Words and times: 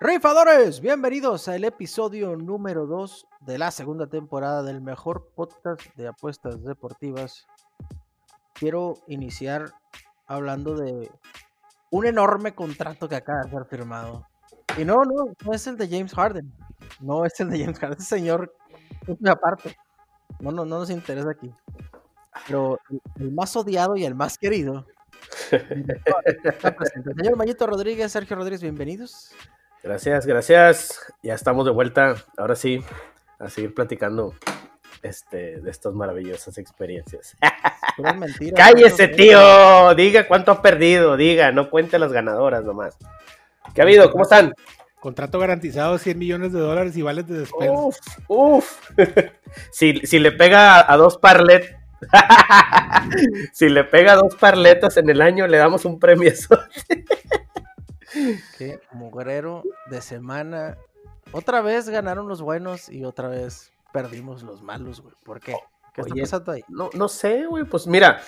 Rifadores, 0.00 0.82
bienvenidos 0.82 1.48
al 1.48 1.64
episodio 1.64 2.36
número 2.36 2.86
2 2.86 3.26
de 3.40 3.56
la 3.56 3.70
segunda 3.70 4.06
temporada 4.08 4.62
del 4.62 4.82
mejor 4.82 5.32
podcast 5.34 5.80
de 5.96 6.08
apuestas 6.08 6.62
deportivas. 6.62 7.46
Quiero 8.52 8.96
iniciar 9.06 9.72
hablando 10.26 10.74
de 10.74 11.10
un 11.90 12.04
enorme 12.04 12.54
contrato 12.54 13.08
que 13.08 13.16
acaba 13.16 13.44
de 13.44 13.50
ser 13.50 13.64
firmado. 13.64 14.26
Y 14.76 14.84
no, 14.84 14.96
no, 15.04 15.32
no 15.42 15.52
es 15.54 15.66
el 15.66 15.78
de 15.78 15.88
James 15.88 16.12
Harden. 16.12 16.52
No 17.00 17.24
es 17.24 17.40
el 17.40 17.48
de 17.48 17.60
James 17.60 17.78
Harden, 17.78 17.98
ese 17.98 18.16
señor 18.16 18.54
es 19.06 19.16
aparte. 19.26 19.74
No, 20.40 20.50
no, 20.50 20.64
no 20.64 20.78
nos 20.78 20.90
interesa 20.90 21.30
aquí. 21.30 21.50
Pero 22.46 22.78
el 23.18 23.30
más 23.32 23.54
odiado 23.56 23.96
y 23.96 24.04
el 24.04 24.14
más 24.14 24.38
querido. 24.38 24.86
Señor 27.16 27.36
Mayito 27.36 27.66
Rodríguez, 27.66 28.10
Sergio 28.12 28.36
Rodríguez, 28.36 28.62
bienvenidos. 28.62 29.32
Gracias, 29.82 30.26
gracias. 30.26 31.12
Ya 31.22 31.34
estamos 31.34 31.64
de 31.64 31.72
vuelta. 31.72 32.14
Ahora 32.36 32.56
sí, 32.56 32.82
a 33.38 33.50
seguir 33.50 33.74
platicando 33.74 34.34
este, 35.02 35.60
de 35.60 35.70
estas 35.70 35.92
maravillosas 35.94 36.56
experiencias. 36.58 37.36
Cállese, 38.56 39.08
tío. 39.08 39.94
Diga 39.94 40.26
cuánto 40.26 40.52
ha 40.52 40.62
perdido. 40.62 41.16
Diga, 41.16 41.52
no 41.52 41.70
cuente 41.70 41.98
las 41.98 42.12
ganadoras 42.12 42.64
nomás. 42.64 42.96
¿Qué 43.74 43.82
ha 43.82 43.84
habido? 43.84 44.10
¿Cómo 44.10 44.24
están? 44.24 44.54
Contrato 45.00 45.38
garantizado 45.38 45.96
100 45.96 46.18
millones 46.18 46.52
de 46.52 46.60
dólares 46.60 46.96
y 46.96 47.02
vales 47.02 47.26
de 47.26 47.40
despensa. 47.40 47.72
Uf, 47.72 47.96
uf. 48.28 48.90
si, 49.72 50.00
si 50.04 50.18
le 50.18 50.32
pega 50.32 50.92
a 50.92 50.96
dos 50.96 51.16
parlet, 51.16 51.80
si 53.52 53.68
le 53.68 53.84
pega 53.84 54.12
a 54.12 54.16
dos 54.16 54.34
parletas 54.36 54.96
en 54.96 55.08
el 55.08 55.22
año, 55.22 55.46
le 55.46 55.58
damos 55.58 55.84
un 55.84 55.98
premio. 55.98 56.32
Qué 58.58 58.80
mugrero 58.92 59.62
de 59.90 60.02
semana. 60.02 60.76
Otra 61.32 61.62
vez 61.62 61.88
ganaron 61.88 62.28
los 62.28 62.42
buenos 62.42 62.88
y 62.88 63.04
otra 63.04 63.28
vez 63.28 63.72
perdimos 63.92 64.42
los 64.42 64.62
malos, 64.62 65.00
güey. 65.00 65.14
¿Por 65.24 65.40
qué? 65.40 65.54
¿Qué 65.94 66.02
está 66.02 66.14
pasando 66.14 66.52
ahí? 66.52 66.64
No, 66.68 66.90
no 66.92 67.08
sé, 67.08 67.46
güey. 67.46 67.64
Pues 67.64 67.86
mira, 67.86 68.20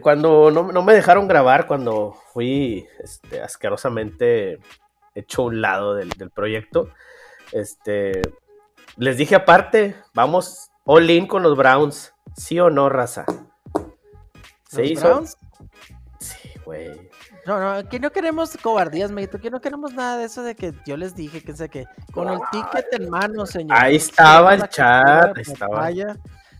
cuando 0.00 0.50
no, 0.50 0.82
me 0.82 0.94
dejaron 0.94 1.28
grabar, 1.28 1.66
cuando 1.66 2.16
fui 2.32 2.86
este, 3.02 3.42
asquerosamente 3.42 4.60
hecho 5.16 5.44
un 5.44 5.60
lado 5.60 5.94
del, 5.94 6.10
proyecto, 6.32 6.90
este, 7.52 8.22
les 8.96 9.16
dije 9.16 9.34
aparte, 9.34 9.96
vamos 10.14 10.70
all 10.84 11.10
in 11.10 11.26
con 11.26 11.42
los 11.42 11.56
Browns. 11.56 12.12
¿Sí 12.36 12.60
o 12.60 12.70
no, 12.70 12.88
raza? 12.88 13.24
¿Se 14.68 14.84
hizo? 14.84 15.08
Browns? 15.08 15.36
Sí, 16.20 16.50
güey. 16.64 17.10
No, 17.46 17.60
no, 17.60 17.70
aquí 17.70 18.00
no 18.00 18.10
queremos 18.10 18.56
cobardías, 18.60 19.12
Meito. 19.12 19.36
Aquí 19.36 19.50
no 19.50 19.60
queremos 19.60 19.94
nada 19.94 20.18
de 20.18 20.24
eso 20.24 20.42
de 20.42 20.56
que 20.56 20.74
yo 20.84 20.96
les 20.96 21.14
dije 21.14 21.42
que 21.42 21.54
sé 21.54 21.68
que 21.68 21.86
con 22.12 22.28
el 22.28 22.40
ticket 22.50 22.86
en 22.92 23.08
mano, 23.08 23.46
señor. 23.46 23.78
Ahí 23.78 23.96
estaba 23.96 24.54
el 24.54 24.68
chat, 24.68 25.38
estaba. 25.38 25.88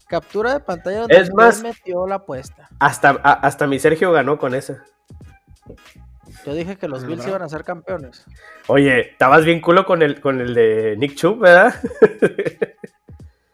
captura 0.07 0.55
de 0.55 0.61
pantalla 0.61 1.01
donde 1.01 1.17
es 1.17 1.35
más, 1.35 1.61
metió 1.61 2.07
la 2.07 2.17
apuesta. 2.17 2.69
Hasta, 2.79 3.11
hasta 3.11 3.67
mi 3.67 3.81
Sergio 3.81 4.13
ganó 4.13 4.39
con 4.39 4.55
esa. 4.55 4.85
Yo 6.45 6.55
dije 6.55 6.77
que 6.77 6.89
los 6.89 7.07
Bills 7.07 7.27
iban 7.27 7.43
a 7.43 7.49
ser 7.49 7.65
campeones. 7.65 8.25
Oye, 8.67 9.13
estabas 9.13 9.45
bien 9.45 9.61
culo 9.61 9.85
con 9.87 10.03
el, 10.03 10.21
con 10.21 10.41
el 10.41 10.55
de 10.55 10.97
Nick 10.99 11.15
Chubb, 11.15 11.41
¿verdad? 11.41 11.75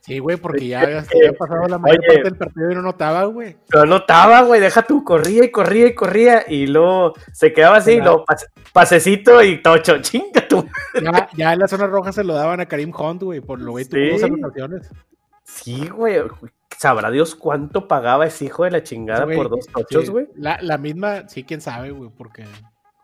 Sí, 0.03 0.19
güey, 0.19 0.37
porque 0.37 0.67
ya 0.67 0.81
había, 0.83 1.05
pasado 1.39 1.69
la 1.69 1.79
mayor 1.79 2.05
parte 2.05 2.23
del 2.25 2.37
partido 2.37 2.73
y 2.73 2.75
no 2.75 2.83
notaba, 2.83 3.25
güey. 3.25 3.57
No 3.73 3.87
notaba, 3.87 4.43
güey, 4.43 4.61
deja 4.61 4.83
tú, 4.83 5.05
corría 5.05 5.45
y 5.45 5.51
corría 5.51 5.87
y 5.87 5.95
corría 5.95 6.45
y 6.49 6.67
luego 6.67 7.15
se 7.33 7.53
quedaba 7.53 7.77
así, 7.77 8.01
lo 8.01 8.25
pasecito 8.73 9.43
y 9.43 9.63
tocho, 9.63 10.03
chinga 10.03 10.47
tú. 10.49 10.67
Ya, 11.01 11.29
ya, 11.37 11.53
en 11.53 11.61
la 11.61 11.69
zona 11.69 11.87
roja 11.87 12.13
se 12.13 12.25
lo 12.25 12.35
daban 12.35 12.61
a 12.61 12.67
Karim 12.67 12.93
Hunt, 12.95 13.23
güey, 13.23 13.41
por 13.41 13.61
lo 13.61 13.73
güey, 13.73 13.85
tuvo 13.85 14.13
dos 14.13 14.23
anotaciones. 14.25 14.91
Sí, 15.45 15.89
güey, 15.89 16.21
sabrá 16.77 17.11
Dios 17.13 17.37
cuánto 17.37 17.87
pagaba 17.87 18.27
ese 18.27 18.47
hijo 18.47 18.65
de 18.65 18.73
la 18.73 18.83
chingada 18.83 19.25
por 19.25 19.49
dos 19.49 19.67
tochos, 19.67 20.11
güey. 20.11 20.27
La, 20.35 20.59
la, 20.61 20.79
misma, 20.79 21.29
sí, 21.29 21.45
quién 21.45 21.61
sabe, 21.61 21.93
güey, 21.93 22.11
porque... 22.11 22.45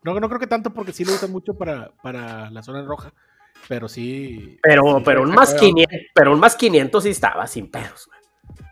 No, 0.08 0.20
no 0.20 0.28
creo 0.28 0.41
que 0.41 0.46
tanto 0.46 0.70
porque 0.70 0.92
sí 0.92 1.04
lo 1.04 1.12
usa 1.12 1.28
mucho 1.28 1.54
para, 1.54 1.91
para 2.02 2.50
la 2.50 2.62
zona 2.62 2.82
roja. 2.82 3.12
Pero 3.69 3.88
sí. 3.88 4.58
Pero, 4.62 5.02
pero, 5.04 5.22
un 5.22 5.30
más 5.30 5.52
500, 5.54 5.98
pero 6.14 6.32
un 6.32 6.41
más 6.41 6.56
500 6.56 7.02
sí 7.02 7.10
estaba 7.10 7.46
sin 7.46 7.70
pedos, 7.70 8.06
güey. 8.06 8.68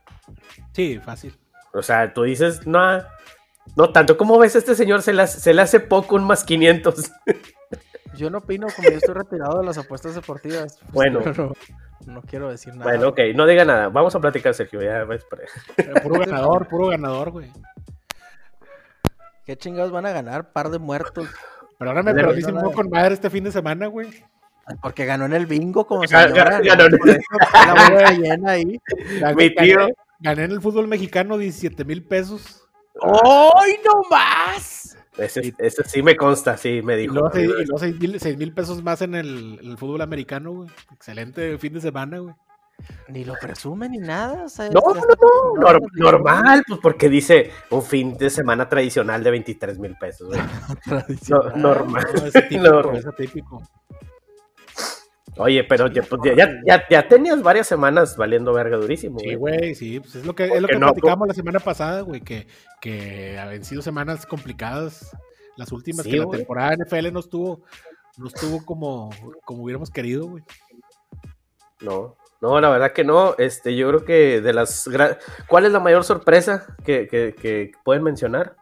Sí, 0.72 0.98
fácil. 0.98 1.36
O 1.74 1.82
sea, 1.82 2.14
tú 2.14 2.22
dices, 2.22 2.66
no, 2.66 3.02
no 3.76 3.90
tanto. 3.92 4.16
¿Cómo 4.16 4.38
ves 4.38 4.54
a 4.54 4.58
este 4.58 4.74
señor? 4.74 5.02
Se 5.02 5.12
le, 5.12 5.26
se 5.26 5.52
le 5.52 5.60
hace 5.60 5.80
poco 5.80 6.16
un 6.16 6.24
más 6.24 6.42
500. 6.44 7.12
Yo 8.16 8.30
no 8.30 8.38
opino, 8.38 8.66
como 8.74 8.88
yo 8.88 8.96
estoy 8.96 9.14
retirado 9.14 9.58
de 9.58 9.66
las 9.66 9.76
apuestas 9.76 10.14
deportivas. 10.14 10.78
Pues, 10.90 11.12
bueno. 11.12 11.52
No, 12.06 12.22
quiero 12.22 12.48
decir 12.48 12.74
nada. 12.74 12.84
Bueno, 12.84 13.08
ok, 13.08 13.20
no 13.34 13.44
diga 13.44 13.66
nada. 13.66 13.88
Vamos 13.90 14.14
a 14.14 14.20
platicar, 14.20 14.54
Sergio. 14.54 14.80
Ya 14.80 15.04
ves, 15.04 15.26
Puro 16.02 16.20
ganador, 16.20 16.66
puro 16.66 16.86
ganador, 16.86 17.30
güey. 17.30 17.50
¿Qué 19.46 19.56
chingados 19.56 19.92
van 19.92 20.06
a 20.06 20.10
ganar? 20.10 20.52
Par 20.52 20.70
de 20.70 20.80
muertos. 20.80 21.28
Pero 21.78 21.90
ahora 21.92 22.02
me 22.02 22.12
perdí 22.12 22.42
un 22.44 22.60
poco 22.60 22.72
con 22.72 22.90
madre 22.90 23.14
este 23.14 23.30
fin 23.30 23.44
de 23.44 23.52
semana, 23.52 23.86
güey. 23.86 24.10
Porque 24.82 25.04
ganó 25.04 25.24
en 25.26 25.34
el 25.34 25.46
bingo 25.46 25.86
como 25.86 26.04
señora. 26.04 26.60
Ganó, 26.60 26.86
en 26.86 26.94
el... 26.94 28.22
llena 28.22 28.50
ahí. 28.50 28.80
Mi 29.36 29.54
tío. 29.54 29.86
Gané, 30.18 30.44
en 30.44 30.50
el 30.50 30.60
fútbol 30.60 30.88
mexicano 30.88 31.38
17 31.38 31.84
mil 31.84 32.02
pesos. 32.02 32.68
¡Ay, 33.00 33.78
no 33.84 34.02
más! 34.10 34.98
Ese, 35.16 35.54
sí 35.84 36.02
me 36.02 36.16
consta, 36.16 36.56
sí, 36.56 36.82
me 36.82 36.96
dijo. 36.96 37.12
Y 37.12 37.16
luego 37.46 37.78
6 37.78 38.36
mil 38.36 38.52
pesos 38.52 38.82
más 38.82 39.00
en 39.02 39.14
el, 39.14 39.76
fútbol 39.78 40.00
americano, 40.00 40.52
güey. 40.52 40.70
Excelente 40.92 41.56
fin 41.58 41.72
de 41.72 41.80
semana, 41.80 42.18
güey. 42.18 42.34
Ni 43.08 43.24
lo 43.24 43.34
presume 43.40 43.88
ni 43.88 43.98
nada. 43.98 44.46
no, 44.72 44.80
no, 44.94 45.72
no, 45.72 45.78
normal, 45.94 46.64
pues 46.66 46.80
porque 46.82 47.08
dice 47.08 47.50
un 47.70 47.82
fin 47.82 48.16
de 48.16 48.30
semana 48.30 48.68
tradicional 48.68 49.22
de 49.22 49.30
23 49.30 49.78
mil 49.78 49.96
pesos. 49.96 50.36
normal. 51.56 52.04
es 52.24 53.16
típico. 53.16 53.62
Oye, 55.38 55.64
pero 55.64 55.90
pues, 55.92 56.36
ya, 56.36 56.48
ya, 56.66 56.88
ya, 56.88 57.08
tenías 57.08 57.42
varias 57.42 57.66
semanas 57.66 58.16
valiendo 58.16 58.54
verga 58.54 58.78
durísimo. 58.78 59.18
Sí, 59.18 59.34
güey, 59.34 59.74
sí, 59.74 60.00
pues 60.00 60.16
es 60.16 60.24
lo 60.24 60.34
que, 60.34 60.44
es 60.44 60.62
lo 60.62 60.66
que 60.66 60.78
platicamos 60.78 61.28
la 61.28 61.34
semana 61.34 61.60
pasada, 61.60 62.00
güey, 62.00 62.22
que, 62.22 62.46
que 62.80 63.38
han 63.38 63.62
sido 63.62 63.82
semanas 63.82 64.24
complicadas. 64.26 65.14
Las 65.56 65.72
últimas, 65.72 66.06
que 66.06 66.18
la 66.18 66.28
temporada 66.28 66.76
NFL 66.76 67.12
no 67.12 67.20
estuvo, 67.20 67.62
no 68.18 68.28
estuvo 68.28 68.64
como, 68.64 69.10
como 69.44 69.62
hubiéramos 69.62 69.90
querido, 69.90 70.26
güey. 70.26 70.42
No, 71.80 72.16
no, 72.54 72.60
la 72.60 72.70
verdad 72.70 72.92
que 72.92 73.04
no. 73.04 73.34
Este, 73.38 73.76
yo 73.76 73.88
creo 73.88 74.04
que 74.04 74.40
de 74.40 74.52
las 74.52 74.88
¿Cuál 75.48 75.64
es 75.64 75.72
la 75.72 75.80
mayor 75.80 76.04
sorpresa 76.04 76.66
que, 76.84 77.08
que, 77.08 77.34
que 77.34 77.72
pueden 77.84 78.02
mencionar? 78.02 78.56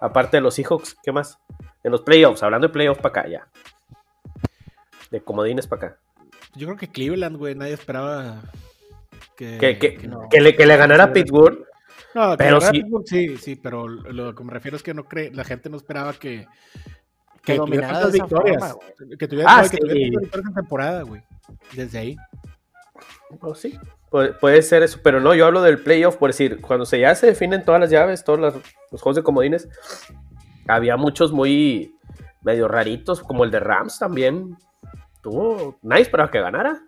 Aparte 0.00 0.36
de 0.36 0.40
los 0.40 0.54
Seahawks, 0.54 0.96
¿qué 1.02 1.12
más? 1.12 1.38
En 1.82 1.92
los 1.92 2.02
playoffs, 2.02 2.42
hablando 2.42 2.68
de 2.68 2.72
playoffs 2.72 3.00
para 3.00 3.20
acá 3.20 3.28
ya 3.28 3.48
de 5.10 5.20
comodines 5.20 5.66
para 5.66 5.86
acá. 5.86 5.98
Yo 6.54 6.66
creo 6.66 6.78
que 6.78 6.88
Cleveland, 6.88 7.36
güey, 7.36 7.54
nadie 7.54 7.74
esperaba 7.74 8.42
que, 9.36 9.58
que, 9.58 10.40
le, 10.40 10.56
que 10.56 10.66
le, 10.66 10.76
ganara 10.76 11.04
a 11.04 11.12
Pittsburgh. 11.12 11.64
No, 12.14 12.36
pero 12.36 12.60
sí. 12.60 12.82
sí, 13.04 13.36
sí, 13.36 13.56
pero 13.56 13.86
lo 13.86 14.34
que 14.34 14.44
me 14.44 14.52
refiero 14.52 14.76
es 14.76 14.82
que 14.82 14.94
no 14.94 15.04
cree, 15.04 15.30
la 15.32 15.44
gente 15.44 15.70
no 15.70 15.76
esperaba 15.76 16.12
que, 16.14 16.46
que, 17.44 17.56
tuviera 17.56 17.92
tantas 17.92 18.12
victorias. 18.12 18.76
que 19.18 19.28
tuviera, 19.28 19.58
ah, 19.58 19.68
que 19.68 19.76
tuviera 19.76 20.20
victorias 20.20 20.48
en 20.48 20.54
temporada, 20.54 21.02
güey. 21.02 21.22
Desde 21.72 21.98
ahí. 21.98 22.16
Pues 23.38 23.58
sí, 23.58 23.78
puede, 24.10 24.62
ser 24.62 24.82
eso, 24.82 24.98
pero 25.02 25.20
no, 25.20 25.34
yo 25.34 25.46
hablo 25.46 25.62
del 25.62 25.82
playoff, 25.82 26.16
por 26.16 26.30
decir, 26.30 26.60
cuando 26.60 26.84
se 26.84 26.98
ya 26.98 27.14
se 27.14 27.26
definen 27.26 27.64
todas 27.64 27.80
las 27.80 27.90
llaves, 27.90 28.24
todos 28.24 28.40
los, 28.40 28.54
los 28.90 29.00
juegos 29.00 29.16
de 29.16 29.22
comodines, 29.22 29.68
había 30.66 30.96
muchos 30.96 31.32
muy 31.32 31.94
medio 32.42 32.66
raritos, 32.66 33.22
como 33.22 33.44
el 33.44 33.50
de 33.50 33.60
Rams 33.60 33.98
también, 33.98 34.56
tuvo 35.22 35.78
nice 35.82 36.10
para 36.10 36.30
que 36.30 36.40
ganara. 36.40 36.82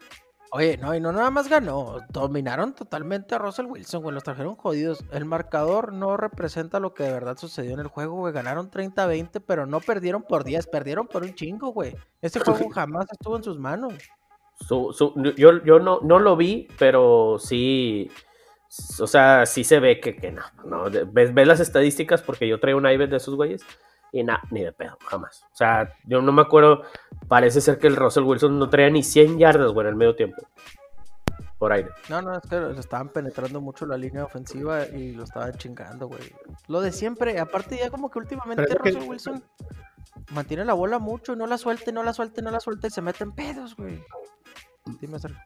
Oye, 0.55 0.77
no, 0.77 0.95
y 0.95 1.01
no 1.01 1.13
nada 1.13 1.31
más 1.31 1.49
ganó, 1.49 2.01
dominaron 2.11 2.75
totalmente 2.75 3.35
a 3.35 3.39
Russell 3.39 3.65
Wilson, 3.65 4.03
güey, 4.03 4.15
los 4.15 4.23
trajeron 4.23 4.55
jodidos. 4.55 5.03
El 5.11 5.25
marcador 5.25 5.95
no 5.95 6.19
representa 6.19 6.79
lo 6.79 6.93
que 6.93 7.05
de 7.05 7.13
verdad 7.13 7.39
sucedió 7.39 7.73
en 7.73 7.81
el 7.81 7.87
juego, 7.87 8.17
güey. 8.17 8.35
Ganaron 8.35 8.71
30-20, 8.71 9.43
pero 9.47 9.65
no 9.65 9.81
perdieron 9.81 10.23
por 10.23 10.45
10, 10.45 10.67
perdieron 10.67 11.09
por 11.09 11.23
un 11.23 11.35
chingo, 11.35 11.73
güey. 11.73 11.97
Este 12.21 12.39
juego 12.45 12.69
jamás 12.69 13.07
estuvo 13.11 13.39
en 13.39 13.45
sus 13.45 13.59
manos. 13.59 13.95
Yo 14.69 15.65
yo 15.65 15.79
no, 15.79 16.01
no 16.03 16.19
lo 16.19 16.37
vi, 16.37 16.69
pero 16.79 17.37
sí, 17.39 18.11
o 19.01 19.07
sea, 19.07 19.45
sí 19.45 19.65
se 19.65 19.81
ve 19.81 20.01
que, 20.01 20.17
que 20.17 20.33
no, 20.33 20.43
no. 20.65 20.85
¿Ves, 20.91 21.35
ves 21.35 21.47
las 21.47 21.61
estadísticas 21.61 22.23
porque 22.23 22.49
yo 22.49 22.59
traigo 22.59 22.79
un 22.79 22.89
iPad 22.89 23.09
de 23.09 23.17
esos 23.17 23.35
güeyes 23.35 23.63
y 24.13 24.23
nada, 24.23 24.43
ni 24.51 24.63
de 24.63 24.73
pedo, 24.73 24.97
jamás. 25.07 25.45
O 25.53 25.57
sea, 25.57 25.93
yo 26.05 26.21
no 26.21 26.33
me 26.33 26.43
acuerdo. 26.43 26.83
Parece 27.29 27.61
ser 27.61 27.79
que 27.79 27.87
el 27.87 27.97
Russell 27.97 28.25
Wilson 28.25 28.59
no 28.59 28.69
traía 28.69 28.91
ni 28.91 29.03
100 29.03 29.39
yardas, 29.39 29.73
güey, 29.73 29.87
en 29.87 29.91
el 29.91 29.97
medio 29.97 30.15
tiempo. 30.15 30.43
por 31.59 31.73
aire. 31.73 31.91
No, 32.09 32.21
no, 32.21 32.37
es 32.37 32.43
que 32.43 32.79
estaban 32.79 33.09
penetrando 33.09 33.61
mucho 33.61 33.87
la 33.87 33.97
línea 33.97 34.25
ofensiva 34.25 34.87
y 34.87 35.13
lo 35.13 35.25
estaban 35.25 35.53
chingando, 35.55 36.09
güey. 36.09 36.33
Lo 36.69 36.81
de 36.81 36.93
siempre, 36.93 37.39
aparte 37.39 37.79
ya 37.79 37.91
como 37.91 38.11
que 38.11 38.19
últimamente 38.19 38.75
Russell 38.75 39.09
Wilson 39.09 39.43
mantiene 40.31 40.65
la 40.65 40.75
bola 40.75 40.99
mucho 40.99 41.33
y 41.33 41.37
no 41.37 41.47
la 41.47 41.59
suelte, 41.59 41.93
no 41.93 42.03
la 42.03 42.13
suelte, 42.13 42.43
no 42.43 42.51
la 42.51 42.61
suelte 42.61 42.89
y 42.89 42.91
se 42.91 43.03
mete 43.03 43.25
en 43.25 43.33
pedos, 43.33 43.77
güey. 43.77 44.03
Dime, 45.01 45.19
Sergio. 45.19 45.41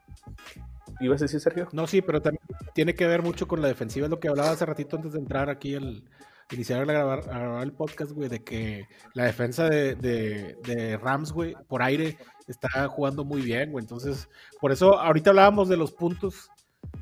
¿Ibas 0.99 1.21
a 1.21 1.25
decir, 1.25 1.39
Sergio? 1.39 1.67
No, 1.71 1.85
sí, 1.85 2.01
pero 2.01 2.21
también 2.21 2.41
tiene 2.73 2.95
que 2.95 3.05
ver 3.07 3.21
mucho 3.21 3.47
con 3.47 3.61
la 3.61 3.67
defensiva, 3.67 4.05
es 4.05 4.11
lo 4.11 4.19
que 4.19 4.29
hablaba 4.29 4.51
hace 4.51 4.65
ratito 4.65 4.95
antes 4.95 5.13
de 5.13 5.19
entrar 5.19 5.49
aquí 5.49 5.75
al 5.75 6.03
iniciar 6.51 6.81
a 6.81 6.85
grabar, 6.85 7.61
el 7.61 7.73
podcast, 7.73 8.11
güey, 8.11 8.29
de 8.29 8.43
que 8.43 8.87
la 9.13 9.25
defensa 9.25 9.67
de, 9.67 9.95
de 9.95 10.97
Rams, 10.97 11.31
güey, 11.31 11.55
por 11.67 11.83
aire 11.83 12.17
está 12.47 12.87
jugando 12.87 13.23
muy 13.23 13.41
bien, 13.41 13.71
güey. 13.71 13.83
Entonces, 13.83 14.29
por 14.59 14.71
eso 14.71 14.99
ahorita 14.99 15.31
hablábamos 15.31 15.69
de 15.69 15.77
los 15.77 15.91
puntos. 15.91 16.49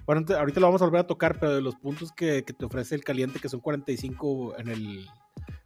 Bueno, 0.05 0.25
ahorita 0.35 0.59
lo 0.59 0.67
vamos 0.67 0.81
a 0.81 0.85
volver 0.85 1.01
a 1.01 1.07
tocar, 1.07 1.39
pero 1.39 1.55
de 1.55 1.61
los 1.61 1.75
puntos 1.75 2.11
que, 2.11 2.41
te 2.41 2.65
ofrece 2.65 2.95
el 2.95 3.03
caliente, 3.03 3.39
que 3.39 3.49
son 3.49 3.59
45 3.59 4.57
en 4.57 4.67
el, 4.69 5.07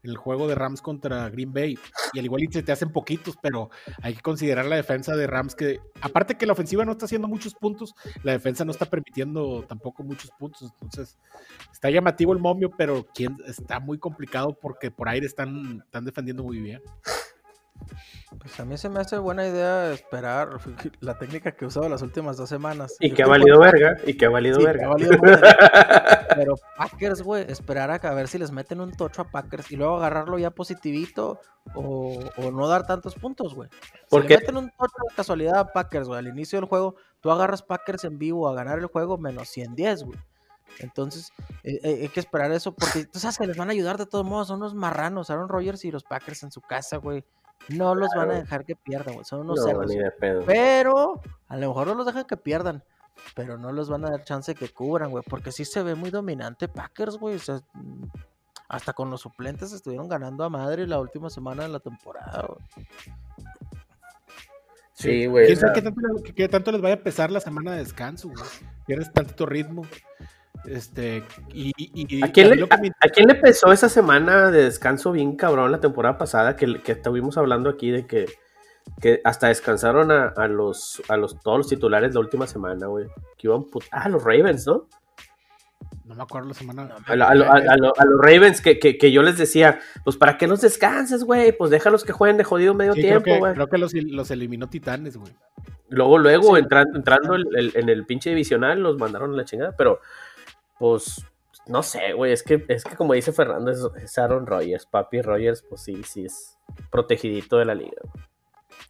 en 0.03 0.09
el 0.09 0.17
juego 0.17 0.47
de 0.47 0.55
Rams 0.55 0.81
contra 0.81 1.29
Green 1.29 1.53
Bay. 1.53 1.77
Y 2.13 2.19
al 2.19 2.25
igual 2.25 2.41
se 2.51 2.63
te 2.63 2.71
hacen 2.71 2.91
poquitos, 2.91 3.35
pero 3.41 3.69
hay 4.01 4.15
que 4.15 4.21
considerar 4.21 4.65
la 4.65 4.75
defensa 4.75 5.15
de 5.15 5.27
Rams, 5.27 5.55
que 5.55 5.79
aparte 6.01 6.35
que 6.35 6.45
la 6.45 6.53
ofensiva 6.53 6.85
no 6.85 6.93
está 6.93 7.05
haciendo 7.05 7.27
muchos 7.27 7.53
puntos, 7.55 7.93
la 8.23 8.31
defensa 8.31 8.65
no 8.65 8.71
está 8.71 8.85
permitiendo 8.85 9.63
tampoco 9.67 10.03
muchos 10.03 10.31
puntos. 10.31 10.71
Entonces, 10.81 11.17
está 11.71 11.89
llamativo 11.89 12.33
el 12.33 12.39
momio, 12.39 12.71
pero 12.77 13.05
quien 13.13 13.37
está 13.45 13.79
muy 13.79 13.97
complicado 13.97 14.57
porque 14.59 14.91
por 14.91 15.09
aire 15.09 15.25
están, 15.25 15.81
están 15.85 16.05
defendiendo 16.05 16.43
muy 16.43 16.59
bien. 16.59 16.81
Pues 18.39 18.59
a 18.59 18.65
mí 18.65 18.77
se 18.77 18.89
me 18.89 18.99
hace 18.99 19.17
buena 19.17 19.47
idea 19.47 19.91
esperar 19.91 20.49
la 21.01 21.17
técnica 21.17 21.51
que 21.51 21.65
he 21.65 21.67
usado 21.67 21.89
las 21.89 22.01
últimas 22.01 22.37
dos 22.37 22.49
semanas. 22.49 22.95
Y 22.99 23.11
que 23.11 23.23
ha 23.23 23.27
valido 23.27 23.59
verga, 23.59 23.97
y 24.05 24.15
que 24.15 24.25
ha 24.25 24.29
valido 24.29 24.59
verga. 24.61 24.89
Pero 26.39 26.55
Packers, 26.77 27.21
güey, 27.21 27.45
esperar 27.51 27.91
a, 27.91 28.13
ver 28.13 28.29
si 28.29 28.37
les 28.37 28.51
meten 28.51 28.79
un 28.79 28.93
tocho 28.93 29.23
a 29.23 29.29
Packers 29.29 29.69
y 29.71 29.75
luego 29.75 29.97
agarrarlo 29.97 30.39
ya 30.39 30.51
positivito 30.51 31.41
o, 31.75 32.17
no 32.51 32.67
dar 32.67 32.87
tantos 32.87 33.15
puntos, 33.15 33.53
güey. 33.53 33.69
Si 34.09 34.19
le 34.19 34.29
meten 34.29 34.55
un 34.55 34.69
tocho 34.69 34.95
de 35.09 35.15
casualidad 35.15 35.59
a 35.59 35.73
Packers, 35.73 36.07
güey, 36.07 36.19
al 36.19 36.27
inicio 36.27 36.57
del 36.59 36.69
juego, 36.69 36.95
tú 37.19 37.29
agarras 37.29 37.61
Packers 37.61 38.05
en 38.05 38.17
vivo 38.17 38.47
a 38.47 38.53
ganar 38.53 38.79
el 38.79 38.85
juego 38.85 39.17
menos 39.17 39.49
110, 39.49 40.03
güey. 40.03 40.19
Entonces, 40.79 41.33
eh, 41.63 41.79
eh, 41.83 41.99
hay 42.03 42.07
que 42.07 42.21
esperar 42.21 42.51
eso 42.53 42.73
porque 42.73 43.03
tú 43.05 43.19
sabes 43.19 43.37
que 43.37 43.47
les 43.47 43.57
van 43.57 43.67
a 43.67 43.73
ayudar 43.73 43.97
de 43.97 44.05
todos 44.05 44.25
modos. 44.25 44.47
Son 44.47 44.57
unos 44.57 44.75
marranos, 44.75 45.29
Aaron 45.29 45.49
Rodgers 45.49 45.83
y 45.83 45.91
los 45.91 46.03
Packers 46.03 46.43
en 46.43 46.51
su 46.51 46.61
casa, 46.61 46.97
güey. 46.97 47.25
No 47.67 47.95
los 47.95 48.09
van 48.15 48.31
a 48.31 48.35
dejar 48.35 48.63
que 48.63 48.77
pierdan, 48.77 49.15
güey. 49.15 49.25
Son 49.25 49.41
unos 49.41 49.61
cerdos. 49.63 49.91
Pero 50.45 51.21
a 51.47 51.57
lo 51.57 51.67
mejor 51.67 51.87
no 51.87 51.95
los 51.95 52.05
dejan 52.05 52.23
que 52.23 52.37
pierdan. 52.37 52.83
Pero 53.35 53.57
no 53.57 53.71
los 53.71 53.89
van 53.89 54.05
a 54.05 54.11
dar 54.11 54.23
chance 54.23 54.55
que 54.55 54.69
cubran, 54.69 55.11
güey. 55.11 55.23
Porque 55.27 55.51
sí 55.51 55.65
se 55.65 55.83
ve 55.83 55.95
muy 55.95 56.09
dominante 56.09 56.67
Packers, 56.67 57.17
güey. 57.17 57.37
Mm, 57.73 58.05
hasta 58.67 58.93
con 58.93 59.09
los 59.09 59.21
suplentes 59.21 59.71
estuvieron 59.73 60.07
ganando 60.07 60.43
a 60.43 60.49
madre 60.49 60.85
la 60.85 60.99
última 60.99 61.29
semana 61.29 61.63
de 61.63 61.69
la 61.69 61.79
temporada, 61.79 62.47
güey. 62.47 62.87
Sí, 64.93 65.25
güey. 65.27 65.45
¿Quién 65.45 65.57
sabe 65.57 65.73
qué 66.35 66.49
tanto, 66.49 66.71
les 66.71 66.81
vaya 66.81 66.95
a 66.95 67.03
pesar 67.03 67.31
la 67.31 67.39
semana 67.39 67.71
de 67.71 67.79
descanso, 67.79 68.27
güey? 68.27 68.43
Tienes 68.85 69.11
tantito 69.13 69.45
ritmo. 69.45 69.83
Este, 70.65 71.23
y, 71.53 71.71
¿A, 72.21 72.31
quién 72.31 72.49
le, 72.49 73.35
pesó 73.35 73.71
esa 73.71 73.87
semana 73.87 74.51
de 74.51 74.65
descanso 74.65 75.13
bien 75.13 75.37
cabrón 75.37 75.71
la 75.71 75.79
temporada 75.79 76.17
pasada 76.17 76.57
que, 76.57 76.81
que 76.81 76.91
estuvimos 76.91 77.37
hablando 77.37 77.69
aquí 77.69 77.91
de 77.91 78.05
que, 78.05 78.25
que 79.01 79.21
hasta 79.23 79.47
descansaron 79.47 80.11
a, 80.11 80.47
los, 80.47 81.01
a 81.07 81.17
los 81.17 81.39
todos 81.39 81.57
los 81.59 81.67
titulares 81.67 82.13
la 82.13 82.19
última 82.19 82.47
semana, 82.47 82.87
güey? 82.87 83.07
Que 83.37 83.47
iban 83.47 83.65
ah, 83.91 84.09
los 84.09 84.23
Ravens, 84.23 84.67
¿no? 84.67 84.87
No 86.05 86.15
me 86.15 86.23
acuerdo 86.23 86.49
la 86.49 86.53
semana. 86.53 86.95
a, 87.05 87.77
los 87.77 87.93
Ravens 88.21 88.61
que, 88.61 89.11
yo 89.11 89.21
les 89.21 89.37
decía, 89.37 89.79
pues 90.03 90.17
¿para 90.17 90.37
qué 90.37 90.47
los 90.47 90.61
descansas, 90.61 91.23
güey? 91.23 91.55
Pues 91.55 91.71
déjalos 91.71 92.03
que 92.03 92.13
jueguen 92.13 92.37
de 92.37 92.43
jodido 92.43 92.73
medio 92.73 92.93
tiempo, 92.93 93.37
güey. 93.37 93.53
Creo 93.53 93.67
que, 93.67 93.77
los, 93.77 93.93
los, 93.93 94.31
eliminó 94.31 94.69
Titanes, 94.69 95.17
güey. 95.17 95.31
Luego, 95.89 96.17
luego, 96.17 96.57
entrando, 96.57 96.97
entrando 96.97 97.35
en 97.35 97.89
el 97.89 98.05
pinche 98.05 98.29
divisional, 98.29 98.81
los 98.81 98.97
mandaron 98.97 99.33
a 99.33 99.37
la 99.37 99.45
chingada, 99.45 99.75
pero 99.75 99.99
pues 100.77 101.23
no 101.69 101.83
sé, 101.83 102.13
güey, 102.13 102.31
es 102.31 102.41
que, 102.41 102.65
es 102.67 102.83
que 102.83 102.95
como 102.95 103.13
dice 103.13 103.31
Fernando, 103.31 103.71
es, 103.95 104.17
Aaron 104.17 104.47
Rodgers, 104.47 104.87
papi 104.87 105.21
Rodgers, 105.21 105.61
pues 105.61 105.81
sí, 105.81 106.01
sí 106.03 106.25
es 106.25 106.57
protegidito 106.91 107.57
de 107.57 107.65
la 107.65 107.75
liga, 107.75 108.01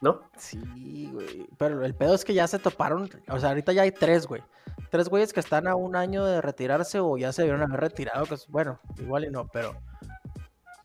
¿no? 0.01 0.21
Sí, 0.37 1.09
güey, 1.13 1.47
pero 1.57 1.83
el 1.83 1.95
pedo 1.95 2.15
es 2.15 2.25
que 2.25 2.33
ya 2.33 2.47
se 2.47 2.59
toparon, 2.59 3.09
o 3.27 3.39
sea, 3.39 3.49
ahorita 3.49 3.73
ya 3.73 3.83
hay 3.83 3.91
tres, 3.91 4.27
güey, 4.27 4.41
tres 4.89 5.09
güeyes 5.09 5.33
que 5.33 5.39
están 5.39 5.67
a 5.67 5.75
un 5.75 5.95
año 5.95 6.25
de 6.25 6.41
retirarse 6.41 6.99
o 6.99 7.17
ya 7.17 7.31
se 7.31 7.43
vieron 7.43 7.63
haber 7.63 7.79
retirado, 7.79 8.25
que 8.25 8.35
es, 8.35 8.47
bueno, 8.47 8.79
igual 8.97 9.25
y 9.25 9.29
no, 9.29 9.47
pero... 9.47 9.75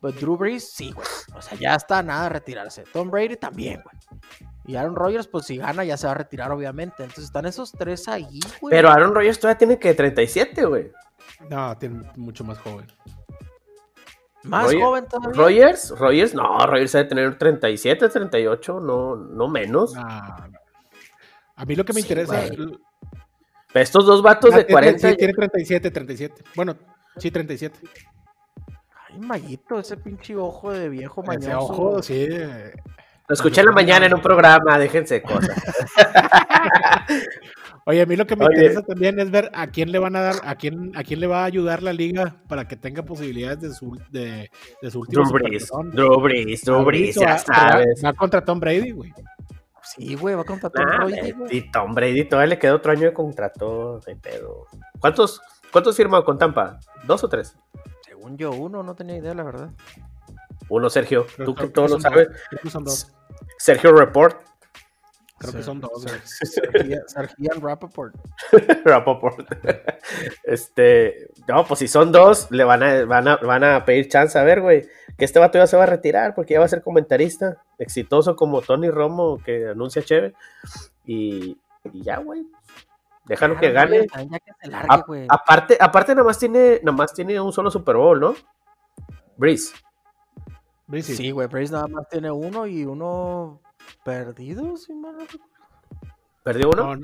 Pues 0.01 0.19
Drew 0.21 0.37
Brees, 0.37 0.71
sí, 0.71 0.91
güey. 0.91 1.07
O 1.35 1.41
sea, 1.41 1.57
ya 1.57 1.73
está 1.73 2.03
nada 2.03 2.25
de 2.25 2.29
retirarse. 2.29 2.83
Tom 2.93 3.09
Brady 3.09 3.37
también, 3.37 3.81
güey. 3.81 3.95
Y 4.67 4.75
Aaron 4.75 4.95
Rodgers, 4.95 5.27
pues 5.27 5.45
si 5.45 5.57
gana, 5.57 5.83
ya 5.83 5.97
se 5.97 6.05
va 6.05 6.11
a 6.11 6.15
retirar, 6.15 6.51
obviamente. 6.51 7.03
Entonces 7.03 7.25
están 7.25 7.45
esos 7.45 7.71
tres 7.71 8.07
ahí, 8.07 8.39
güey. 8.61 8.71
Pero 8.71 8.89
Aaron 8.89 9.15
Rodgers 9.15 9.39
todavía 9.39 9.57
tiene 9.57 9.79
que 9.79 9.95
37, 9.95 10.65
güey. 10.65 10.91
No, 11.49 11.75
tiene 11.77 12.03
mucho 12.17 12.43
más 12.43 12.59
joven. 12.59 12.85
¿Más 14.45 14.73
joven 14.73 15.07
todavía? 15.07 15.41
¿Rogers? 15.41 15.97
¿Rogers? 15.97 16.33
No, 16.33 16.65
Rogers 16.65 16.91
debe 16.91 17.09
tener 17.09 17.37
37, 17.37 18.09
38, 18.09 18.79
no, 18.79 19.15
no 19.15 19.47
menos. 19.47 19.95
A 19.95 21.65
mí 21.65 21.75
lo 21.75 21.85
que 21.85 21.93
me 21.93 22.01
interesa. 22.01 22.43
Estos 23.73 24.05
dos 24.05 24.21
vatos 24.21 24.55
de 24.55 24.65
40. 24.65 25.09
Sí, 25.09 25.17
tiene 25.17 25.33
37, 25.33 25.91
37. 25.91 26.43
Bueno, 26.55 26.75
sí, 27.17 27.31
37. 27.31 27.79
Ay, 29.09 29.19
Mayito, 29.19 29.79
ese 29.79 29.97
pinche 29.97 30.35
ojo 30.35 30.71
de 30.71 30.89
viejo 30.89 31.23
mañoso. 31.23 31.47
Ese 31.47 31.55
ojo, 31.55 32.03
sí. 32.03 32.27
Lo 33.27 33.33
escuché 33.33 33.61
en 33.61 33.67
la 33.67 33.73
mañana 33.73 34.05
en 34.05 34.13
un 34.13 34.21
programa, 34.21 34.77
déjense 34.77 35.21
cosas. 35.21 35.49
Oye, 37.87 38.01
a 38.01 38.05
mí 38.07 38.15
lo 38.15 38.25
que 38.25 38.35
me 38.35 38.45
interesa 38.45 38.81
también 38.81 39.19
es 39.19 39.29
ver 39.29 39.51
a 39.53 39.67
quién 39.67 39.91
le 39.91 39.99
van 39.99 40.15
a 40.15 40.21
dar, 40.21 40.35
a 40.43 40.55
quién, 40.55 40.91
a 40.95 41.03
quién 41.03 41.19
le 41.19 41.27
va 41.27 41.43
a 41.43 41.45
ayudar 41.45 41.83
la 41.83 41.93
liga 41.93 42.35
para 42.47 42.67
que 42.67 42.75
tenga 42.75 43.03
posibilidades 43.03 43.59
de 43.59 43.73
su, 43.73 43.95
de, 44.09 44.49
de 44.81 44.91
su 44.91 45.01
último 45.01 45.23
Drew 45.23 45.33
Brees, 45.33 45.69
Drew 45.91 46.19
Brees, 46.19 46.61
Drew 46.63 46.83
Brees, 46.83 47.15
ya 47.15 47.37
sabes. 47.37 48.01
Va 48.03 48.13
contra 48.13 48.43
Tom 48.43 48.59
Brady, 48.59 48.89
güey. 48.89 49.13
Sí, 49.83 50.15
güey, 50.15 50.33
va 50.33 50.43
contra 50.43 50.71
Tom 50.71 50.83
Brady. 50.83 51.33
Y 51.51 51.71
Tom 51.71 51.93
Brady 51.93 52.25
todavía 52.25 52.55
le 52.55 52.59
queda 52.59 52.73
otro 52.73 52.91
año 52.91 53.03
de 53.03 53.13
contrato 53.13 53.99
de 53.99 54.15
pedo. 54.15 54.65
¿Cuántos, 54.99 55.39
cuántos 55.71 55.95
firmó 55.95 56.23
con 56.25 56.39
Tampa? 56.39 56.79
¿Dos 57.03 57.23
o 57.23 57.29
tres? 57.29 57.55
Según 58.01 58.35
yo, 58.35 58.49
uno, 58.49 58.81
no 58.81 58.95
tenía 58.95 59.17
idea, 59.17 59.35
la 59.35 59.43
verdad. 59.43 59.69
Uno, 60.69 60.89
Sergio. 60.89 61.27
Tú 61.37 61.53
que 61.53 61.67
todo 61.67 61.87
lo 61.87 61.99
sabes. 61.99 62.29
Sergio 63.59 63.91
Report. 63.91 64.41
Creo 65.37 65.53
que 65.53 65.63
son 65.63 65.81
dos. 65.81 65.91
Sergio 67.07 67.51
Rappaport. 67.59 68.15
Rappaport. 68.85 69.45
Este, 70.43 71.29
no, 71.47 71.65
pues 71.65 71.79
si 71.79 71.87
son 71.87 72.11
dos, 72.11 72.49
le 72.51 72.63
van 72.63 72.83
a, 72.83 73.05
van 73.05 73.27
a, 73.27 73.35
van 73.37 73.63
a 73.63 73.83
pedir 73.83 74.07
chance. 74.07 74.39
A 74.39 74.43
ver, 74.43 74.61
güey, 74.61 74.87
que 75.17 75.25
este 75.25 75.39
vato 75.39 75.57
ya 75.57 75.67
se 75.67 75.75
va 75.75 75.83
a 75.83 75.87
retirar 75.87 76.35
porque 76.35 76.53
ya 76.53 76.59
va 76.59 76.65
a 76.65 76.69
ser 76.69 76.81
comentarista 76.81 77.61
exitoso 77.77 78.35
como 78.35 78.61
Tony 78.61 78.89
Romo 78.89 79.39
que 79.43 79.67
anuncia 79.67 80.03
Cheve. 80.03 80.33
Y, 81.05 81.57
y 81.91 82.03
ya, 82.03 82.17
güey. 82.19 82.47
Déjalo 83.25 83.59
que 83.59 83.71
gane. 83.71 84.05
aparte, 85.27 85.77
aparte 85.79 86.13
nada 86.13 86.25
más 86.25 86.37
tiene, 86.37 86.79
nada 86.83 86.95
más 86.95 87.13
tiene 87.13 87.41
un 87.41 87.51
solo 87.51 87.71
Super 87.71 87.97
Bowl, 87.97 88.19
¿no? 88.19 88.35
Breeze. 89.35 89.73
Sí, 91.01 91.31
güey, 91.31 91.47
Breeze 91.47 91.73
nada 91.73 91.87
más 91.87 92.07
tiene 92.07 92.29
uno 92.31 92.67
y 92.67 92.85
uno 92.85 93.59
perdido, 94.03 94.77
si 94.77 94.93
mal 94.93 95.15
¿Perdió 96.43 96.69
uno? 96.69 96.95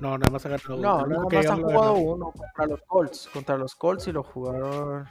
No, 0.00 0.18
nada 0.18 0.30
más 0.30 0.46
ha 0.46 0.48
ganado 0.50 0.76
No, 0.76 1.06
nada 1.06 1.24
más 1.24 1.46
ha 1.46 1.56
jugado 1.56 1.92
uno 1.94 2.32
contra 2.32 2.66
los 2.66 2.82
Colts. 2.82 3.28
Contra 3.32 3.56
los 3.56 3.74
Colts 3.74 4.08
y 4.08 4.12
lo 4.12 4.22
jugaron. 4.22 5.06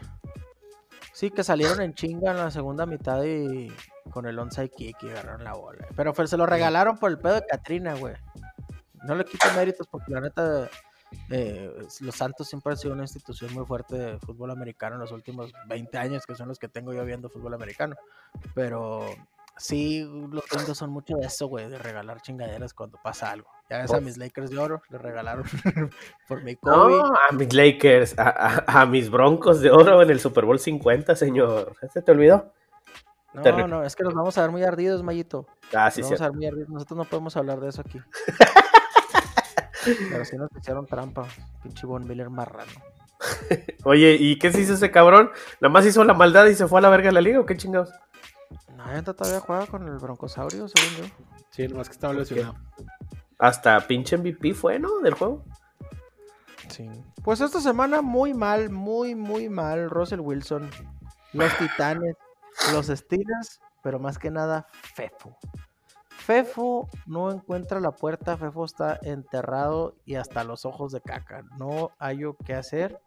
Sí, 1.14 1.30
que 1.30 1.44
salieron 1.44 1.82
en 1.82 1.94
chinga 1.94 2.32
en 2.32 2.38
la 2.38 2.50
segunda 2.50 2.86
mitad 2.86 3.24
y 3.24 3.72
con 4.10 4.26
el 4.26 4.40
onside 4.40 4.70
kick 4.70 5.04
y 5.04 5.10
agarraron 5.10 5.44
la 5.44 5.54
bola. 5.54 5.88
Pero 5.96 6.14
se 6.28 6.38
lo 6.38 6.46
regalaron 6.46 6.98
por 6.98 7.12
el 7.12 7.20
pedo 7.20 7.36
de 7.36 7.46
Katrina, 7.46 7.94
güey. 7.96 8.16
No 9.04 9.16
le 9.16 9.26
quito 9.26 9.48
méritos 9.56 9.88
porque 9.88 10.12
la 10.12 10.22
neta 10.22 10.70
eh, 11.30 11.72
los 12.02 12.16
Santos 12.16 12.48
siempre 12.48 12.72
han 12.72 12.78
sido 12.78 12.94
una 12.94 13.04
institución 13.04 13.54
muy 13.54 13.66
fuerte 13.66 13.98
de 13.98 14.20
fútbol 14.20 14.52
americano 14.52 14.96
en 14.96 15.02
los 15.02 15.12
últimos 15.12 15.52
20 15.68 15.98
años, 15.98 16.26
que 16.26 16.36
son 16.36 16.48
los 16.48 16.60
que 16.60 16.68
tengo 16.68 16.94
yo 16.94 17.04
viendo 17.06 17.30
fútbol 17.30 17.54
americano. 17.54 17.96
Pero 18.56 19.06
sí, 19.58 20.08
los 20.32 20.46
gringos 20.50 20.78
son 20.78 20.90
mucho 20.90 21.16
de 21.16 21.28
eso, 21.28 21.48
güey, 21.48 21.70
de 21.70 21.78
regalar 21.78 22.22
chingaderas 22.22 22.74
cuando 22.74 23.00
pasa 23.04 23.32
algo. 23.32 23.50
Ya 23.70 23.80
ves 23.80 23.94
a 23.94 24.02
mis 24.02 24.18
Lakers 24.18 24.52
de 24.52 24.58
oro, 24.58 24.82
le 24.90 24.98
regalaron 24.98 25.46
por 26.28 26.44
mi 26.44 26.56
Kobe. 26.56 26.98
No, 26.98 27.06
a 27.06 27.32
mis 27.34 27.54
Lakers, 27.54 28.16
a, 28.18 28.86
mis 28.86 29.10
Broncos 29.10 29.62
de 29.62 29.72
oro 29.72 30.02
en 30.02 30.10
el 30.10 30.20
Super 30.20 30.46
Bowl 30.46 30.60
50, 30.60 31.16
señor. 31.16 31.76
¿Se 31.92 32.02
te 32.02 32.12
olvidó? 32.12 32.52
No, 33.34 33.68
no, 33.68 33.84
es 33.84 33.96
que 33.96 34.04
nos 34.04 34.14
vamos 34.14 34.38
a 34.38 34.42
ver 34.42 34.52
muy 34.52 34.64
ardidos, 34.64 35.02
Mayito. 35.02 35.48
Ah, 35.74 35.90
sí, 35.90 36.04
sí. 36.04 36.14
Nosotros 36.68 36.98
no 36.98 37.06
podemos 37.06 37.36
hablar 37.36 37.60
de 37.60 37.70
eso 37.70 37.82
aquí. 37.82 38.00
Pero 40.12 40.24
si 40.24 40.38
nos 40.38 40.50
hicieron 40.58 40.86
trampa, 40.86 41.26
pinche 41.62 41.86
Von 41.86 42.08
Miller 42.08 42.30
marrano. 42.30 42.72
Oye, 43.84 44.18
¿y 44.20 44.38
qué 44.38 44.52
se 44.52 44.62
hizo 44.62 44.74
ese 44.74 44.92
cabrón? 44.92 45.32
¿Nada 45.60 45.72
más 45.72 45.86
hizo 45.86 46.04
la 46.04 46.14
maldad 46.14 46.46
y 46.46 46.56
se 46.56 46.68
fue 46.68 46.80
a 46.80 46.82
la 46.82 46.90
verga 46.90 47.08
de 47.08 47.14
la 47.14 47.22
liga 47.22 47.40
o 47.40 47.46
qué 47.46 47.58
chingados? 47.58 47.92
Todavía 49.04 49.40
juega 49.40 49.68
con 49.68 49.88
el 49.88 49.98
broncosaurio, 49.98 50.68
según 50.68 50.96
yo. 50.98 51.26
Sí, 51.50 51.68
nomás 51.68 51.88
que 51.88 51.94
estaba 51.94 52.14
lesionado. 52.14 52.56
Hasta 53.40 53.80
pinche 53.88 54.18
MVP 54.18 54.54
fue, 54.54 54.80
¿no? 54.80 55.00
Del 55.00 55.14
juego. 55.14 55.44
Sí. 56.70 56.90
Pues 57.24 57.42
esta 57.42 57.60
semana 57.60 58.02
muy 58.02 58.34
mal, 58.34 58.70
muy, 58.70 59.16
muy 59.16 59.50
mal. 59.50 59.90
Russell 59.90 60.20
Wilson, 60.20 60.70
los 61.34 61.58
Titanes, 61.58 62.16
los 62.72 62.88
Steelers, 62.88 63.60
pero 63.82 64.00
más 64.00 64.18
que 64.18 64.32
nada 64.32 64.68
Fefo. 64.72 65.38
Fefo 66.10 66.90
no 67.06 67.32
encuentra 67.32 67.82
la 67.82 67.92
puerta, 67.92 68.38
Fefo 68.38 68.64
está 68.64 68.98
enterrado 69.02 69.98
y 70.06 70.16
hasta 70.16 70.44
los 70.46 70.66
ojos 70.66 70.94
de 70.94 71.02
caca. 71.02 71.44
No 71.58 71.92
hay 72.00 72.22
qué 72.46 72.54
hacer. 72.54 73.02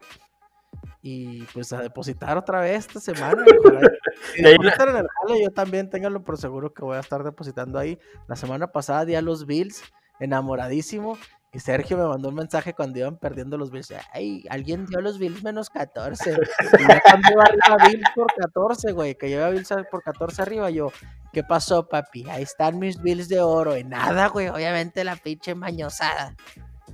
Y 1.01 1.43
pues 1.53 1.71
a 1.73 1.81
depositar 1.81 2.37
otra 2.37 2.59
vez 2.61 2.87
esta 2.87 2.99
semana. 2.99 3.43
Si 4.33 4.41
en 4.41 4.47
el 4.47 4.57
yo 4.57 5.51
también 5.51 5.91
ténganlo 5.91 6.23
por 6.23 6.39
seguro 6.39 6.73
que 6.73 6.83
voy 6.83 6.97
a 6.97 7.01
estar 7.01 7.23
depositando 7.23 7.77
ahí. 7.77 7.99
La 8.27 8.35
semana 8.35 8.71
pasada 8.71 9.05
di 9.05 9.13
a 9.13 9.21
los 9.21 9.45
Bills, 9.45 9.83
enamoradísimo. 10.19 11.17
Y 11.53 11.59
Sergio 11.59 11.97
me 11.97 12.05
mandó 12.05 12.29
un 12.29 12.35
mensaje 12.35 12.73
cuando 12.73 12.99
iban 12.99 13.17
perdiendo 13.17 13.57
los 13.57 13.71
Bills. 13.71 13.93
Ay, 14.11 14.43
alguien 14.49 14.85
dio 14.85 14.99
los 15.01 15.17
Bills 15.17 15.43
menos 15.43 15.69
14. 15.69 16.37
Y 16.79 16.87
ya 16.87 16.99
cambió 16.99 17.39
arriba 17.41 17.87
Bills 17.87 18.09
por 18.13 18.27
14, 18.35 18.91
güey. 18.91 19.15
Que 19.15 19.29
lleva 19.29 19.49
Bills 19.49 19.73
por 19.89 20.03
14 20.03 20.41
arriba. 20.41 20.69
Yo, 20.69 20.91
¿qué 21.31 21.43
pasó, 21.43 21.87
papi? 21.87 22.29
Ahí 22.29 22.43
están 22.43 22.79
mis 22.79 23.01
Bills 23.01 23.29
de 23.29 23.39
oro. 23.39 23.77
Y 23.77 23.83
nada, 23.83 24.27
güey. 24.27 24.49
Obviamente 24.49 25.03
la 25.03 25.15
pinche 25.15 25.55
mañosada. 25.55 26.35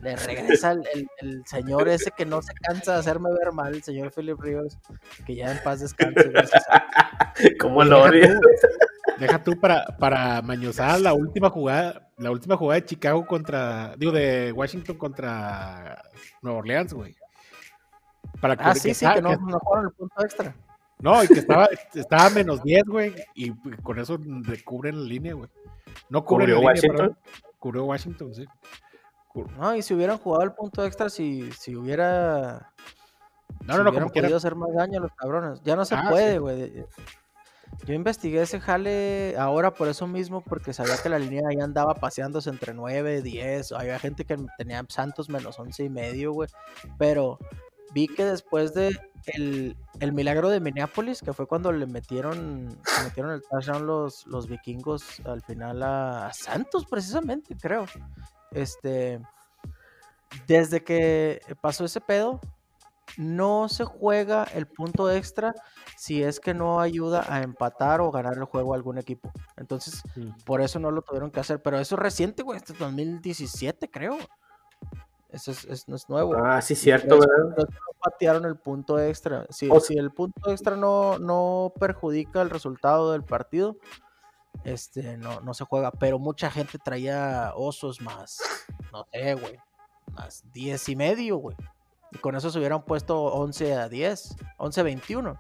Le 0.04 0.16
regresa 0.18 0.74
el, 0.74 1.46
señor 1.46 1.88
ese 1.88 2.12
que 2.12 2.26
no 2.26 2.42
se 2.42 2.54
cansa 2.56 2.94
de 2.94 3.00
hacerme 3.00 3.30
ver 3.32 3.54
mal, 3.54 3.74
el 3.74 3.84
señor 3.84 4.12
Philip 4.14 4.40
Rivers. 4.40 4.78
Que 5.26 5.36
ya 5.36 5.52
en 5.52 5.64
paz 5.64 5.80
descanse. 5.80 6.32
¿Cómo 7.60 7.84
lo 7.84 8.04
odio? 8.04 8.40
Deja 9.18 9.42
tú 9.42 9.58
para, 9.60 9.86
para 9.98 10.42
mañosar 10.42 11.00
la 11.00 11.14
última 11.14 11.50
jugada, 11.50 12.10
la 12.18 12.32
última 12.32 12.58
jugada 12.58 12.82
de 12.82 12.86
Chicago 12.86 13.26
contra, 13.26 13.96
digo, 13.98 14.12
de 14.12 14.52
Washington 14.52 14.98
contra 14.98 16.04
Nueva 16.42 16.60
Orleans, 16.60 16.94
güey. 16.94 17.16
Para 18.42 18.58
que, 18.58 18.64
ah, 18.66 18.76
sí, 18.76 18.94
sí, 18.94 19.06
que 19.14 19.22
no, 19.22 19.36
no 19.38 19.60
jugaron 19.60 19.86
el 19.86 19.94
punto 19.94 20.22
extra. 20.22 20.54
No, 21.00 21.24
y 21.24 21.28
que 21.28 21.40
estaba, 21.40 21.70
estaba 21.94 22.30
menos 22.30 22.64
10, 22.64 22.84
güey, 22.86 23.14
y 23.36 23.52
con 23.82 24.00
eso 24.00 24.18
cubren 24.66 25.02
la 25.02 25.08
línea, 25.08 25.34
güey. 25.34 25.50
No 26.10 26.24
cubrió 26.26 26.60
Washington. 26.60 27.18
cubrió 27.60 27.86
Washington, 27.86 28.34
sí. 28.34 28.46
No, 29.34 29.76
y 29.76 29.82
si 29.82 29.94
hubieran 29.94 30.18
jugado 30.18 30.44
el 30.44 30.54
punto 30.54 30.86
extra, 30.86 31.10
si, 31.10 31.52
si 31.54 31.76
hubiera. 31.76 32.72
No, 33.66 33.78
no, 33.78 33.84
no, 33.84 33.94
como 33.94 34.10
podido 34.10 34.38
hacer 34.38 34.56
más 34.56 34.74
daño 34.74 35.00
a 35.00 35.02
los 35.04 35.12
cabrones. 35.14 35.62
Ya 35.64 35.76
no 35.76 35.86
se 35.86 35.96
ah, 35.96 36.08
puede, 36.10 36.38
güey. 36.38 36.86
Yo 37.86 37.94
investigué 37.94 38.42
ese 38.42 38.60
jale 38.60 39.36
ahora 39.38 39.74
por 39.74 39.88
eso 39.88 40.06
mismo, 40.06 40.42
porque 40.42 40.74
sabía 40.74 40.98
que 40.98 41.10
la 41.10 41.20
línea 41.20 41.42
ahí 41.50 41.60
andaba 41.60 41.96
paseándose 41.96 42.50
entre 42.50 42.74
9, 42.74 43.22
10. 43.22 43.72
Había 43.72 44.00
gente 44.00 44.26
que 44.26 44.38
tenía 44.58 44.86
Santos 44.90 45.30
menos 45.30 45.58
11 45.58 45.84
y 45.84 45.90
medio, 45.90 46.34
güey. 46.34 46.50
Pero 46.98 47.40
vi 47.94 48.08
que 48.08 48.26
después 48.26 48.74
de 48.74 48.98
el, 49.26 50.14
milagro 50.14 50.50
de 50.50 50.60
Minneapolis, 50.60 51.22
que 51.22 51.34
fue 51.34 51.48
cuando 51.48 51.72
le 51.72 51.86
metieron, 51.86 52.78
metieron 53.04 53.32
el 53.32 53.42
touchdown 53.42 53.88
los, 53.88 54.28
los 54.28 54.48
vikingos 54.48 55.22
al 55.26 55.42
final 55.42 55.82
a, 55.84 56.32
Santos, 56.34 56.86
precisamente, 56.86 57.56
creo. 57.56 57.86
Este. 58.54 59.20
Desde 60.48 60.84
que 60.84 61.42
pasó 61.62 61.86
ese 61.86 62.02
pedo, 62.02 62.42
no 63.18 63.70
se 63.70 63.86
juega 63.86 64.44
el 64.46 64.66
punto 64.66 65.12
extra 65.12 65.54
si 65.98 66.24
es 66.24 66.40
que 66.40 66.54
no 66.54 66.80
ayuda 66.80 67.26
a 67.28 67.44
empatar 67.44 68.02
o 68.02 68.12
ganar 68.12 68.38
el 68.38 68.46
juego 68.46 68.74
a 68.74 68.76
algún 68.76 68.98
equipo. 68.98 69.32
Entonces, 69.58 70.02
por 70.46 70.62
eso 70.62 70.80
no 70.80 70.92
lo 70.92 71.02
tuvieron 71.02 71.32
que 71.32 71.40
hacer. 71.40 71.62
Pero 71.62 71.80
eso 71.80 71.96
es 71.96 72.02
reciente, 72.02 72.44
güey, 72.44 72.58
este 72.58 72.74
2017, 72.74 73.90
creo. 73.90 74.18
Eso 75.30 75.52
es, 75.52 75.88
no 75.88 75.96
es 75.96 76.08
nuevo. 76.10 76.36
Ah, 76.36 76.62
sí, 76.62 76.76
cierto, 76.76 77.20
¿verdad? 77.20 77.56
No 77.58 77.66
patearon 78.00 78.46
el 78.46 78.56
punto 78.56 79.00
extra. 79.00 79.48
Si, 79.50 79.68
si 79.82 79.98
el 79.98 80.12
punto 80.12 80.52
extra 80.52 80.76
no, 80.76 81.18
no 81.18 81.74
perjudica 81.80 82.42
el 82.42 82.52
resultado 82.52 83.12
del 83.12 83.24
partido, 83.24 83.78
este, 84.64 85.18
no, 85.18 85.42
no 85.42 85.54
se 85.54 85.66
juega. 85.66 85.92
Pero 85.92 86.20
mucha 86.20 86.50
gente 86.50 86.78
traía 86.78 87.54
osos 87.56 88.02
más, 88.02 88.42
no 88.92 89.06
sé, 89.12 89.34
güey, 89.36 89.58
más 90.14 90.44
10 90.54 90.90
y 90.90 90.96
medio, 90.96 91.38
güey. 91.38 91.56
Y 92.12 92.18
con 92.20 92.36
eso 92.36 92.50
se 92.50 92.60
hubieran 92.60 92.84
puesto 92.84 93.22
11 93.22 93.76
a 93.76 93.90
10, 93.90 94.36
11 94.58 94.80
a 94.80 94.84
21. 94.84 95.40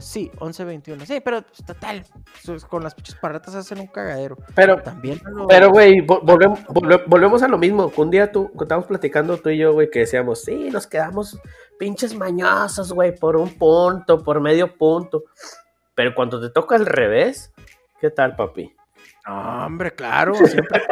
sí, 0.00 0.30
11 0.38 0.62
a 0.62 0.66
21. 0.66 1.06
Sí, 1.06 1.20
pero 1.20 1.42
pues, 1.42 1.64
total, 1.64 2.04
con 2.68 2.82
las 2.82 2.94
pinches 2.94 3.14
parretas 3.16 3.54
hacen 3.54 3.80
un 3.80 3.86
cagadero. 3.86 4.36
Pero, 4.54 4.82
también. 4.82 5.20
Pero, 5.48 5.70
güey, 5.70 6.00
volvemos, 6.00 6.60
volvemos 7.06 7.42
a 7.42 7.48
lo 7.48 7.58
mismo. 7.58 7.92
Un 7.94 8.10
día 8.10 8.32
tú, 8.32 8.50
estábamos 8.58 8.88
platicando 8.88 9.36
tú 9.36 9.50
y 9.50 9.58
yo, 9.58 9.74
güey, 9.74 9.90
que 9.90 10.00
decíamos, 10.00 10.42
sí, 10.42 10.70
nos 10.70 10.86
quedamos 10.86 11.38
pinches 11.78 12.14
mañosos, 12.14 12.92
güey, 12.92 13.14
por 13.14 13.36
un 13.36 13.50
punto, 13.58 14.22
por 14.22 14.40
medio 14.40 14.74
punto. 14.76 15.24
Pero 15.94 16.14
cuando 16.14 16.40
te 16.40 16.50
toca 16.50 16.76
al 16.76 16.86
revés, 16.86 17.52
¿qué 18.00 18.10
tal, 18.10 18.36
papi? 18.36 18.74
No, 19.26 19.66
hombre, 19.66 19.94
claro, 19.94 20.34
siempre 20.34 20.82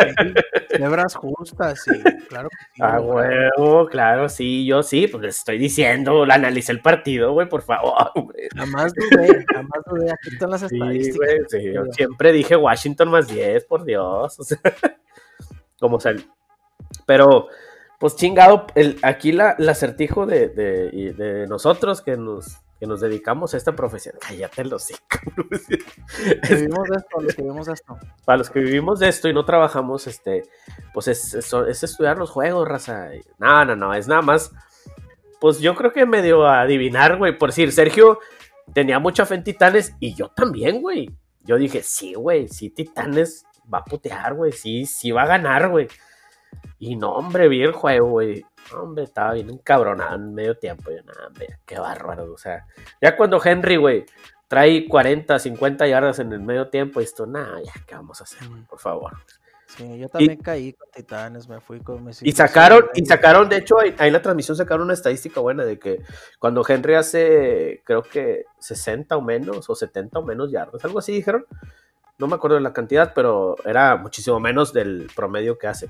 cebras 0.71 1.17
justas, 1.17 1.83
sí, 1.83 2.01
claro 2.29 2.49
que 2.49 2.57
sí. 2.75 2.81
Ah, 2.81 3.01
huevo, 3.01 3.87
claro, 3.87 4.29
sí, 4.29 4.65
yo 4.65 4.85
sí, 4.85 5.09
pues 5.09 5.23
les 5.25 5.39
estoy 5.39 5.59
diciendo, 5.59 6.25
la 6.25 6.35
analicé 6.35 6.71
el 6.71 6.81
partido, 6.81 7.33
güey, 7.33 7.49
por 7.49 7.63
favor, 7.63 7.93
güey. 8.15 8.49
Jamás 8.55 8.93
dudé, 8.95 9.45
jamás 9.53 9.83
dudé, 9.85 10.13
aquí 10.13 10.29
están 10.33 10.51
las 10.51 10.63
estadísticas. 10.63 11.29
sí, 11.49 11.73
yo 11.73 11.85
siempre 11.91 12.31
dije 12.31 12.55
Washington 12.55 13.11
más 13.11 13.27
10, 13.27 13.65
por 13.65 13.85
Dios, 13.85 14.39
o 14.39 14.45
sea, 14.45 14.59
como 15.81 15.99
sea, 15.99 16.15
pero, 17.07 17.49
pues 17.99 18.15
chingado, 18.15 18.67
el, 18.77 18.97
aquí 19.03 19.33
la, 19.33 19.57
el 19.59 19.69
acertijo 19.69 20.27
de, 20.27 20.49
de, 20.51 21.15
de 21.15 21.47
nosotros 21.49 22.01
que 22.01 22.17
nos 22.17 22.59
que 22.81 22.87
nos 22.87 23.01
dedicamos 23.03 23.53
a 23.53 23.59
esta 23.59 23.77
profesión. 23.77 24.15
Cállate 24.19 24.65
los 24.65 24.89
vivimos 26.49 26.89
de 26.89 26.97
esto, 26.97 27.21
los 27.21 27.35
que 27.35 27.43
vivimos 27.43 27.67
de 27.67 27.75
esto. 27.75 27.99
Para 28.25 28.39
los 28.39 28.49
que 28.49 28.61
vivimos 28.61 28.99
de 28.99 29.09
esto 29.09 29.29
y 29.29 29.35
no 29.35 29.45
trabajamos, 29.45 30.07
este, 30.07 30.45
pues 30.95 31.09
es, 31.09 31.35
es, 31.35 31.83
estudiar 31.83 32.17
los 32.17 32.31
juegos, 32.31 32.67
raza. 32.67 33.11
No, 33.39 33.67
no, 33.67 33.77
no, 33.77 33.93
es 33.93 34.09
nada 34.09 34.23
más. 34.23 34.51
Pues 35.41 35.61
yo 35.61 35.75
creo 35.75 35.93
que 35.93 36.07
medio 36.07 36.47
adivinar, 36.47 37.19
güey. 37.19 37.37
Por 37.37 37.51
decir, 37.51 37.71
Sergio 37.71 38.19
tenía 38.73 38.99
mucha 38.99 39.27
fe 39.27 39.35
en 39.35 39.45
Titanes 39.45 39.95
y 40.01 40.15
yo 40.15 40.29
también, 40.29 40.81
güey. 40.81 41.15
Yo 41.43 41.57
dije, 41.57 41.83
sí, 41.83 42.15
güey, 42.15 42.49
sí, 42.49 42.71
Titanes 42.71 43.45
va 43.73 43.79
a 43.79 43.85
putear, 43.85 44.33
güey. 44.33 44.53
Sí, 44.53 44.87
sí 44.87 45.11
va 45.11 45.25
a 45.25 45.27
ganar, 45.27 45.69
güey. 45.69 45.87
Y 46.79 46.97
no, 46.97 47.13
hombre, 47.13 47.49
vi 47.49 47.63
el 47.63 47.73
juego, 47.73 48.09
güey. 48.09 48.43
Hombre, 48.75 49.05
estaba 49.05 49.35
bien 49.35 49.51
encabronado 49.51 50.17
en 50.17 50.35
medio 50.35 50.57
tiempo. 50.57 50.91
Yo, 50.91 51.03
nada, 51.03 51.27
hombre, 51.29 51.59
qué 51.65 51.79
bárbaro. 51.79 52.33
O 52.33 52.39
sea, 52.39 52.67
ya 53.01 53.17
cuando 53.17 53.41
Henry, 53.43 53.77
güey, 53.77 54.07
trae 54.49 54.89
40, 54.89 55.39
50 55.39 55.87
yardas 55.87 56.19
en 56.19 56.33
el 56.33 56.41
medio 56.41 56.69
tiempo, 56.69 57.01
esto, 57.01 57.27
nada, 57.27 57.61
ya, 57.63 57.73
¿qué 57.87 57.95
vamos 57.95 58.21
a 58.21 58.25
hacer, 58.25 58.49
por 58.69 58.79
favor? 58.79 59.13
Sí, 59.77 59.99
yo 59.99 60.09
también 60.09 60.39
caí 60.39 60.73
con 60.73 60.91
Titanes, 60.91 61.49
me 61.49 61.61
fui 61.61 61.81
con 61.81 62.03
Messi. 62.05 62.29
Y 62.29 62.33
sacaron, 62.33 62.87
y 62.93 63.07
sacaron, 63.07 63.49
de 63.49 63.59
hecho, 63.59 63.79
ahí, 63.79 63.95
en 63.99 64.13
la 64.13 64.21
transmisión 64.21 64.57
sacaron 64.57 64.85
una 64.85 64.95
estadística 64.95 65.41
buena 65.41 65.65
de 65.65 65.79
que 65.79 66.03
cuando 66.41 66.65
Henry 66.67 66.95
hace, 66.95 67.81
creo 67.85 68.03
que 68.03 68.47
60 68.59 69.17
o 69.17 69.23
menos, 69.23 69.71
o 69.71 69.75
70 69.77 70.19
o 70.19 70.25
menos 70.25 70.51
yardas, 70.51 70.85
algo 70.85 70.99
así 70.99 71.13
dijeron. 71.13 71.47
No 72.19 72.27
me 72.27 72.35
acuerdo 72.35 72.57
de 72.57 72.63
la 72.63 72.75
cantidad, 72.75 73.15
pero 73.15 73.57
era 73.65 73.97
muchísimo 73.97 74.39
menos 74.41 74.75
del 74.75 75.09
promedio 75.17 75.57
que 75.57 75.69
hace 75.69 75.89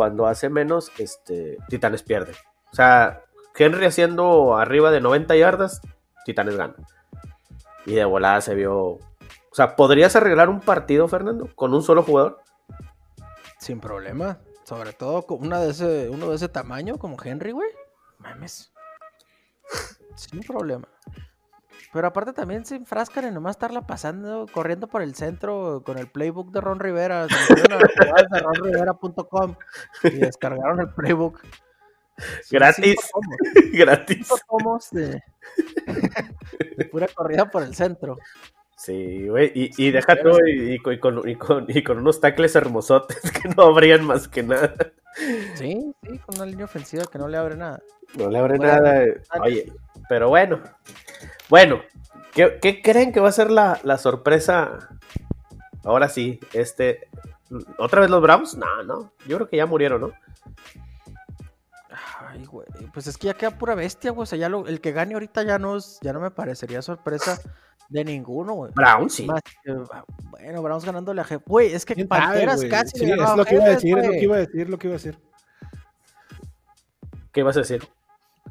cuando 0.00 0.26
hace 0.26 0.48
menos, 0.48 0.90
este, 0.96 1.58
Titanes 1.68 2.02
pierde. 2.02 2.32
O 2.72 2.74
sea, 2.74 3.22
Henry 3.54 3.84
haciendo 3.84 4.56
arriba 4.56 4.90
de 4.90 5.02
90 5.02 5.36
yardas, 5.36 5.82
Titanes 6.24 6.56
gana. 6.56 6.74
Y 7.84 7.96
de 7.96 8.06
volada 8.06 8.40
se 8.40 8.54
vio. 8.54 8.76
O 8.76 8.98
sea, 9.52 9.76
¿podrías 9.76 10.16
arreglar 10.16 10.48
un 10.48 10.60
partido, 10.60 11.06
Fernando, 11.06 11.54
con 11.54 11.74
un 11.74 11.82
solo 11.82 12.02
jugador? 12.02 12.40
Sin 13.58 13.78
problema. 13.78 14.38
Sobre 14.64 14.94
todo 14.94 15.26
con 15.26 15.46
una 15.46 15.60
de 15.60 15.72
ese, 15.72 16.08
uno 16.08 16.30
de 16.30 16.36
ese 16.36 16.48
tamaño 16.48 16.96
como 16.96 17.18
Henry, 17.22 17.52
güey. 17.52 17.68
Mames. 18.16 18.72
Sin 20.14 20.40
problema. 20.40 20.88
Pero 21.92 22.06
aparte 22.06 22.32
también 22.32 22.64
se 22.64 22.76
enfrascan 22.76 23.24
en 23.24 23.34
nomás 23.34 23.56
estarla 23.56 23.86
pasando, 23.86 24.46
corriendo 24.52 24.86
por 24.86 25.02
el 25.02 25.14
centro 25.14 25.82
con 25.84 25.98
el 25.98 26.06
playbook 26.06 26.52
de 26.52 26.60
Ron 26.60 26.78
Rivera. 26.78 27.26
Se 27.28 27.54
de 27.54 28.40
ronrivera.com 28.40 29.56
y 30.04 30.10
descargaron 30.10 30.80
el 30.80 30.88
playbook. 30.90 31.40
Gratis. 32.50 32.96
Gratis. 33.72 34.28
de, 34.92 35.22
pura 36.90 37.08
corrida 37.08 37.50
por 37.50 37.62
el 37.62 37.74
centro. 37.74 38.18
Sí, 38.76 39.28
güey, 39.28 39.52
y, 39.54 39.70
y 39.76 39.90
deja 39.90 40.16
y, 40.46 40.78
con, 40.78 41.28
y, 41.28 41.82
con, 41.82 41.98
unos 41.98 42.20
tacles 42.20 42.56
hermosotes 42.56 43.20
que 43.42 43.48
no 43.50 43.64
abrían 43.64 44.06
más 44.06 44.26
que 44.26 44.42
nada. 44.42 44.74
Sí, 45.54 45.92
sí, 46.02 46.18
con 46.20 46.36
una 46.36 46.46
línea 46.46 46.64
ofensiva 46.64 47.04
que 47.04 47.18
no 47.18 47.28
le 47.28 47.36
abre 47.36 47.56
nada. 47.56 47.82
No 48.16 48.30
le 48.30 48.38
abre 48.38 48.58
nada. 48.58 49.04
Oye, 49.42 49.70
pero 50.08 50.30
bueno. 50.30 50.62
Bueno, 51.50 51.82
¿qué, 52.32 52.80
creen 52.82 53.12
que 53.12 53.20
va 53.20 53.28
a 53.28 53.32
ser 53.32 53.50
la, 53.50 53.80
la, 53.82 53.98
sorpresa? 53.98 54.88
Ahora 55.84 56.08
sí, 56.08 56.38
este. 56.52 57.08
¿Otra 57.76 58.00
vez 58.00 58.08
los 58.08 58.22
Browns? 58.22 58.56
No, 58.56 58.82
no. 58.84 59.12
Yo 59.26 59.36
creo 59.36 59.48
que 59.48 59.56
ya 59.56 59.66
murieron, 59.66 60.00
¿no? 60.00 60.12
Ay, 62.20 62.44
güey. 62.44 62.68
Pues 62.94 63.08
es 63.08 63.18
que 63.18 63.26
ya 63.26 63.34
queda 63.34 63.58
pura 63.58 63.74
bestia, 63.74 64.12
güey. 64.12 64.22
O 64.22 64.26
sea, 64.26 64.38
ya 64.38 64.48
lo, 64.48 64.68
el 64.68 64.80
que 64.80 64.92
gane 64.92 65.14
ahorita 65.14 65.42
ya 65.42 65.58
no, 65.58 65.76
es, 65.76 65.98
ya 66.00 66.12
no 66.12 66.20
me 66.20 66.30
parecería 66.30 66.80
sorpresa 66.82 67.40
de 67.88 68.04
ninguno, 68.04 68.54
güey. 68.54 68.72
Browns, 68.72 69.14
sí. 69.14 69.26
bueno, 70.30 70.62
Browns 70.62 70.84
ganándole 70.84 71.20
a 71.20 71.24
Jeff. 71.24 71.42
Güey, 71.44 71.72
es 71.74 71.84
que 71.84 72.06
Panteras 72.06 72.64
casi 72.66 72.96
sí, 72.96 73.10
es 73.10 73.36
lo 73.36 73.44
que 73.44 73.56
iba 73.56 73.64
a 73.64 73.68
decir, 73.70 73.98
es 73.98 74.06
lo 74.06 74.12
que 74.12 74.22
iba 74.22 74.36
a 74.36 74.38
decir, 74.38 74.70
lo 74.70 74.78
que 74.78 74.86
iba 74.86 74.94
a 74.94 74.98
decir. 74.98 75.18
¿Qué 77.32 77.42
vas 77.42 77.56
a 77.56 77.60
decir? 77.60 77.88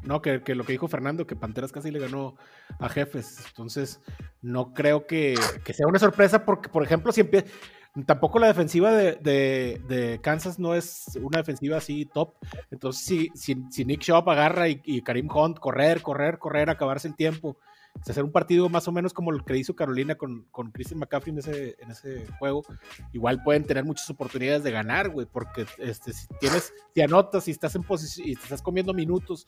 No, 0.02 0.22
que, 0.22 0.40
lo 0.54 0.64
que 0.64 0.72
dijo 0.72 0.88
Fernando, 0.88 1.26
que 1.26 1.36
Panteras 1.36 1.72
casi 1.72 1.90
le 1.90 1.98
ganó 1.98 2.36
a 2.78 2.88
Jefes. 2.88 3.44
Entonces, 3.48 4.00
no 4.42 4.72
creo 4.72 5.06
que, 5.06 5.34
sea 5.72 5.86
una 5.86 5.98
sorpresa 5.98 6.44
porque, 6.44 6.68
por 6.68 6.82
ejemplo, 6.82 7.12
si 7.12 7.22
empieza... 7.22 7.46
Tampoco 8.06 8.38
la 8.38 8.46
defensiva 8.46 8.92
de, 8.92 10.20
Kansas 10.22 10.60
no 10.60 10.74
es 10.74 11.18
una 11.20 11.38
defensiva 11.38 11.78
así 11.78 12.06
top. 12.06 12.34
Entonces, 12.70 13.04
si, 13.34 13.56
si, 13.70 13.84
Nick 13.84 14.02
Shop 14.02 14.28
agarra 14.30 14.68
y, 14.68 15.02
Karim 15.02 15.28
Hunt 15.28 15.58
correr, 15.58 16.00
correr, 16.00 16.38
correr, 16.38 16.70
acabarse 16.70 17.08
el 17.08 17.16
tiempo 17.16 17.56
hacer 18.08 18.24
un 18.24 18.32
partido 18.32 18.68
más 18.68 18.88
o 18.88 18.92
menos 18.92 19.12
como 19.12 19.30
el 19.30 19.44
que 19.44 19.56
hizo 19.56 19.76
Carolina 19.76 20.14
con, 20.14 20.46
con 20.50 20.70
Christian 20.70 21.00
McCaffrey 21.00 21.32
en 21.32 21.38
ese, 21.38 21.76
en 21.78 21.90
ese 21.90 22.26
juego, 22.38 22.64
igual 23.12 23.42
pueden 23.42 23.64
tener 23.64 23.84
muchas 23.84 24.08
oportunidades 24.10 24.62
de 24.62 24.70
ganar, 24.70 25.10
güey, 25.10 25.26
porque 25.26 25.66
este, 25.78 26.12
si 26.12 26.26
tienes, 26.40 26.72
si 26.94 27.00
anotas, 27.02 27.44
si 27.44 27.50
estás 27.50 27.74
en 27.74 27.82
posición 27.82 28.28
y 28.28 28.32
estás 28.32 28.62
comiendo 28.62 28.94
minutos, 28.94 29.46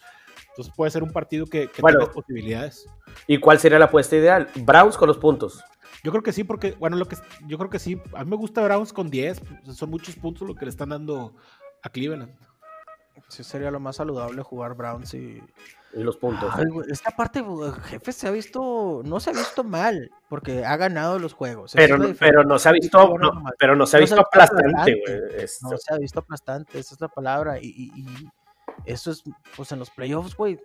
entonces 0.50 0.72
puede 0.76 0.90
ser 0.90 1.02
un 1.02 1.12
partido 1.12 1.46
que, 1.46 1.68
que 1.68 1.82
tenga 1.82 2.10
posibilidades. 2.10 2.86
¿Y 3.26 3.38
cuál 3.38 3.58
sería 3.58 3.78
la 3.78 3.86
apuesta 3.86 4.16
ideal? 4.16 4.48
Browns 4.64 4.96
con 4.96 5.08
los 5.08 5.18
puntos. 5.18 5.62
Yo 6.04 6.10
creo 6.10 6.22
que 6.22 6.32
sí, 6.32 6.42
porque, 6.44 6.72
bueno, 6.72 6.96
lo 6.96 7.06
que 7.06 7.16
yo 7.46 7.58
creo 7.58 7.70
que 7.70 7.78
sí. 7.78 8.00
A 8.14 8.24
mí 8.24 8.30
me 8.30 8.36
gusta 8.36 8.62
Browns 8.62 8.92
con 8.92 9.08
10. 9.08 9.40
Son 9.74 9.88
muchos 9.88 10.16
puntos 10.16 10.48
lo 10.48 10.54
que 10.54 10.64
le 10.64 10.70
están 10.70 10.88
dando 10.88 11.36
a 11.82 11.88
Cleveland. 11.90 12.34
Sí, 13.28 13.44
sería 13.44 13.70
lo 13.70 13.80
más 13.80 13.96
saludable 13.96 14.42
jugar 14.42 14.74
Browns 14.74 15.14
y, 15.14 15.42
y 15.94 16.02
los 16.02 16.16
puntos. 16.16 16.52
esta 16.88 17.10
parte, 17.10 17.44
jefe, 17.84 18.12
se 18.12 18.26
ha 18.26 18.30
visto, 18.30 19.02
no 19.04 19.20
se 19.20 19.30
ha 19.30 19.32
visto 19.32 19.62
mal, 19.62 20.10
porque 20.28 20.64
ha 20.64 20.76
ganado 20.76 21.18
los 21.18 21.34
juegos. 21.34 21.72
Pero, 21.74 21.98
pero 22.18 22.44
no 22.44 22.58
se 22.58 22.68
ha 22.70 22.72
visto, 22.72 23.14
pero 23.58 23.76
no 23.76 23.86
se 23.86 23.96
ha 23.96 24.00
visto 24.00 24.20
aplastante, 24.20 25.00
güey. 25.06 25.46
No 25.62 25.76
se 25.76 25.94
ha 25.94 25.98
visto 25.98 26.20
aplastante, 26.20 26.78
esa 26.78 26.94
es 26.94 27.00
la 27.00 27.08
palabra. 27.08 27.58
Y, 27.60 27.90
eso 28.86 29.10
es, 29.10 29.22
pues 29.54 29.70
en 29.72 29.78
los 29.78 29.90
playoffs, 29.90 30.34
güey, 30.34 30.58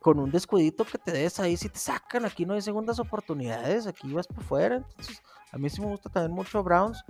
con 0.00 0.18
un 0.18 0.30
descuidito 0.30 0.84
que 0.84 0.98
te 0.98 1.12
des 1.12 1.38
ahí, 1.38 1.56
si 1.56 1.68
te 1.68 1.78
sacan, 1.78 2.24
aquí 2.24 2.44
no 2.44 2.54
hay 2.54 2.62
segundas 2.62 2.98
oportunidades, 2.98 3.86
aquí 3.86 4.12
vas 4.12 4.26
por 4.26 4.42
fuera. 4.42 4.76
Entonces, 4.76 5.22
a 5.52 5.58
mí 5.58 5.70
sí 5.70 5.80
me 5.80 5.86
gusta 5.86 6.10
también 6.10 6.32
mucho 6.32 6.62
Browns. 6.62 7.04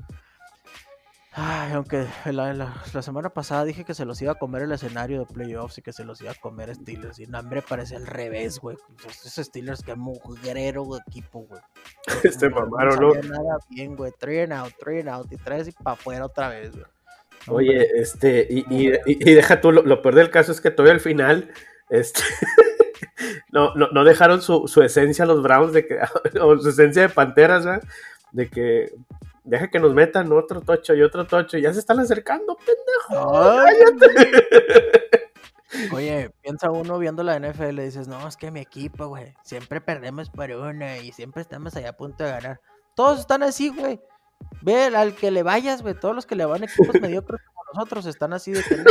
Ay, 1.33 1.73
aunque 1.75 2.07
la, 2.27 2.83
semana 3.03 3.31
pasada 3.31 3.65
dije 3.65 3.85
que 3.85 3.95
se 3.95 4.05
los 4.05 4.21
iba 4.21 4.33
a 4.33 4.39
comer 4.39 4.63
el 4.63 4.73
escenario 4.73 5.21
de 5.21 5.27
playoffs 5.27 5.79
y 5.79 5.83
que 5.83 5.93
se 5.93 6.05
los 6.05 6.21
iba 6.21 6.33
a 6.33 6.35
comer 6.35 6.75
Steelers. 6.75 7.21
Y 7.21 7.27
no, 7.27 7.39
hombre, 7.39 7.63
parece 7.63 7.95
al 7.95 8.07
revés, 8.07 8.59
güey. 8.59 8.77
Esos 9.09 9.47
Steelers 9.47 9.83
que 9.83 9.95
mugrero 9.95 10.85
de 10.87 11.01
equipo, 11.07 11.47
güey. 11.49 11.61
Este 12.25 12.51
mamaron, 12.51 12.99
¿no? 13.01 13.15
No 13.15 13.23
nada 13.23 13.59
bien, 13.69 13.95
güey. 13.95 14.13
Three 14.19 14.41
and 14.41 14.53
out, 14.53 14.73
three 14.81 15.01
and 15.01 15.09
out. 15.09 15.31
Y 15.31 15.37
tres 15.37 15.69
y 15.69 15.73
para 15.73 15.93
afuera 15.93 16.27
otra 16.27 16.49
vez, 16.49 16.73
güey. 16.73 16.87
Oye, 17.47 17.89
este, 17.95 18.47
y, 18.51 18.65
y, 18.69 19.35
deja 19.35 19.63
tú, 19.63 19.73
lo, 19.73 19.83
lo, 19.83 20.03
peor 20.03 20.15
del 20.15 20.31
caso 20.31 20.53
es 20.53 20.61
que 20.61 20.71
todavía 20.71 20.93
al 20.93 21.01
final, 21.01 21.51
este, 21.89 22.21
no, 23.51 23.75
no, 23.77 23.89
no 23.93 24.05
dejaron 24.05 24.43
su, 24.43 24.69
su 24.69 24.83
esencia 24.83 25.25
los 25.25 25.43
Browns 25.43 25.73
de 25.73 25.87
que, 25.87 25.99
o 26.41 26.59
su 26.59 26.69
esencia 26.69 27.03
de 27.03 27.09
Panteras, 27.09 27.65
¿verdad? 27.65 27.83
De 28.33 28.51
que 28.51 28.93
deja 29.51 29.69
que 29.69 29.81
nos 29.81 29.93
metan 29.93 30.33
otro 30.33 30.61
tocho 30.61 30.95
y 30.95 31.03
otro 31.03 31.27
tocho. 31.27 31.59
Ya 31.59 31.73
se 31.75 31.81
están 31.81 31.99
acercando, 31.99 32.57
pendejo. 32.57 33.65
Oye, 35.95 36.31
piensa 36.41 36.71
uno 36.71 36.99
viendo 36.99 37.23
la 37.23 37.39
NFL 37.39 37.81
y 37.81 37.85
dices, 37.85 38.07
no, 38.07 38.27
es 38.29 38.37
que 38.37 38.51
mi 38.51 38.61
equipo, 38.61 39.09
güey, 39.09 39.35
siempre 39.43 39.81
perdemos 39.81 40.31
por 40.31 40.51
una 40.51 40.99
y 40.99 41.11
siempre 41.13 41.43
estamos 41.43 41.75
allá 41.77 41.91
a 41.91 41.97
punto 41.97 42.23
de 42.25 42.31
ganar. 42.31 42.61
Todos 42.95 43.21
están 43.21 43.43
así, 43.43 43.71
güey. 43.71 44.01
Ve 44.63 44.85
al 44.87 45.15
que 45.15 45.31
le 45.31 45.43
vayas, 45.43 45.83
güey, 45.83 45.95
todos 45.95 46.15
los 46.15 46.27
que 46.27 46.37
le 46.37 46.45
van 46.45 46.65
equipos 46.65 46.95
mediocres 47.01 47.41
como 47.45 47.61
nosotros 47.75 48.07
están 48.07 48.33
así 48.33 48.53
de 48.53 48.63
que 48.63 48.85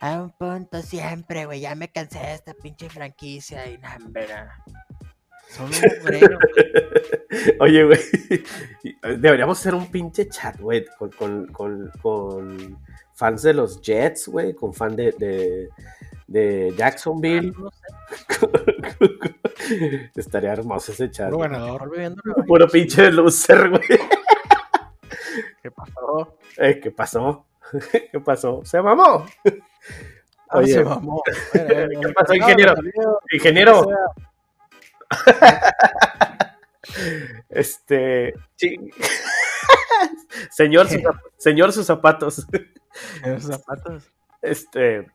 a 0.00 0.22
un 0.22 0.30
punto 0.30 0.82
siempre, 0.82 1.44
güey, 1.46 1.60
ya 1.60 1.74
me 1.74 1.90
cansé 1.90 2.18
de 2.18 2.34
esta 2.34 2.54
pinche 2.54 2.88
franquicia 2.88 3.66
y 3.70 3.78
nada, 3.78 3.98
son 5.48 5.70
Oye, 7.60 7.84
güey. 7.84 7.98
Deberíamos 9.18 9.58
hacer 9.58 9.74
un 9.74 9.90
pinche 9.90 10.28
chat, 10.28 10.58
güey, 10.58 10.86
con, 10.96 11.92
fans 13.14 13.42
de 13.42 13.54
los 13.54 13.80
Jets, 13.80 14.28
güey, 14.28 14.54
con 14.54 14.72
fan 14.74 14.94
de, 14.96 15.68
de, 16.26 16.74
Jacksonville. 16.76 17.52
Estaría 20.14 20.52
hermoso 20.52 20.92
ese 20.92 21.10
chat. 21.10 21.30
Puro 21.30 21.40
ganador. 21.40 21.90
Puro 22.46 22.68
pinche 22.68 23.10
loser, 23.10 23.70
güey. 23.70 23.82
¿Qué 25.62 25.70
pasó? 25.70 26.38
Eh, 26.56 26.80
¿Qué 26.80 26.90
pasó? 26.90 27.46
¿Qué 28.12 28.20
pasó? 28.20 28.64
Se 28.64 28.80
mamó. 28.80 29.26
Ah, 30.50 30.58
Oye, 30.58 30.72
se 30.72 30.84
mamó. 30.84 31.22
¿Qué 31.52 32.12
pasó, 32.14 32.34
ingeniero? 32.34 32.74
Ingeniero, 33.30 33.86
este. 37.48 38.34
señor, 40.50 40.88
sus, 40.88 41.02
señor, 41.36 41.72
sus 41.72 41.86
zapatos. 41.86 42.46
Sus 43.22 43.44
zapatos. 43.44 44.10
Este. 44.42 45.06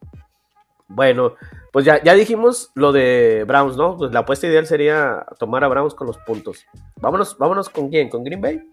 Bueno, 0.87 1.35
pues 1.71 1.85
ya, 1.85 2.01
ya 2.03 2.13
dijimos 2.13 2.71
lo 2.75 2.91
de 2.91 3.45
Browns, 3.47 3.75
¿no? 3.75 3.97
Pues 3.97 4.13
la 4.13 4.19
apuesta 4.19 4.47
ideal 4.47 4.67
sería 4.67 5.25
tomar 5.39 5.63
a 5.63 5.67
Browns 5.67 5.95
con 5.95 6.07
los 6.07 6.17
puntos. 6.19 6.65
Vámonos, 6.97 7.37
vámonos 7.37 7.69
con 7.69 7.89
quién, 7.89 8.09
con 8.09 8.23
Green 8.23 8.41
Bay. 8.41 8.69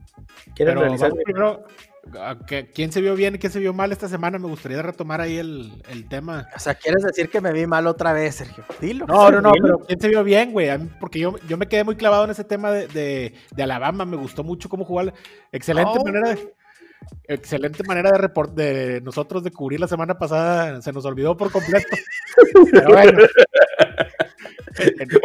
¿Quieren 0.55 0.79
realizar? 0.79 1.13
¿Quién 2.75 2.93
se 2.93 3.01
vio 3.01 3.15
bien 3.15 3.35
y 3.35 3.39
quién 3.39 3.53
se 3.53 3.59
vio 3.59 3.73
mal 3.73 3.93
esta 3.93 4.09
semana? 4.09 4.39
Me 4.39 4.49
gustaría 4.49 4.83
retomar 4.83 5.21
ahí 5.21 5.39
el, 5.39 6.07
tema. 6.09 6.49
O 6.57 6.59
sea, 6.59 6.75
¿quieres 6.75 7.03
decir 7.03 7.29
que 7.29 7.41
me 7.41 7.53
vi 7.53 7.67
mal 7.67 7.87
otra 7.87 8.13
vez, 8.13 8.37
Sergio? 8.37 8.65
Dilo. 8.81 9.07
No, 9.07 9.31
no, 9.31 9.41
no, 9.41 9.53
pero 9.53 9.79
¿quién 9.81 10.01
se 10.01 10.09
vio 10.09 10.25
bien, 10.25 10.53
güey? 10.53 10.71
Porque 10.99 11.21
yo, 11.21 11.37
yo 11.49 11.57
me 11.57 11.69
quedé 11.69 11.85
muy 11.85 11.97
clavado 11.97 12.25
en 12.25 12.31
ese 12.31 12.45
tema 12.45 12.71
de, 12.73 13.35
Alabama. 13.59 14.05
Me 14.05 14.17
gustó 14.17 14.43
mucho 14.43 14.69
cómo 14.69 14.85
jugar. 14.85 15.13
Excelente 15.53 15.99
oh. 15.99 16.05
manera 16.05 16.31
de. 16.31 16.55
Excelente 17.29 17.83
manera 17.85 18.11
de, 18.11 18.19
report, 18.19 18.55
de 18.55 19.01
nosotros 19.01 19.43
de 19.43 19.51
cubrir 19.51 19.81
la 19.81 19.89
semana 19.89 20.19
pasada. 20.19 20.83
Se 20.83 20.93
nos 20.93 21.05
olvidó 21.05 21.37
por 21.37 21.51
completo. 21.53 21.97
Pero 22.73 22.89
bueno. 22.89 23.23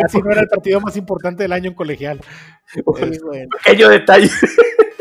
Casi 0.01 0.21
no 0.21 0.31
era 0.31 0.41
el 0.41 0.47
partido 0.47 0.81
más 0.81 0.97
importante 0.97 1.43
del 1.43 1.53
año 1.53 1.69
en 1.69 1.75
colegial. 1.75 2.21
Pequeño 2.73 3.89
detalle. 3.89 4.29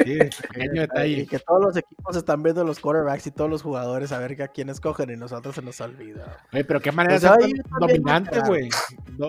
Sí, 0.04 0.18
pequeño 0.48 0.82
detalle. 0.82 1.20
Y 1.20 1.26
que 1.26 1.38
todos 1.38 1.62
los 1.62 1.76
equipos 1.76 2.16
están 2.16 2.42
viendo 2.42 2.64
los 2.64 2.78
quarterbacks 2.78 3.26
y 3.26 3.30
todos 3.30 3.50
los 3.50 3.62
jugadores 3.62 4.12
a 4.12 4.18
ver 4.18 4.40
a 4.42 4.48
quién 4.48 4.68
escogen 4.68 5.10
y 5.10 5.16
nosotros 5.16 5.54
se 5.54 5.62
nos 5.62 5.80
olvida. 5.80 6.38
pero 6.50 6.80
qué 6.80 6.92
manera 6.92 7.18
pues 7.18 7.46
de 7.46 7.56
ser 7.56 7.64
dominante, 7.80 8.40
güey. 8.40 8.68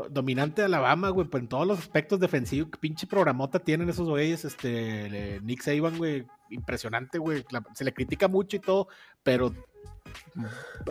dominante 0.10 0.62
de 0.62 0.66
Alabama, 0.66 1.10
güey, 1.10 1.28
pues 1.28 1.42
en 1.44 1.50
todos 1.50 1.68
los 1.68 1.80
aspectos 1.80 2.20
defensivos. 2.20 2.70
Pinche 2.80 3.08
programota 3.08 3.60
tienen 3.60 3.90
esos 3.90 4.08
güeyes. 4.08 4.46
Este, 4.46 5.40
Nick 5.44 5.62
Saban, 5.62 5.98
güey, 5.98 6.26
impresionante, 6.50 7.18
güey. 7.18 7.46
Se 7.74 7.84
le 7.84 7.94
critica 7.94 8.28
mucho 8.28 8.58
y 8.58 8.60
todo, 8.60 8.88
pero 9.24 9.54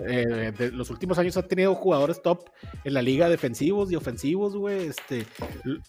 eh, 0.07 0.53
de 0.57 0.71
los 0.73 0.91
últimos 0.91 1.19
años 1.19 1.37
ha 1.37 1.43
tenido 1.43 1.75
jugadores 1.75 2.23
top 2.23 2.49
en 2.85 2.95
la 2.95 3.03
liga 3.03 3.29
defensivos 3.29 3.91
y 3.91 3.97
ofensivos, 3.97 4.57
güey. 4.57 4.87
Este, 4.87 5.27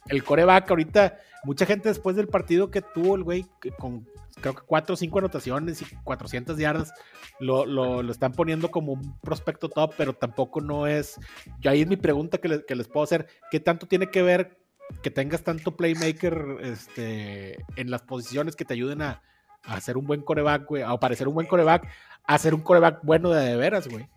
el 0.08 0.24
coreback 0.24 0.70
ahorita, 0.70 1.18
mucha 1.44 1.66
gente 1.66 1.90
después 1.90 2.16
del 2.16 2.28
partido 2.28 2.72
que 2.72 2.82
tuvo 2.82 3.16
el 3.16 3.24
güey, 3.24 3.46
con 3.78 4.08
creo 4.42 4.54
que 4.54 4.62
4 4.66 4.94
o 4.94 4.98
5 4.98 5.20
anotaciones 5.20 5.82
y 5.82 5.86
400 6.04 6.58
yardas, 6.58 6.94
lo, 7.40 7.66
lo, 7.66 8.12
están 8.12 8.34
poniendo 8.34 8.70
como 8.70 8.94
un 8.94 9.20
prospecto 9.20 9.70
top, 9.70 9.94
pero 9.98 10.14
tampoco 10.14 10.62
no 10.62 10.88
es. 10.88 11.18
Yo 11.60 11.72
ahí 11.72 11.82
es 11.82 11.88
mi 11.88 11.98
pregunta 11.98 12.38
que, 12.38 12.64
que 12.66 12.76
les 12.76 12.88
puedo 12.88 13.04
hacer: 13.04 13.28
¿qué 13.52 13.60
tanto 13.60 13.88
tiene 13.88 14.10
que 14.10 14.22
ver 14.22 14.58
que 15.02 15.12
tengas 15.12 15.44
tanto 15.44 15.76
playmaker 15.76 16.58
este, 16.62 17.58
en 17.76 17.90
las 17.90 18.04
posiciones 18.04 18.56
que 18.56 18.66
te 18.66 18.74
ayuden 18.74 19.02
a, 19.02 19.22
a 19.68 19.76
hacer 19.76 19.98
un 19.98 20.06
buen 20.06 20.22
coreback, 20.22 20.66
güey, 20.66 20.84
a 20.84 20.96
parecer 20.98 21.28
un 21.28 21.34
buen 21.34 21.48
coreback, 21.48 21.88
a 22.26 22.34
hacer 22.36 22.54
un 22.54 22.62
coreback 22.62 23.00
bueno 23.04 23.30
de, 23.30 23.46
de 23.46 23.56
veras, 23.56 23.88
güey. 23.88 24.08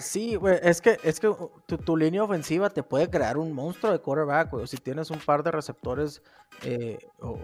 Sí, 0.00 0.36
güey, 0.36 0.58
es 0.62 0.80
que, 0.80 0.98
es 1.02 1.20
que 1.20 1.28
uh, 1.28 1.50
tu, 1.66 1.96
línea 1.96 2.22
ofensiva 2.22 2.68
te 2.70 2.82
puede 2.82 3.08
crear 3.08 3.38
un 3.38 3.52
monstruo 3.52 3.92
de 3.92 3.98
quarterback, 3.98 4.50
güey. 4.50 4.66
Si 4.66 4.76
tienes 4.76 5.10
un 5.10 5.18
par 5.18 5.42
de 5.42 5.50
receptores 5.50 6.22
eh, 6.62 6.98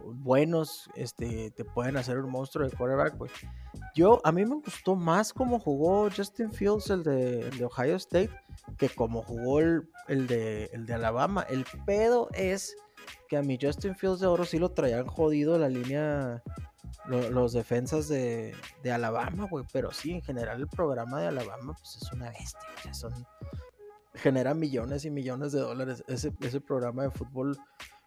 buenos, 0.05 0.91
este, 0.95 1.51
te 1.51 1.65
pueden 1.65 1.97
hacer 1.97 2.19
un 2.19 2.31
monstruo 2.31 2.69
de 2.69 2.77
quarterback, 2.77 3.17
güey. 3.17 3.31
Yo, 3.95 4.21
a 4.25 4.33
mí 4.33 4.45
me 4.45 4.57
gustó 4.57 4.97
más 4.97 5.33
cómo 5.33 5.59
jugó 5.59 6.11
Justin 6.15 6.53
Fields, 6.53 6.91
el 6.91 7.03
de, 7.03 7.65
Ohio 7.65 7.97
State, 7.97 8.31
que 8.77 8.89
como 8.91 9.23
jugó 9.23 9.61
el, 9.61 10.27
de, 10.27 10.67
el 10.73 10.87
de 10.87 10.95
Alabama. 10.95 11.47
El 11.49 11.65
pedo 11.87 12.29
es 12.33 12.77
que 13.29 13.37
a 13.37 13.43
mi 13.43 13.59
Justin 13.61 13.95
Fields 13.95 14.21
de 14.21 14.27
oro 14.27 14.45
sí 14.45 14.59
lo 14.59 14.71
traían 14.71 15.07
jodido 15.07 15.59
la 15.59 15.69
línea 15.69 16.43
los 17.07 17.53
defensas 17.53 18.09
de, 18.09 18.55
Alabama, 18.93 19.47
güey. 19.51 19.65
Pero 19.73 19.93
sí, 19.93 20.13
en 20.13 20.23
general 20.23 20.61
el 20.61 20.69
programa 20.69 21.21
de 21.21 21.29
Alabama 21.29 21.75
pues 21.75 21.97
es 21.97 22.13
una 22.13 22.31
bestia. 22.31 22.61
O 22.77 22.83
sea, 22.83 22.95
son, 22.95 23.27
genera 24.15 24.55
millones 24.55 25.05
y 25.05 25.11
millones 25.11 25.53
de 25.53 25.61
dólares 25.61 26.05
ese, 26.07 26.33
ese 26.41 26.61
programa 26.61 27.05
de 27.05 27.11
fútbol. 27.11 27.59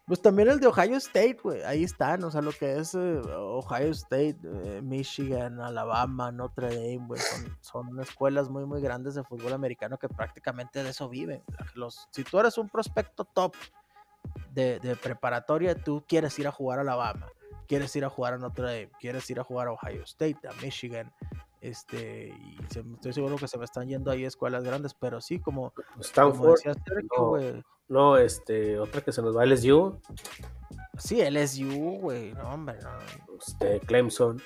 Pues 0.06 0.22
también 0.22 0.48
el 0.48 0.60
de 0.60 0.68
Ohio 0.68 0.96
State, 0.98 1.38
güey. 1.42 1.62
Ahí 1.64 1.82
están, 1.82 2.22
o 2.22 2.30
sea, 2.30 2.40
lo 2.40 2.52
que 2.52 2.78
es 2.78 2.94
eh, 2.94 3.20
Ohio 3.36 3.90
State, 3.90 4.38
eh, 4.44 4.80
Michigan, 4.80 5.60
Alabama, 5.60 6.30
Notre 6.30 6.68
Dame, 6.68 7.08
güey. 7.08 7.20
Son, 7.20 7.56
son, 7.60 8.00
escuelas 8.00 8.48
muy, 8.48 8.64
muy 8.66 8.80
grandes 8.80 9.16
de 9.16 9.24
fútbol 9.24 9.52
americano 9.52 9.98
que 9.98 10.08
prácticamente 10.08 10.84
de 10.84 10.90
eso 10.90 11.08
viven. 11.08 11.42
Los, 11.74 12.06
si 12.12 12.22
tú 12.22 12.38
eres 12.38 12.56
un 12.56 12.68
prospecto 12.68 13.24
top 13.24 13.54
de, 14.52 14.80
de 14.80 14.96
preparatoria, 14.96 15.74
tú 15.74 16.04
quieres 16.06 16.38
ir 16.38 16.46
a 16.46 16.52
jugar 16.52 16.78
a 16.78 16.82
Alabama 16.82 17.26
quieres 17.66 17.94
ir 17.96 18.04
a 18.04 18.10
jugar 18.10 18.34
a 18.34 18.38
Notre 18.38 18.64
Dame, 18.64 18.90
quieres 19.00 19.28
ir 19.30 19.40
a 19.40 19.44
jugar 19.44 19.68
a 19.68 19.72
Ohio 19.72 20.02
State, 20.04 20.48
a 20.48 20.52
Michigan, 20.62 21.12
este, 21.60 22.28
y 22.28 22.56
estoy 22.62 23.12
seguro 23.12 23.36
que 23.36 23.48
se 23.48 23.58
me 23.58 23.64
están 23.64 23.88
yendo 23.88 24.10
ahí 24.10 24.24
escuelas 24.24 24.62
grandes, 24.62 24.94
pero 24.94 25.20
sí, 25.20 25.38
como, 25.40 25.72
Stanford, 26.00 26.60
no, 27.88 28.16
este, 28.16 28.78
otra 28.78 29.00
que 29.00 29.12
se 29.12 29.22
nos 29.22 29.36
va, 29.36 29.46
LSU. 29.46 30.00
Sí, 30.98 31.20
LSU, 31.22 31.98
güey, 32.00 32.32
no, 32.32 32.50
hombre, 32.50 32.78
no. 32.82 33.36
Este, 33.38 33.80
Clemson. 33.80 34.42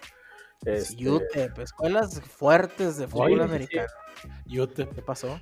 Este... 0.64 1.08
UTEP, 1.08 1.58
escuelas 1.58 2.20
fuertes 2.20 2.98
de 2.98 3.08
fútbol 3.08 3.40
americano. 3.40 3.88
UTEP. 4.46 4.94
¿Qué 4.94 5.02
pasó? 5.02 5.40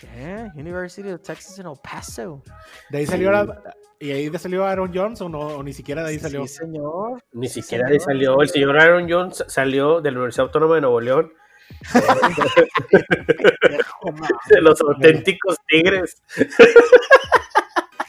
¿Qué? 0.00 0.50
University 0.54 1.10
of 1.10 1.22
Texas 1.22 1.58
en 1.58 1.66
El 1.66 1.76
Paso. 1.82 2.42
De 2.90 2.98
ahí 2.98 3.06
salió 3.06 3.30
la, 3.30 3.74
¿Y 4.02 4.12
ahí 4.12 4.30
salió 4.38 4.64
Aaron 4.64 4.90
Jones 4.94 5.20
o, 5.20 5.28
no, 5.28 5.40
o 5.40 5.62
ni 5.62 5.74
siquiera 5.74 6.02
de 6.02 6.08
ahí 6.08 6.18
salió? 6.18 6.46
Sí, 6.46 6.54
señor. 6.54 7.22
Ni 7.32 7.48
siquiera 7.48 7.86
de 7.86 7.92
ahí 7.92 8.00
salió. 8.00 8.40
El 8.40 8.48
señor 8.48 8.80
Aaron 8.80 9.10
Jones 9.10 9.44
salió 9.46 10.00
de 10.00 10.10
la 10.10 10.16
Universidad 10.16 10.46
Autónoma 10.46 10.76
de 10.76 10.80
Nuevo 10.80 11.02
León. 11.02 11.34
de 14.48 14.60
los 14.62 14.80
auténticos 14.80 15.58
tigres. 15.68 16.22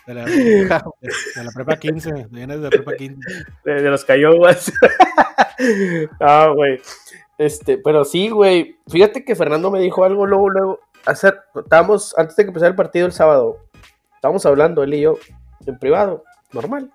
De 0.08 0.14
la, 0.14 0.26
de 0.26 1.44
la, 1.44 1.52
prepa 1.54 1.76
15, 1.76 2.28
vienes 2.32 2.58
de 2.58 2.64
la 2.64 2.70
prepa 2.70 2.96
15. 2.96 3.20
De, 3.66 3.82
los 3.82 4.06
Cayoguas. 4.06 4.72
ah, 6.22 6.54
güey. 6.56 6.82
Este, 7.38 7.78
pero 7.78 8.06
sí, 8.06 8.30
güey. 8.30 8.78
Fíjate 8.88 9.26
que 9.26 9.36
Fernando 9.36 9.70
me 9.70 9.82
dijo 9.82 10.06
algo 10.06 10.26
luego, 10.26 10.50
luego. 10.50 10.80
Hacer, 11.06 11.42
estábamos, 11.56 12.18
antes 12.18 12.36
de 12.36 12.44
que 12.44 12.50
empezara 12.50 12.70
el 12.70 12.76
partido 12.76 13.06
el 13.08 13.12
sábado, 13.12 13.58
estábamos 14.16 14.46
hablando 14.46 14.84
él 14.84 14.94
y 14.94 15.02
yo 15.02 15.18
en 15.66 15.78
privado, 15.80 16.24
normal. 16.54 16.92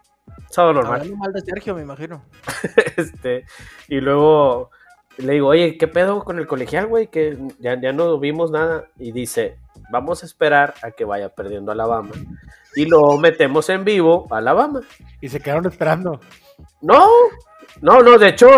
Sábado 0.50 0.74
normal. 0.74 1.00
Hablando 1.00 1.16
mal 1.16 1.32
de 1.32 1.40
Sergio, 1.40 1.74
me 1.74 1.82
imagino. 1.82 2.24
este, 2.96 3.44
y 3.88 4.00
luego 4.00 4.70
le 5.18 5.34
digo, 5.34 5.48
oye, 5.48 5.78
¿qué 5.78 5.88
pedo 5.88 6.24
con 6.24 6.38
el 6.38 6.46
colegial, 6.46 6.86
güey? 6.86 7.08
Que 7.08 7.38
ya, 7.58 7.80
ya 7.80 7.92
no 7.92 8.18
vimos 8.18 8.50
nada. 8.50 8.86
Y 8.98 9.12
dice, 9.12 9.58
vamos 9.90 10.22
a 10.22 10.26
esperar 10.26 10.74
a 10.82 10.90
que 10.90 11.04
vaya 11.04 11.30
perdiendo 11.30 11.72
Alabama. 11.72 12.10
Y 12.74 12.86
lo 12.86 13.16
metemos 13.16 13.68
en 13.70 13.84
vivo 13.84 14.26
a 14.30 14.38
Alabama. 14.38 14.82
Y 15.20 15.28
se 15.28 15.40
quedaron 15.40 15.66
esperando. 15.66 16.20
No, 16.80 17.08
no, 17.80 18.02
no, 18.02 18.18
de 18.18 18.28
hecho, 18.28 18.48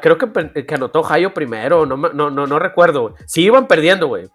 creo 0.00 0.18
que, 0.18 0.66
que 0.66 0.74
anotó 0.74 1.02
Jayo 1.02 1.34
primero, 1.34 1.84
no, 1.86 1.96
no, 1.96 2.30
no, 2.30 2.46
no 2.46 2.58
recuerdo. 2.58 3.14
Sí 3.26 3.42
iban 3.44 3.66
perdiendo, 3.66 4.08
güey. 4.08 4.28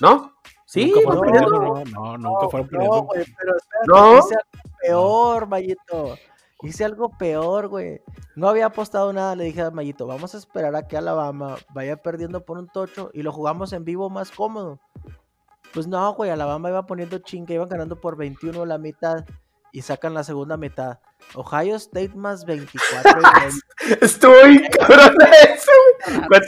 ¿No? 0.00 0.34
Sí, 0.66 0.92
no, 1.04 1.14
no, 1.14 1.84
no, 1.84 2.18
nunca 2.18 2.48
fueron 2.48 2.68
perdiendo. 2.68 2.96
No, 2.96 3.02
güey, 3.04 3.24
pero 3.38 3.54
no. 3.86 4.18
hice 4.18 4.34
algo 4.34 4.76
peor, 4.80 5.46
Mayito. 5.46 6.18
Hice 6.62 6.84
algo 6.84 7.10
peor, 7.16 7.68
güey. 7.68 8.00
No 8.34 8.48
había 8.48 8.66
apostado 8.66 9.12
nada, 9.12 9.36
le 9.36 9.44
dije 9.44 9.60
a 9.60 9.70
Mayito, 9.70 10.06
vamos 10.06 10.34
a 10.34 10.38
esperar 10.38 10.74
a 10.74 10.88
que 10.88 10.96
Alabama 10.96 11.56
vaya 11.72 11.96
perdiendo 11.96 12.44
por 12.44 12.58
un 12.58 12.66
tocho 12.68 13.10
y 13.12 13.22
lo 13.22 13.32
jugamos 13.32 13.72
en 13.72 13.84
vivo 13.84 14.10
más 14.10 14.32
cómodo. 14.32 14.80
Pues 15.72 15.86
no, 15.86 16.12
güey, 16.14 16.30
Alabama 16.30 16.70
iba 16.70 16.86
poniendo 16.86 17.18
chinga, 17.18 17.54
iban 17.54 17.68
ganando 17.68 18.00
por 18.00 18.16
21 18.16 18.64
la 18.66 18.78
mitad 18.78 19.24
y 19.74 19.82
sacan 19.82 20.14
la 20.14 20.22
segunda 20.22 20.56
mitad. 20.56 21.00
Ohio 21.34 21.74
State 21.74 22.12
más 22.14 22.44
24. 22.44 23.20
Estoy 24.00 24.68
cabrón 24.68 25.16
eso, 25.42 25.72
güey. 26.06 26.40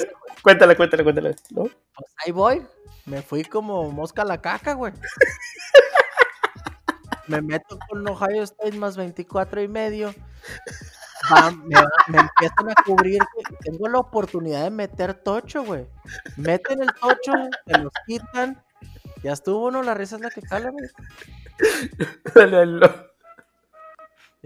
Cuéntale, 0.44 0.76
cuéntale, 0.76 1.02
cuéntale. 1.02 1.36
¿no? 1.50 1.64
Pues 1.64 2.14
ahí 2.24 2.30
voy. 2.30 2.64
Me 3.04 3.22
fui 3.22 3.42
como 3.42 3.90
mosca 3.90 4.22
a 4.22 4.26
la 4.26 4.40
caca, 4.40 4.74
güey. 4.74 4.92
me 7.26 7.42
meto 7.42 7.76
con 7.88 8.06
Ohio 8.06 8.44
State 8.44 8.78
más 8.78 8.96
24 8.96 9.60
y 9.60 9.66
medio. 9.66 10.14
me, 11.64 11.78
empiezan 12.20 12.70
a 12.70 12.74
cubrir, 12.84 13.20
Tengo 13.64 13.88
la 13.88 13.98
oportunidad 13.98 14.62
de 14.62 14.70
meter 14.70 15.14
tocho, 15.14 15.64
güey. 15.64 15.88
Meten 16.36 16.80
el 16.80 16.92
tocho, 16.94 17.32
se 17.66 17.78
los 17.78 17.92
quitan. 18.06 18.62
Ya 19.24 19.32
estuvo, 19.32 19.72
¿no? 19.72 19.82
La 19.82 19.94
risa 19.94 20.14
es 20.14 20.22
la 20.22 20.30
que 20.30 20.42
cala, 20.42 20.70
güey. 20.70 20.88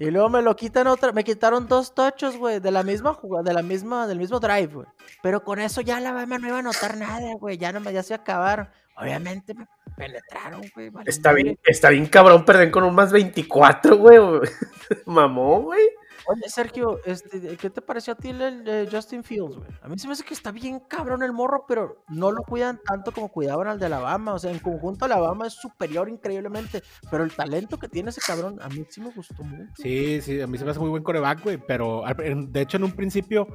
Y 0.00 0.10
luego 0.10 0.30
me 0.30 0.40
lo 0.40 0.56
quitan 0.56 0.86
otra, 0.86 1.12
me 1.12 1.24
quitaron 1.24 1.68
dos 1.68 1.94
tochos, 1.94 2.38
güey, 2.38 2.58
de 2.58 2.70
la 2.70 2.82
misma 2.82 3.12
jugada, 3.12 3.42
de 3.42 3.52
la 3.52 3.60
misma, 3.60 4.06
del 4.06 4.18
mismo 4.18 4.40
drive, 4.40 4.68
güey. 4.68 4.86
Pero 5.22 5.44
con 5.44 5.60
eso 5.60 5.82
ya 5.82 6.00
la 6.00 6.12
Bama 6.12 6.38
no 6.38 6.48
iba 6.48 6.60
a 6.60 6.62
notar 6.62 6.96
nada, 6.96 7.34
güey, 7.34 7.58
ya 7.58 7.70
no 7.70 7.80
me, 7.80 7.92
ya 7.92 8.02
se 8.02 8.14
acabaron. 8.14 8.66
Obviamente 8.96 9.52
me 9.52 9.66
penetraron, 9.98 10.62
güey. 10.74 10.90
está 11.04 11.34
bien, 11.34 11.58
está 11.64 11.90
bien 11.90 12.06
cabrón 12.06 12.46
perder 12.46 12.70
con 12.70 12.84
un 12.84 12.94
más 12.94 13.12
24, 13.12 13.98
güey. 13.98 14.18
Mamó, 15.04 15.60
güey. 15.60 15.86
Oye, 16.26 16.48
Sergio, 16.48 17.00
este, 17.04 17.56
¿qué 17.56 17.70
te 17.70 17.80
pareció 17.80 18.12
a 18.12 18.16
ti 18.16 18.30
el, 18.30 18.88
Justin 18.90 19.24
Fields, 19.24 19.56
güey? 19.56 19.68
A 19.83 19.88
mí 19.88 19.98
se 19.98 20.06
me 20.06 20.12
hace 20.12 20.24
que 20.24 20.35
está 20.35 20.50
bien 20.50 20.80
cabrón 20.80 21.22
el 21.22 21.33
morro, 21.33 21.64
pero 21.66 22.04
no 22.09 22.30
lo 22.30 22.42
cuidan 22.42 22.80
tanto 22.85 23.12
como 23.12 23.28
cuidaban 23.28 23.68
al 23.68 23.78
de 23.78 23.87
Alabama. 23.87 24.35
O 24.35 24.38
sea, 24.38 24.50
en 24.50 24.59
conjunto 24.59 25.04
Alabama 25.04 25.46
es 25.46 25.54
superior 25.54 26.09
increíblemente, 26.09 26.83
pero 27.11 27.24
el 27.24 27.33
talento 27.33 27.78
que 27.78 27.88
tiene 27.88 28.11
ese 28.11 28.20
cabrón, 28.20 28.59
a 28.62 28.68
mí 28.68 28.85
sí 28.88 29.00
me 29.00 29.11
gustó 29.11 29.42
mucho. 29.42 29.72
Sí, 29.76 30.20
sí, 30.20 30.40
a 30.40 30.46
mí 30.46 30.59
se 30.59 30.64
me 30.64 30.70
hace 30.70 30.80
muy 30.80 30.90
buen 30.90 31.02
coreback, 31.02 31.42
güey, 31.42 31.59
pero 31.59 32.04
de 32.16 32.61
hecho 32.61 32.76
en 32.76 32.85
un 32.85 32.92
principio 32.92 33.46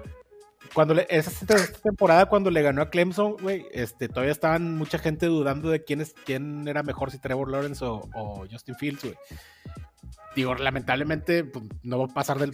cuando 0.73 0.95
le, 0.95 1.05
esa 1.09 1.31
temporada 1.83 2.25
cuando 2.25 2.49
le 2.49 2.61
ganó 2.61 2.81
a 2.81 2.89
Clemson, 2.89 3.37
güey, 3.37 3.65
este, 3.71 4.07
todavía 4.07 4.31
estaban 4.31 4.77
mucha 4.77 4.97
gente 4.97 5.27
dudando 5.27 5.69
de 5.69 5.83
quién, 5.83 6.01
es, 6.01 6.13
quién 6.25 6.67
era 6.67 6.81
mejor, 6.81 7.11
si 7.11 7.19
Trevor 7.19 7.51
Lawrence 7.51 7.85
o, 7.85 8.01
o 8.15 8.45
Justin 8.49 8.75
Fields, 8.75 9.03
güey 9.03 9.15
digo, 10.35 10.55
lamentablemente 10.55 11.43
pues, 11.43 11.65
no 11.83 11.99
va 11.99 12.05
a 12.05 12.13
pasar 12.13 12.37
del 12.39 12.51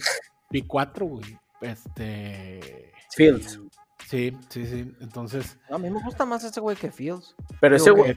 P4, 0.50 1.08
güey. 1.08 1.38
Este. 1.60 2.92
Fields. 3.14 3.60
Sí, 4.06 4.36
sí, 4.48 4.66
sí. 4.66 4.92
Entonces. 5.00 5.58
a 5.70 5.78
mí 5.78 5.90
me 5.90 6.02
gusta 6.02 6.24
más 6.24 6.44
ese 6.44 6.60
güey 6.60 6.76
que 6.76 6.90
Fields. 6.90 7.34
Pero 7.60 7.76
ese 7.76 7.90
güey. 7.90 8.16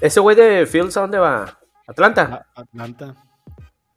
Ese 0.00 0.20
güey 0.20 0.36
de 0.36 0.66
Fields, 0.66 0.96
¿a 0.96 1.02
dónde 1.02 1.18
va? 1.18 1.58
¿Atlanta? 1.86 2.46
Atlanta. 2.54 3.16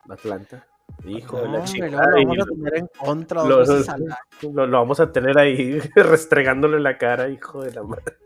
Atlanta. 0.09 0.67
Hijo 1.05 1.41
de 1.41 1.47
la 1.49 1.63
chica. 1.63 1.87
Lo 1.87 1.97
vamos 1.97 2.39
a 2.39 2.45
tener 2.45 2.77
en 2.77 2.87
contra. 2.99 3.43
Lo, 3.43 4.67
lo, 4.67 4.77
vamos 4.79 4.99
a 4.99 5.11
tener 5.11 5.37
ahí 5.37 5.79
restregándole 5.95 6.79
la 6.79 6.97
cara, 6.97 7.29
hijo 7.29 7.61
de 7.61 7.73
la 7.73 7.83
madre. 7.83 8.17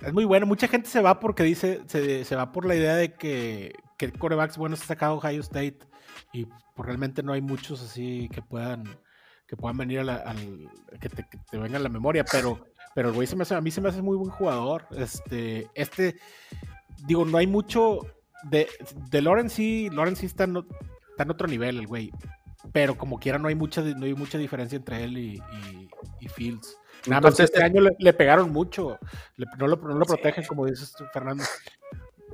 Es 0.00 0.12
muy 0.12 0.24
bueno. 0.24 0.46
Mucha 0.46 0.68
gente 0.68 0.88
se 0.88 1.02
va 1.02 1.20
porque 1.20 1.42
dice, 1.42 1.82
se, 1.86 2.24
se 2.24 2.36
va 2.36 2.52
por 2.52 2.64
la 2.64 2.74
idea 2.74 2.96
de 2.96 3.14
que, 3.14 3.74
que 4.00 4.10
corebacks 4.12 4.56
buenos 4.56 4.80
ha 4.82 4.86
sacado 4.86 5.16
Ohio 5.16 5.40
State 5.42 5.78
y 6.32 6.46
pues, 6.46 6.86
realmente 6.86 7.22
no 7.22 7.34
hay 7.34 7.42
muchos 7.42 7.82
así 7.82 8.30
que 8.32 8.40
puedan 8.40 8.84
que 9.46 9.56
puedan 9.56 9.76
venir 9.76 10.00
a 10.00 10.16
al 10.16 10.70
que 11.00 11.10
te, 11.10 11.26
que 11.50 11.58
venga 11.58 11.76
a 11.76 11.82
la 11.82 11.90
memoria, 11.90 12.24
pero 12.24 12.66
pero 12.94 13.08
el 13.08 13.14
güey 13.14 13.26
se 13.26 13.36
me 13.36 13.42
hace, 13.42 13.54
a 13.54 13.60
mí 13.60 13.70
se 13.70 13.80
me 13.80 13.90
hace 13.90 14.00
muy 14.00 14.16
buen 14.16 14.30
jugador. 14.30 14.86
Este 14.92 15.68
este 15.74 16.18
digo, 17.06 17.26
no 17.26 17.36
hay 17.36 17.46
mucho 17.46 17.98
de 18.44 18.68
de 19.10 19.20
Lawrence 19.20 19.56
sí, 19.56 19.90
Lawrence 19.90 20.20
sí 20.20 20.26
está, 20.26 20.44
está 20.44 21.24
en 21.24 21.30
otro 21.30 21.46
nivel 21.46 21.80
el 21.80 21.86
güey, 21.86 22.10
pero 22.72 22.96
como 22.96 23.18
quiera 23.18 23.38
no 23.38 23.48
hay 23.48 23.54
mucha 23.54 23.82
no 23.82 24.06
hay 24.06 24.14
mucha 24.14 24.38
diferencia 24.38 24.76
entre 24.76 25.04
él 25.04 25.18
y, 25.18 25.42
Fields. 26.34 26.78
Nada 27.06 27.20
más 27.20 27.38
este 27.40 27.62
año 27.62 27.82
le, 27.98 28.12
pegaron 28.12 28.50
mucho, 28.50 28.98
no, 29.58 29.66
lo, 29.66 29.76
no 29.76 29.94
lo 29.94 30.04
protegen, 30.06 30.44
como 30.46 30.66
dices 30.66 30.92
tú, 30.96 31.04
Fernando 31.12 31.44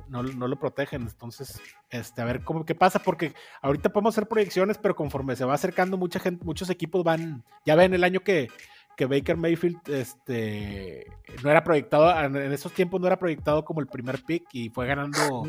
no, 0.09 0.23
no, 0.23 0.47
lo 0.47 0.59
protegen. 0.59 1.03
Entonces, 1.03 1.61
este, 1.89 2.21
a 2.21 2.25
ver 2.25 2.43
cómo 2.43 2.65
qué 2.65 2.75
pasa, 2.75 2.99
porque 2.99 3.33
ahorita 3.61 3.89
podemos 3.89 4.15
hacer 4.15 4.27
proyecciones, 4.27 4.77
pero 4.77 4.95
conforme 4.95 5.35
se 5.35 5.45
va 5.45 5.53
acercando, 5.53 5.97
mucha 5.97 6.19
gente, 6.19 6.43
muchos 6.45 6.69
equipos 6.69 7.03
van, 7.03 7.43
ya 7.65 7.75
ven 7.75 7.93
el 7.93 8.03
año 8.03 8.21
que, 8.21 8.49
que 8.95 9.05
Baker 9.05 9.37
Mayfield 9.37 9.77
este, 9.89 11.07
no 11.43 11.51
era 11.51 11.63
proyectado, 11.63 12.19
en 12.25 12.51
esos 12.51 12.71
tiempos 12.73 12.99
no 12.99 13.07
era 13.07 13.19
proyectado 13.19 13.63
como 13.63 13.79
el 13.79 13.87
primer 13.87 14.23
pick 14.23 14.43
y 14.53 14.69
fue 14.69 14.87
ganando, 14.87 15.47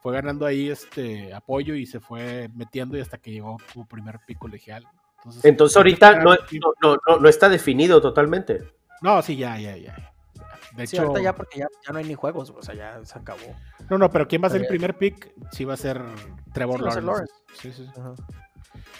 fue 0.00 0.14
ganando 0.14 0.46
ahí 0.46 0.70
este 0.70 1.32
apoyo 1.34 1.74
y 1.74 1.86
se 1.86 2.00
fue 2.00 2.48
metiendo 2.54 2.96
y 2.96 3.00
hasta 3.00 3.18
que 3.18 3.32
llegó 3.32 3.58
como 3.72 3.86
primer 3.86 4.18
pick 4.26 4.38
colegial. 4.38 4.86
Entonces, 5.42 5.76
ahorita 5.76 6.20
no, 6.20 6.36
no, 6.80 6.96
no, 7.06 7.16
no, 7.18 7.28
está 7.28 7.48
definido 7.48 8.00
totalmente. 8.00 8.62
No, 9.02 9.20
sí, 9.22 9.36
ya, 9.36 9.58
ya, 9.58 9.76
ya. 9.76 10.15
De 10.76 10.84
hecho, 10.84 11.02
ahorita 11.02 11.20
ya 11.20 11.34
porque 11.34 11.60
ya, 11.60 11.68
ya, 11.86 11.92
no 11.92 11.98
hay 11.98 12.04
ni 12.04 12.14
juegos, 12.14 12.50
o 12.50 12.62
sea, 12.62 12.74
ya 12.74 13.04
se 13.04 13.18
acabó. 13.18 13.40
No, 13.88 13.98
no, 13.98 14.10
pero 14.10 14.28
¿quién 14.28 14.42
va 14.42 14.48
a 14.48 14.50
ser 14.50 14.62
el 14.62 14.66
primer 14.66 14.96
pick? 14.96 15.32
Sí 15.52 15.64
va 15.64 15.74
a 15.74 15.78
ser 15.78 16.02
Trevor 16.52 16.80
Lawrence. 16.80 17.32
Sí, 17.54 17.72
sí. 17.72 17.88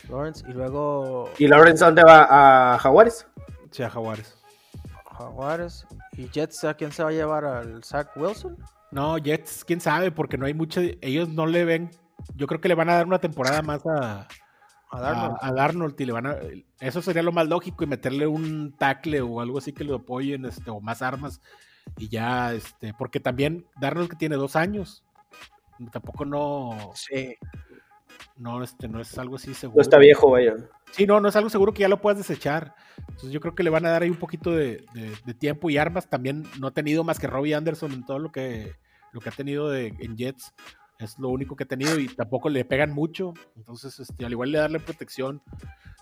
Lawrence 0.08 0.44
y 0.48 0.52
luego. 0.52 1.30
¿Y 1.38 1.48
Lawrence 1.48 1.84
dónde 1.84 2.02
va? 2.02 2.74
¿A 2.74 2.78
Jaguares? 2.78 3.26
Sí, 3.70 3.82
a 3.82 3.90
Jaguares. 3.90 4.36
Jaguares. 5.18 5.86
¿Y 6.12 6.28
Jets 6.28 6.64
a 6.64 6.74
quién 6.74 6.92
se 6.92 7.02
va 7.02 7.10
a 7.10 7.12
llevar? 7.12 7.44
¿Al 7.44 7.82
Zach 7.84 8.16
Wilson? 8.16 8.56
No, 8.90 9.18
Jets, 9.18 9.64
quién 9.64 9.80
sabe, 9.80 10.10
porque 10.10 10.38
no 10.38 10.46
hay 10.46 10.54
mucho. 10.54 10.80
Ellos 11.00 11.28
no 11.28 11.46
le 11.46 11.64
ven. 11.64 11.90
Yo 12.34 12.46
creo 12.46 12.60
que 12.60 12.68
le 12.68 12.74
van 12.74 12.88
a 12.88 12.94
dar 12.94 13.06
una 13.06 13.18
temporada 13.18 13.62
más 13.62 13.84
a, 13.86 14.26
a 14.90 15.52
Darnold. 15.52 16.00
y 16.00 16.04
le 16.04 16.12
van 16.12 16.26
a. 16.26 16.36
Eso 16.80 17.02
sería 17.02 17.22
lo 17.22 17.32
más 17.32 17.48
lógico 17.48 17.84
y 17.84 17.86
meterle 17.86 18.26
un 18.26 18.74
tackle 18.78 19.20
o 19.20 19.40
algo 19.40 19.58
así 19.58 19.72
que 19.72 19.84
lo 19.84 19.96
apoyen, 19.96 20.44
este, 20.44 20.70
o 20.70 20.80
más 20.80 21.02
armas. 21.02 21.40
Y 21.98 22.08
ya, 22.08 22.52
este, 22.52 22.92
porque 22.94 23.20
también 23.20 23.66
Darnold 23.80 24.10
que 24.10 24.16
tiene 24.16 24.36
dos 24.36 24.56
años. 24.56 25.02
Tampoco 25.92 26.24
no. 26.24 26.92
Sí. 26.94 27.36
No, 28.36 28.62
este, 28.62 28.88
no 28.88 29.00
es 29.00 29.16
algo 29.18 29.36
así 29.36 29.54
seguro. 29.54 29.76
No 29.76 29.82
está 29.82 29.98
viejo, 29.98 30.30
vaya. 30.30 30.54
Sí, 30.90 31.06
no, 31.06 31.20
no 31.20 31.28
es 31.28 31.36
algo 31.36 31.50
seguro 31.50 31.72
que 31.72 31.80
ya 31.80 31.88
lo 31.88 32.00
puedas 32.00 32.18
desechar. 32.18 32.74
Entonces 32.98 33.30
yo 33.30 33.40
creo 33.40 33.54
que 33.54 33.62
le 33.62 33.70
van 33.70 33.86
a 33.86 33.90
dar 33.90 34.02
ahí 34.02 34.10
un 34.10 34.18
poquito 34.18 34.50
de, 34.50 34.84
tiempo 35.38 35.70
y 35.70 35.78
armas. 35.78 36.08
También 36.08 36.44
no 36.58 36.68
ha 36.68 36.72
tenido 36.72 37.04
más 37.04 37.18
que 37.18 37.26
Robbie 37.26 37.54
Anderson 37.54 37.92
en 37.92 38.04
todo 38.04 38.18
lo 38.18 38.30
que, 38.30 38.74
lo 39.12 39.20
que 39.20 39.28
ha 39.28 39.32
tenido 39.32 39.68
de, 39.68 39.88
en 39.98 40.16
Jets. 40.16 40.54
Es 40.98 41.18
lo 41.18 41.28
único 41.28 41.56
que 41.56 41.64
ha 41.64 41.68
tenido 41.68 41.98
y 41.98 42.08
tampoco 42.08 42.48
le 42.48 42.64
pegan 42.64 42.92
mucho. 42.92 43.34
Entonces, 43.56 43.98
este, 44.00 44.24
al 44.24 44.32
igual 44.32 44.52
de 44.52 44.58
darle 44.58 44.80
protección, 44.80 45.42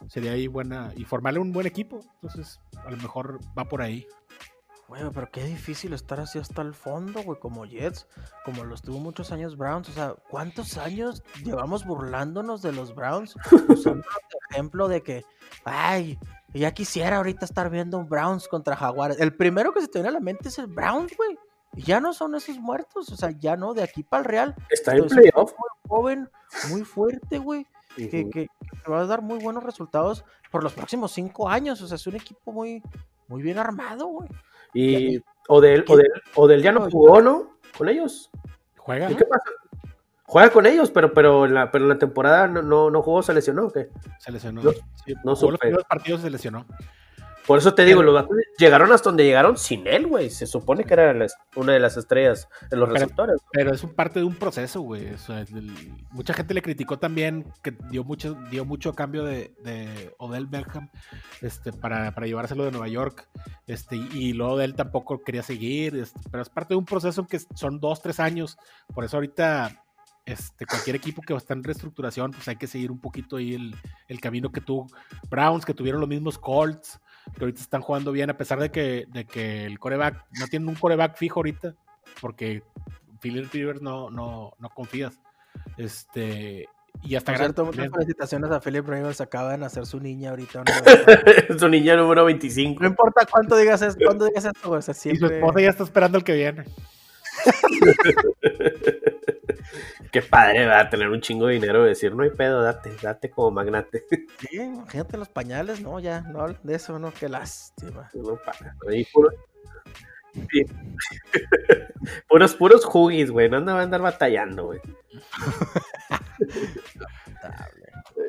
sería 0.08 0.32
ahí 0.32 0.46
buena. 0.46 0.92
Y 0.96 1.04
formarle 1.04 1.40
un 1.40 1.52
buen 1.52 1.66
equipo. 1.66 2.00
Entonces, 2.14 2.60
a 2.84 2.90
lo 2.90 2.96
mejor 2.96 3.40
va 3.58 3.64
por 3.64 3.82
ahí. 3.82 4.06
Güey, 4.96 5.11
pero 5.12 5.28
qué 5.30 5.42
difícil 5.42 5.92
estar 5.92 6.20
así 6.20 6.38
hasta 6.38 6.62
el 6.62 6.72
fondo, 6.72 7.22
güey, 7.24 7.38
como 7.40 7.64
Jets, 7.64 8.07
como 8.44 8.64
los 8.64 8.80
tuvo 8.83 9.00
muchos 9.00 9.33
años 9.33 9.57
Browns. 9.57 9.88
O 9.88 9.92
sea, 9.92 10.14
¿cuántos 10.30 10.78
años 10.78 11.24
llevamos 11.44 11.85
burlándonos 11.85 12.62
de 12.62 12.70
los 12.70 12.94
Browns? 12.94 13.35
Usando 13.68 14.04
el 14.04 14.38
ejemplo 14.50 14.87
de 14.87 15.02
que, 15.02 15.24
ay, 15.64 16.16
ya 16.52 16.72
quisiera 16.72 17.16
ahorita 17.16 17.44
estar 17.44 17.70
viendo 17.70 17.98
un 17.98 18.09
Browns 18.09 18.46
contra 18.46 18.76
Jaguares. 18.76 19.18
El 19.18 19.35
primero 19.35 19.72
que 19.72 19.80
se 19.80 19.88
te 19.88 19.98
viene 19.98 20.11
a 20.11 20.12
la 20.12 20.20
mente 20.20 20.48
es 20.48 20.59
el 20.61 20.68
Browns, 20.68 21.16
güey. 21.16 21.37
Y 21.74 21.83
ya 21.83 21.98
no 21.98 22.12
son 22.12 22.37
esos 22.37 22.59
muertos, 22.59 23.09
o 23.11 23.16
sea, 23.16 23.33
ya 23.33 23.57
no, 23.57 23.74
de 23.74 23.83
aquí 23.83 24.04
para 24.04 24.20
el 24.20 24.24
Real. 24.26 24.54
Está 24.70 24.94
en 24.94 25.07
playoff. 25.07 25.54
Muy 25.59 25.88
joven, 25.88 26.30
muy 26.70 26.83
fuerte, 26.85 27.38
güey. 27.38 27.66
que, 27.96 28.30
que, 28.30 28.48
va 28.88 29.00
a 29.00 29.07
dar 29.07 29.22
muy 29.22 29.40
buenos 29.40 29.64
resultados 29.64 30.24
por 30.52 30.62
los 30.62 30.72
próximos 30.72 31.11
cinco 31.11 31.48
años. 31.48 31.83
O 31.83 31.88
sea, 31.88 31.96
es 31.96 32.07
un 32.07 32.14
equipo 32.14 32.52
muy, 32.52 32.80
muy 33.26 33.42
bien 33.42 33.59
armado, 33.59 34.07
güey. 34.07 34.28
Y 34.74 35.22
Odell, 35.48 35.84
Odell, 35.88 36.12
Odell 36.34 36.62
ya 36.62 36.72
no 36.72 36.90
jugó, 36.90 37.22
¿no? 37.22 37.58
Con 37.76 37.88
ellos. 37.88 38.30
Juega. 38.76 39.10
¿Y 39.10 39.14
qué 39.14 39.24
pasa? 39.24 39.44
Juega 40.26 40.50
con 40.50 40.66
ellos, 40.66 40.90
pero, 40.90 41.12
pero, 41.12 41.44
en, 41.44 41.54
la, 41.54 41.70
pero 41.70 41.84
en 41.84 41.90
la 41.90 41.98
temporada 41.98 42.48
no, 42.48 42.62
no, 42.62 42.90
no 42.90 43.02
jugó, 43.02 43.22
se 43.22 43.34
lesionó, 43.34 43.66
¿o 43.66 43.72
qué? 43.72 43.90
Se 44.18 44.32
lesionó. 44.32 44.62
No, 44.62 44.72
sí, 44.72 45.14
no 45.22 45.37
jugó 45.37 45.52
los 45.52 45.60
primeros 45.60 45.84
partidos 45.84 46.22
se 46.22 46.30
lesionó. 46.30 46.66
Por 47.46 47.59
eso 47.59 47.74
te 47.74 47.85
digo, 47.85 48.02
los 48.02 48.26
llegaron 48.59 48.90
hasta 48.92 49.11
donde 49.11 49.24
llegaron 49.24 49.59
sin 49.59 49.87
él, 49.87 50.07
güey. 50.07 50.30
Se 50.30 50.46
supone 50.46 50.85
que 50.85 50.94
era 50.94 51.14
una 51.57 51.72
de 51.72 51.80
las 51.80 51.96
estrellas 51.96 52.48
de 52.70 52.76
los 52.76 52.88
receptores. 52.88 53.40
Pero 53.52 53.74
es 53.74 53.83
parte 53.83 54.20
de 54.20 54.24
un 54.24 54.35
proceso, 54.35 54.80
güey. 54.80 55.09
mucha 56.11 56.33
gente 56.33 56.54
le 56.54 56.62
criticó 56.62 56.98
también 56.98 57.44
que 57.62 57.76
dio 57.90 58.02
mucho, 58.02 58.35
dio 58.50 58.64
mucho 58.64 58.94
cambio 58.94 59.24
de, 59.24 59.52
Odell 60.18 60.46
Beckham 60.46 60.88
este, 61.42 61.72
para, 61.72 62.11
llevárselo 62.24 62.64
de 62.64 62.70
Nueva 62.70 62.88
York. 62.88 63.28
Este, 63.66 63.96
y 63.96 64.33
luego 64.33 64.57
de 64.57 64.64
él 64.64 64.74
tampoco 64.74 65.22
quería 65.22 65.42
seguir. 65.42 65.96
Este, 65.96 66.20
pero 66.30 66.42
es 66.42 66.48
parte 66.48 66.74
de 66.74 66.78
un 66.78 66.87
proceso 66.87 67.26
que 67.26 67.38
son 67.54 67.78
dos, 67.78 68.00
tres 68.00 68.20
años. 68.20 68.57
Por 68.94 69.04
eso 69.04 69.18
ahorita 69.18 69.85
este, 70.24 70.64
cualquier 70.64 70.96
equipo 70.96 71.20
que 71.20 71.35
está 71.35 71.52
en 71.52 71.62
reestructuración, 71.62 72.30
pues 72.30 72.48
hay 72.48 72.57
que 72.57 72.66
seguir 72.66 72.90
un 72.90 73.00
poquito 73.00 73.37
ahí 73.37 73.54
el, 73.54 73.76
el 74.09 74.20
camino 74.20 74.50
que 74.50 74.62
tuvo 74.62 74.87
Browns, 75.28 75.66
que 75.66 75.74
tuvieron 75.74 76.00
los 76.00 76.09
mismos 76.09 76.38
Colts, 76.38 76.98
que 77.32 77.44
ahorita 77.44 77.60
están 77.60 77.80
jugando 77.80 78.12
bien, 78.12 78.30
a 78.30 78.37
pesar 78.37 78.58
de 78.58 78.70
que, 78.70 79.06
de 79.08 79.24
que 79.24 79.64
el 79.64 79.78
coreback, 79.78 80.26
no 80.38 80.46
tienen 80.48 80.68
un 80.68 80.74
coreback 80.74 81.16
fijo 81.16 81.40
ahorita, 81.40 81.74
porque 82.20 82.62
Philip 83.20 83.52
Rivers 83.52 83.82
no, 83.82 84.10
no, 84.10 84.54
no 84.58 84.68
confías. 84.70 85.20
Este, 85.76 86.68
y 87.02 87.16
hasta 87.16 87.37
cierto, 87.37 87.66
muchas 87.66 87.90
felicitaciones 87.90 88.50
a 88.50 88.60
Philip 88.60 88.87
Rivers, 88.87 89.20
acaba 89.20 89.52
de 89.52 89.58
nacer 89.58 89.87
su 89.87 90.00
niña 90.00 90.30
ahorita. 90.30 90.62
su 91.58 91.68
niña 91.68 91.96
número 91.96 92.24
25. 92.24 92.82
No 92.82 92.88
importa 92.88 93.26
cuánto 93.30 93.56
digas, 93.56 93.82
es, 93.82 93.96
cuándo 93.96 94.26
digas 94.26 94.44
esto, 94.44 94.78
Y 95.10 95.16
su 95.16 95.26
esposa 95.26 95.60
ya 95.60 95.70
está 95.70 95.82
esperando 95.84 96.18
el 96.18 96.24
que 96.24 96.34
viene. 96.34 96.64
Qué 100.14 100.22
padre, 100.22 100.64
va 100.64 100.79
a 100.79 100.88
tener 100.88 101.09
un 101.09 101.20
chingo 101.20 101.48
de 101.48 101.55
dinero 101.55 101.85
y 101.85 101.88
decir, 101.88 102.14
no 102.14 102.22
hay 102.22 102.31
pedo, 102.31 102.62
date, 102.62 102.94
date 103.03 103.31
como 103.31 103.50
magnate. 103.50 104.05
Sí, 104.38 104.59
imagínate 104.59 105.16
los 105.16 105.29
pañales, 105.29 105.81
no, 105.81 105.98
ya, 105.98 106.20
no 106.20 106.42
hablen 106.42 106.61
de 106.62 106.77
eso, 106.77 106.96
no, 107.00 107.12
qué 107.12 107.29
lástima. 107.29 108.09
No, 108.14 108.38
ahí 108.88 109.05
puro... 109.07 109.31
puros, 112.29 112.55
puros 112.55 112.85
jugis, 112.85 113.33
güey, 113.33 113.48
no 113.48 113.57
andan 113.57 113.77
a 113.77 113.83
andar 113.83 114.03
batallando, 114.03 114.66
güey. 114.66 114.81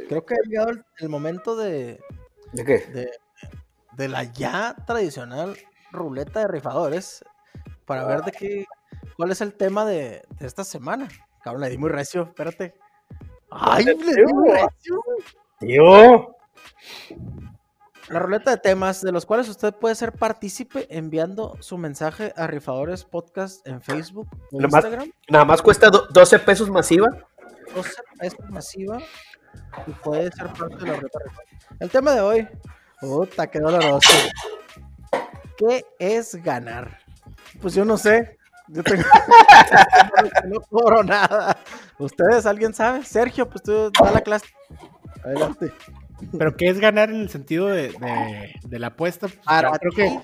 Creo 0.10 0.26
que 0.26 0.34
ha 0.34 0.38
llegado 0.48 0.72
el, 0.98 1.10
momento 1.10 1.56
de... 1.56 2.00
¿De 2.52 2.66
qué? 2.66 2.80
De, 2.80 3.12
de 3.92 4.08
la 4.08 4.24
ya 4.24 4.76
tradicional 4.88 5.56
ruleta 5.92 6.40
de 6.40 6.48
rifadores 6.48 7.24
para 7.86 8.06
ver 8.06 8.24
de 8.24 8.32
qué, 8.32 8.66
cuál 9.18 9.30
es 9.30 9.42
el 9.42 9.54
tema 9.54 9.86
de, 9.86 10.24
de 10.40 10.48
esta 10.48 10.64
semana. 10.64 11.10
Cabrón, 11.46 11.62
le 11.62 11.70
di 11.70 11.78
muy 11.78 11.92
recio, 11.92 12.24
espérate. 12.24 12.74
¡Ay, 13.52 13.86
le 13.86 13.94
di 13.94 14.34
muy 14.34 14.50
recio! 14.50 15.00
¡Tío! 15.60 16.36
La 18.10 18.18
ruleta 18.18 18.50
de 18.50 18.58
temas 18.58 19.04
de 19.04 19.12
los 19.12 19.28
cuales 19.28 19.48
usted 19.48 19.72
puede 19.76 19.94
ser 19.94 20.14
partícipe 20.14 20.88
enviando 20.90 21.56
su 21.60 21.78
mensaje 21.78 22.34
a 22.36 22.48
Rifadores 22.48 23.04
Podcast 23.04 23.66
en 23.68 23.80
Facebook 23.80 24.28
o 24.52 24.60
Instagram. 24.60 25.12
nada 25.30 25.46
más 25.46 25.62
cuesta 25.62 25.92
12 25.92 26.40
pesos 26.40 26.72
masiva. 26.72 27.10
12 27.76 27.92
pesos 28.20 28.50
masiva 28.50 28.98
y 29.86 29.92
puede 29.92 30.32
ser 30.32 30.48
parte 30.48 30.78
de 30.78 30.88
la 30.88 30.96
ruleta. 30.96 31.20
El 31.80 31.92
tema 31.92 32.14
de 32.16 32.22
hoy, 32.22 32.48
puta, 33.00 33.46
qué 33.46 33.60
doloroso. 33.60 34.10
¿Qué 35.58 35.86
es 36.00 36.34
ganar? 36.42 36.98
Pues 37.62 37.76
yo 37.76 37.86
no 37.86 38.00
sé. 38.00 38.40
Yo 38.68 38.84
tengo... 38.84 39.04
no 40.46 40.60
cobro 40.62 41.04
nada. 41.04 41.58
¿Ustedes, 41.98 42.46
alguien 42.46 42.74
sabe? 42.74 43.04
Sergio, 43.04 43.50
pues 43.50 43.64
tú 43.64 43.92
da 43.92 44.12
la 44.12 44.22
clase. 44.22 44.48
Adelante. 45.24 45.72
Pero 46.38 46.56
¿qué 46.56 46.68
es 46.70 46.80
ganar 46.80 47.10
en 47.10 47.22
el 47.22 47.30
sentido 47.30 47.68
de, 47.68 47.94
de, 48.64 48.80
la 48.80 48.88
apuesta? 48.88 49.28
Pues, 49.28 49.80
creo 49.80 49.92
que... 49.96 50.20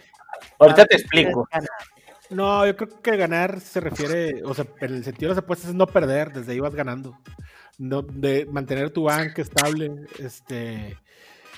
Ahorita 0.59 0.85
te 0.85 0.95
explico. 0.95 1.47
No, 2.29 2.65
yo 2.65 2.75
creo 2.77 3.01
que 3.01 3.17
ganar 3.17 3.59
se 3.59 3.81
refiere, 3.81 4.41
o 4.45 4.53
sea, 4.53 4.65
en 4.79 4.95
el 4.95 5.03
sentido 5.03 5.29
de 5.29 5.35
las 5.35 5.43
apuestas 5.43 5.69
es 5.69 5.75
no 5.75 5.85
perder, 5.85 6.31
desde 6.31 6.53
ahí 6.53 6.59
vas 6.59 6.73
ganando. 6.73 7.17
No, 7.77 8.01
de 8.01 8.45
mantener 8.45 8.89
tu 8.91 9.03
banca 9.03 9.41
estable, 9.41 9.91
este, 10.17 10.97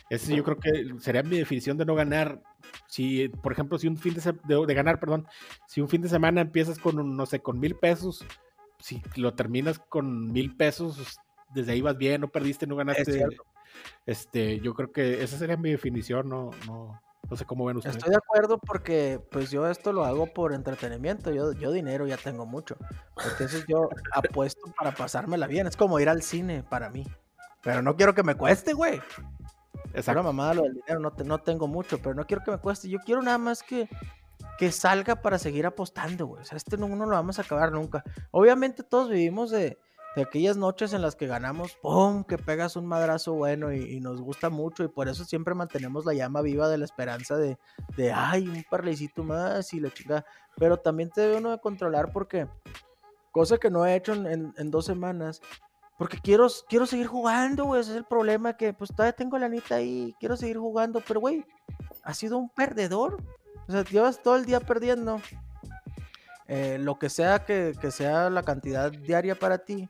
ese 0.09 0.35
yo 0.35 0.43
creo 0.43 0.59
que 0.59 0.93
sería 0.99 1.23
mi 1.23 1.37
definición 1.37 1.77
de 1.77 1.85
no 1.85 1.95
ganar 1.95 2.41
si, 2.87 3.29
por 3.29 3.51
ejemplo, 3.51 3.77
si 3.77 3.87
un 3.87 3.97
fin 3.97 4.13
de, 4.13 4.65
de, 4.67 4.73
ganar, 4.73 4.99
perdón, 4.99 5.27
si 5.67 5.81
un 5.81 5.89
fin 5.89 6.01
de 6.01 6.09
semana 6.09 6.41
empiezas 6.41 6.77
con, 6.77 7.15
no 7.15 7.25
sé, 7.25 7.39
con 7.39 7.59
mil 7.59 7.75
pesos, 7.75 8.25
si 8.79 9.01
lo 9.15 9.33
terminas 9.33 9.79
con 9.79 10.31
mil 10.31 10.55
pesos, 10.55 11.19
desde 11.53 11.71
ahí 11.71 11.81
vas 11.81 11.97
bien, 11.97 12.21
no 12.21 12.27
perdiste, 12.27 12.67
no 12.67 12.75
ganaste. 12.75 13.25
Este, 14.05 14.59
yo 14.59 14.73
creo 14.73 14.91
que 14.91 15.23
esa 15.23 15.37
sería 15.37 15.57
mi 15.57 15.71
definición, 15.71 16.29
no, 16.29 16.51
no, 16.67 17.01
no 17.29 17.37
sé 17.37 17.45
cómo 17.45 17.65
ven 17.65 17.77
ustedes. 17.77 17.97
Estoy 17.97 18.11
de 18.11 18.17
acuerdo 18.17 18.59
porque 18.59 19.19
pues 19.31 19.49
yo 19.49 19.67
esto 19.67 19.93
lo 19.93 20.05
hago 20.05 20.27
por 20.27 20.53
entretenimiento, 20.53 21.31
yo, 21.31 21.53
yo 21.53 21.71
dinero 21.71 22.05
ya 22.05 22.17
tengo 22.17 22.45
mucho. 22.45 22.77
Entonces 23.31 23.65
yo 23.67 23.89
apuesto 24.13 24.71
para 24.77 24.91
pasármela 24.91 25.47
bien, 25.47 25.67
es 25.67 25.77
como 25.77 25.99
ir 25.99 26.09
al 26.09 26.21
cine 26.21 26.63
para 26.63 26.89
mí. 26.89 27.07
Pero 27.63 27.81
no 27.81 27.95
quiero 27.95 28.13
que 28.13 28.23
me 28.23 28.35
cueste, 28.35 28.73
güey. 28.73 29.01
Es 29.93 30.07
una 30.07 30.23
mamada 30.23 30.53
lo 30.55 30.63
del 30.63 30.73
dinero, 30.73 30.99
no, 30.99 31.13
no 31.25 31.37
tengo 31.39 31.67
mucho, 31.67 31.99
pero 31.99 32.15
no 32.15 32.25
quiero 32.25 32.43
que 32.43 32.51
me 32.51 32.57
cueste. 32.57 32.89
Yo 32.89 32.99
quiero 32.99 33.21
nada 33.21 33.37
más 33.37 33.63
que, 33.63 33.89
que 34.57 34.71
salga 34.71 35.21
para 35.21 35.37
seguir 35.37 35.65
apostando, 35.65 36.27
güey. 36.27 36.41
O 36.41 36.45
sea, 36.45 36.57
este 36.57 36.77
no, 36.77 36.87
no 36.87 37.05
lo 37.05 37.11
vamos 37.11 37.39
a 37.39 37.41
acabar 37.41 37.71
nunca. 37.71 38.03
Obviamente 38.31 38.83
todos 38.83 39.09
vivimos 39.09 39.51
de, 39.51 39.77
de 40.15 40.21
aquellas 40.21 40.57
noches 40.57 40.93
en 40.93 41.01
las 41.01 41.15
que 41.15 41.27
ganamos, 41.27 41.75
¡pum! 41.75 42.23
que 42.23 42.37
pegas 42.37 42.75
un 42.75 42.85
madrazo 42.85 43.33
bueno 43.33 43.73
y, 43.73 43.99
nos 43.99 44.21
gusta 44.21 44.49
mucho 44.49 44.83
y 44.83 44.87
por 44.87 45.07
eso 45.07 45.25
siempre 45.25 45.55
mantenemos 45.55 46.05
la 46.05 46.13
llama 46.13 46.41
viva 46.41 46.69
de 46.69 46.77
la 46.77 46.85
esperanza 46.85 47.35
de, 47.35 47.57
de 47.97 48.11
ay, 48.11 48.47
un 48.47 48.63
parlecito 48.69 49.23
más 49.23 49.73
y 49.73 49.79
la 49.79 49.89
chica. 49.89 50.25
Pero 50.57 50.77
también 50.77 51.09
te 51.09 51.21
debe 51.21 51.37
uno 51.37 51.51
de 51.51 51.59
controlar 51.59 52.11
porque, 52.11 52.47
cosa 53.31 53.57
que 53.57 53.71
no 53.71 53.85
he 53.85 53.95
hecho 53.95 54.13
en, 54.13 54.71
dos 54.71 54.85
semanas, 54.85 55.41
porque 55.97 56.17
quiero, 56.19 56.47
quiero 56.67 56.85
seguir 56.85 57.07
jugando, 57.07 57.65
güey, 57.65 57.81
ese 57.81 57.91
es 57.91 57.97
el 57.97 58.05
problema 58.05 58.57
que 58.57 58.73
pues 58.73 58.89
todavía 58.89 59.13
tengo 59.13 59.37
la 59.37 59.45
anita 59.45 59.75
ahí, 59.75 60.15
quiero 60.19 60.35
seguir 60.35 60.57
jugando, 60.57 61.01
pero 61.07 61.19
güey, 61.19 61.45
has 62.03 62.17
sido 62.17 62.37
un 62.37 62.49
perdedor. 62.49 63.23
O 63.67 63.71
sea, 63.71 63.83
llevas 63.83 64.21
todo 64.21 64.35
el 64.35 64.45
día 64.45 64.59
perdiendo. 64.59 65.21
Eh, 66.47 66.77
lo 66.79 66.99
que 66.99 67.09
sea 67.09 67.45
que, 67.45 67.73
sea 67.91 68.29
la 68.29 68.43
cantidad 68.43 68.91
diaria 68.91 69.35
para 69.35 69.59
ti. 69.59 69.87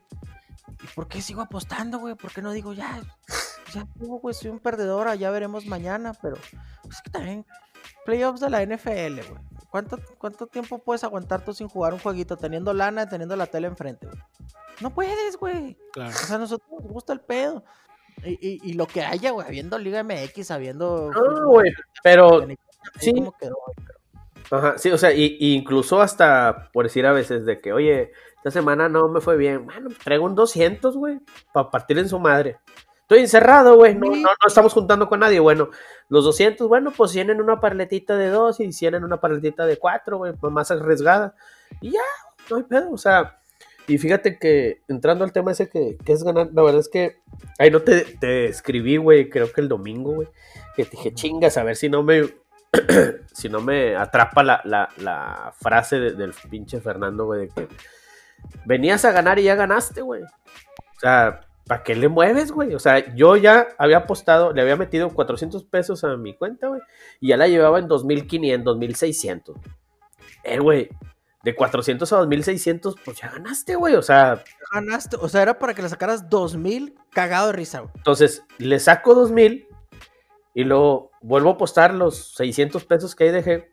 ¿Y 0.82 0.86
por 0.94 1.08
qué 1.08 1.20
sigo 1.20 1.40
apostando, 1.40 1.98
güey? 1.98 2.14
¿Por 2.14 2.32
qué 2.32 2.42
no 2.42 2.52
digo 2.52 2.72
ya? 2.72 3.02
Ya, 3.74 3.86
güey, 3.96 4.34
soy 4.34 4.50
un 4.50 4.60
perdedor, 4.60 5.12
ya 5.16 5.30
veremos 5.30 5.66
mañana, 5.66 6.12
pero 6.14 6.36
es 6.36 7.02
que 7.02 7.10
también 7.10 7.44
playoffs 8.04 8.40
de 8.40 8.50
la 8.50 8.64
NFL, 8.64 9.28
güey. 9.28 9.42
¿Cuánto, 9.68 9.98
¿Cuánto 10.18 10.46
tiempo 10.46 10.78
puedes 10.78 11.02
aguantar 11.02 11.44
tú 11.44 11.52
sin 11.52 11.66
jugar 11.66 11.92
un 11.92 11.98
jueguito 11.98 12.36
teniendo 12.36 12.72
lana 12.72 13.02
y 13.02 13.08
teniendo 13.08 13.34
la 13.34 13.46
tele 13.46 13.66
enfrente, 13.66 14.06
güey? 14.06 14.22
No 14.80 14.90
puedes, 14.90 15.36
güey. 15.36 15.76
O 15.96 16.10
sea, 16.10 16.36
a 16.36 16.38
nosotros 16.38 16.68
nos 16.70 16.92
gusta 16.92 17.12
el 17.12 17.20
pedo. 17.20 17.64
Y, 18.24 18.60
y, 18.62 18.72
lo 18.74 18.86
que 18.86 19.02
haya, 19.02 19.32
güey, 19.32 19.46
habiendo 19.46 19.78
Liga 19.78 20.02
MX, 20.02 20.50
habiendo. 20.50 21.10
No, 21.12 21.48
güey, 21.48 21.72
pero. 22.02 22.46
Sí. 23.00 23.12
Ajá, 24.50 24.78
sí, 24.78 24.90
o 24.90 24.98
sea, 24.98 25.12
y, 25.12 25.36
incluso 25.40 26.00
hasta 26.00 26.70
por 26.72 26.84
decir 26.84 27.06
a 27.06 27.12
veces 27.12 27.44
de 27.44 27.60
que, 27.60 27.72
oye, 27.72 28.12
esta 28.36 28.50
semana 28.50 28.88
no 28.88 29.08
me 29.08 29.20
fue 29.20 29.36
bien. 29.36 29.64
Bueno, 29.64 29.90
traigo 30.02 30.24
un 30.26 30.34
200, 30.34 30.96
güey, 30.96 31.18
para 31.52 31.70
partir 31.70 31.98
en 31.98 32.08
su 32.08 32.18
madre. 32.18 32.58
Estoy 33.02 33.20
encerrado, 33.20 33.76
güey, 33.76 33.94
no, 33.94 34.08
no, 34.08 34.28
estamos 34.46 34.72
juntando 34.72 35.08
con 35.08 35.20
nadie. 35.20 35.40
Bueno, 35.40 35.70
los 36.08 36.24
200, 36.24 36.68
bueno, 36.68 36.90
pues 36.90 37.12
tienen 37.12 37.40
una 37.40 37.60
parletita 37.60 38.16
de 38.16 38.28
dos 38.28 38.60
y 38.60 38.70
tienen 38.70 39.04
una 39.04 39.20
parletita 39.20 39.66
de 39.66 39.76
cuatro, 39.76 40.18
güey, 40.18 40.32
más 40.40 40.70
arriesgada. 40.70 41.34
Y 41.80 41.90
ya, 41.90 42.00
no 42.48 42.56
hay 42.56 42.62
pedo, 42.62 42.92
o 42.92 42.98
sea, 42.98 43.40
y 43.86 43.98
fíjate 43.98 44.38
que 44.38 44.80
entrando 44.88 45.24
al 45.24 45.32
tema 45.32 45.52
ese 45.52 45.68
que, 45.68 45.96
que 46.04 46.12
es 46.12 46.22
ganar, 46.24 46.50
la 46.52 46.62
verdad 46.62 46.80
es 46.80 46.88
que, 46.88 47.16
ahí 47.58 47.70
no 47.70 47.82
te, 47.82 48.02
te 48.02 48.46
escribí, 48.46 48.96
güey, 48.96 49.28
creo 49.28 49.52
que 49.52 49.60
el 49.60 49.68
domingo, 49.68 50.14
güey, 50.14 50.28
que 50.76 50.84
te 50.84 50.92
dije, 50.92 51.14
chingas, 51.14 51.56
a 51.56 51.64
ver 51.64 51.76
si 51.76 51.88
no 51.88 52.02
me, 52.02 52.22
si 53.32 53.48
no 53.48 53.60
me 53.60 53.96
atrapa 53.96 54.42
la, 54.42 55.54
frase 55.60 56.00
del 56.00 56.32
pinche 56.50 56.80
Fernando, 56.80 57.26
güey, 57.26 57.42
de 57.42 57.48
que 57.48 57.68
venías 58.64 59.04
a 59.04 59.12
ganar 59.12 59.38
y 59.38 59.44
ya 59.44 59.54
ganaste, 59.54 60.02
güey. 60.02 60.22
O 60.22 61.00
sea, 61.00 61.40
¿para 61.66 61.82
qué 61.82 61.94
le 61.94 62.08
mueves, 62.08 62.52
güey? 62.52 62.74
O 62.74 62.78
sea, 62.78 63.14
yo 63.14 63.36
ya 63.36 63.68
había 63.78 63.98
apostado, 63.98 64.52
le 64.52 64.62
había 64.62 64.76
metido 64.76 65.10
400 65.10 65.64
pesos 65.64 66.04
a 66.04 66.16
mi 66.16 66.34
cuenta, 66.34 66.68
güey, 66.68 66.80
y 67.20 67.28
ya 67.28 67.36
la 67.36 67.48
llevaba 67.48 67.78
en 67.78 67.88
2500, 67.88 68.64
2600. 68.64 69.56
Eh, 70.44 70.58
güey, 70.58 70.88
de 71.44 71.54
400 71.54 72.10
a 72.12 72.16
2600, 72.16 72.96
pues 73.04 73.18
ya 73.18 73.30
ganaste, 73.30 73.76
güey, 73.76 73.94
o 73.94 74.02
sea. 74.02 74.42
Ganaste, 74.72 75.16
o 75.20 75.28
sea, 75.28 75.42
era 75.42 75.58
para 75.58 75.74
que 75.74 75.82
le 75.82 75.88
sacaras 75.90 76.28
2000 76.30 76.94
cagado 77.10 77.48
de 77.48 77.52
risa, 77.52 77.80
güey. 77.80 77.92
Entonces, 77.96 78.42
le 78.58 78.80
saco 78.80 79.14
2000 79.14 79.68
y 80.54 80.64
luego 80.64 81.10
vuelvo 81.20 81.50
a 81.50 81.52
apostar 81.52 81.92
los 81.92 82.34
600 82.36 82.84
pesos 82.86 83.14
que 83.14 83.24
ahí 83.24 83.30
dejé. 83.30 83.70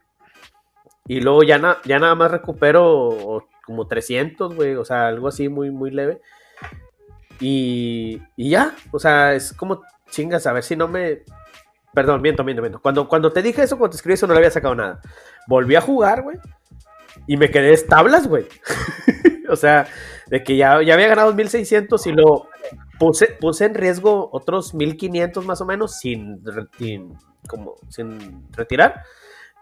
Y 1.08 1.22
luego 1.22 1.44
ya, 1.44 1.80
ya 1.86 2.00
nada 2.00 2.14
más 2.14 2.32
recupero 2.32 3.48
como 3.66 3.88
300, 3.88 4.54
güey. 4.54 4.76
O 4.76 4.84
sea, 4.84 5.08
algo 5.08 5.30
así 5.30 5.48
muy, 5.48 5.72
muy 5.72 5.92
leve. 5.92 6.22
Y, 7.40 8.22
y 8.36 8.50
ya, 8.50 8.76
o 8.92 9.00
sea, 9.00 9.34
es 9.34 9.54
como 9.54 9.82
chingas, 10.10 10.46
a 10.46 10.54
ver 10.54 10.64
si 10.64 10.76
no 10.76 10.88
me... 10.88 11.24
Perdón, 11.94 12.22
miento, 12.22 12.44
miento, 12.44 12.62
miento. 12.62 12.82
Cuando, 12.82 13.08
cuando 13.08 13.32
te 13.32 13.42
dije 13.42 13.64
eso, 13.64 13.78
cuando 13.78 13.92
te 13.92 13.98
escribí 13.98 14.14
eso, 14.14 14.28
no 14.28 14.34
le 14.34 14.40
había 14.40 14.52
sacado 14.52 14.76
nada. 14.76 15.02
Volví 15.48 15.76
a 15.76 15.82
jugar, 15.82 16.22
güey. 16.22 16.38
Y 17.28 17.38
me 17.38 17.50
quedé 17.50 17.78
tablas, 17.78 18.28
güey. 18.28 18.46
o 19.50 19.56
sea, 19.56 19.88
de 20.28 20.44
que 20.44 20.58
ya, 20.58 20.82
ya 20.82 20.94
había 20.94 21.08
ganado 21.08 21.34
1600 21.34 22.08
y 22.08 22.12
luego 22.12 22.48
puse, 23.40 23.66
en 23.66 23.76
riesgo 23.76 24.30
otros 24.32 24.74
1500 24.74 25.46
más 25.46 25.62
o 25.62 25.66
menos 25.66 25.98
sin, 25.98 26.42
como, 27.48 27.76
sin 27.90 28.48
retirar. 28.52 29.04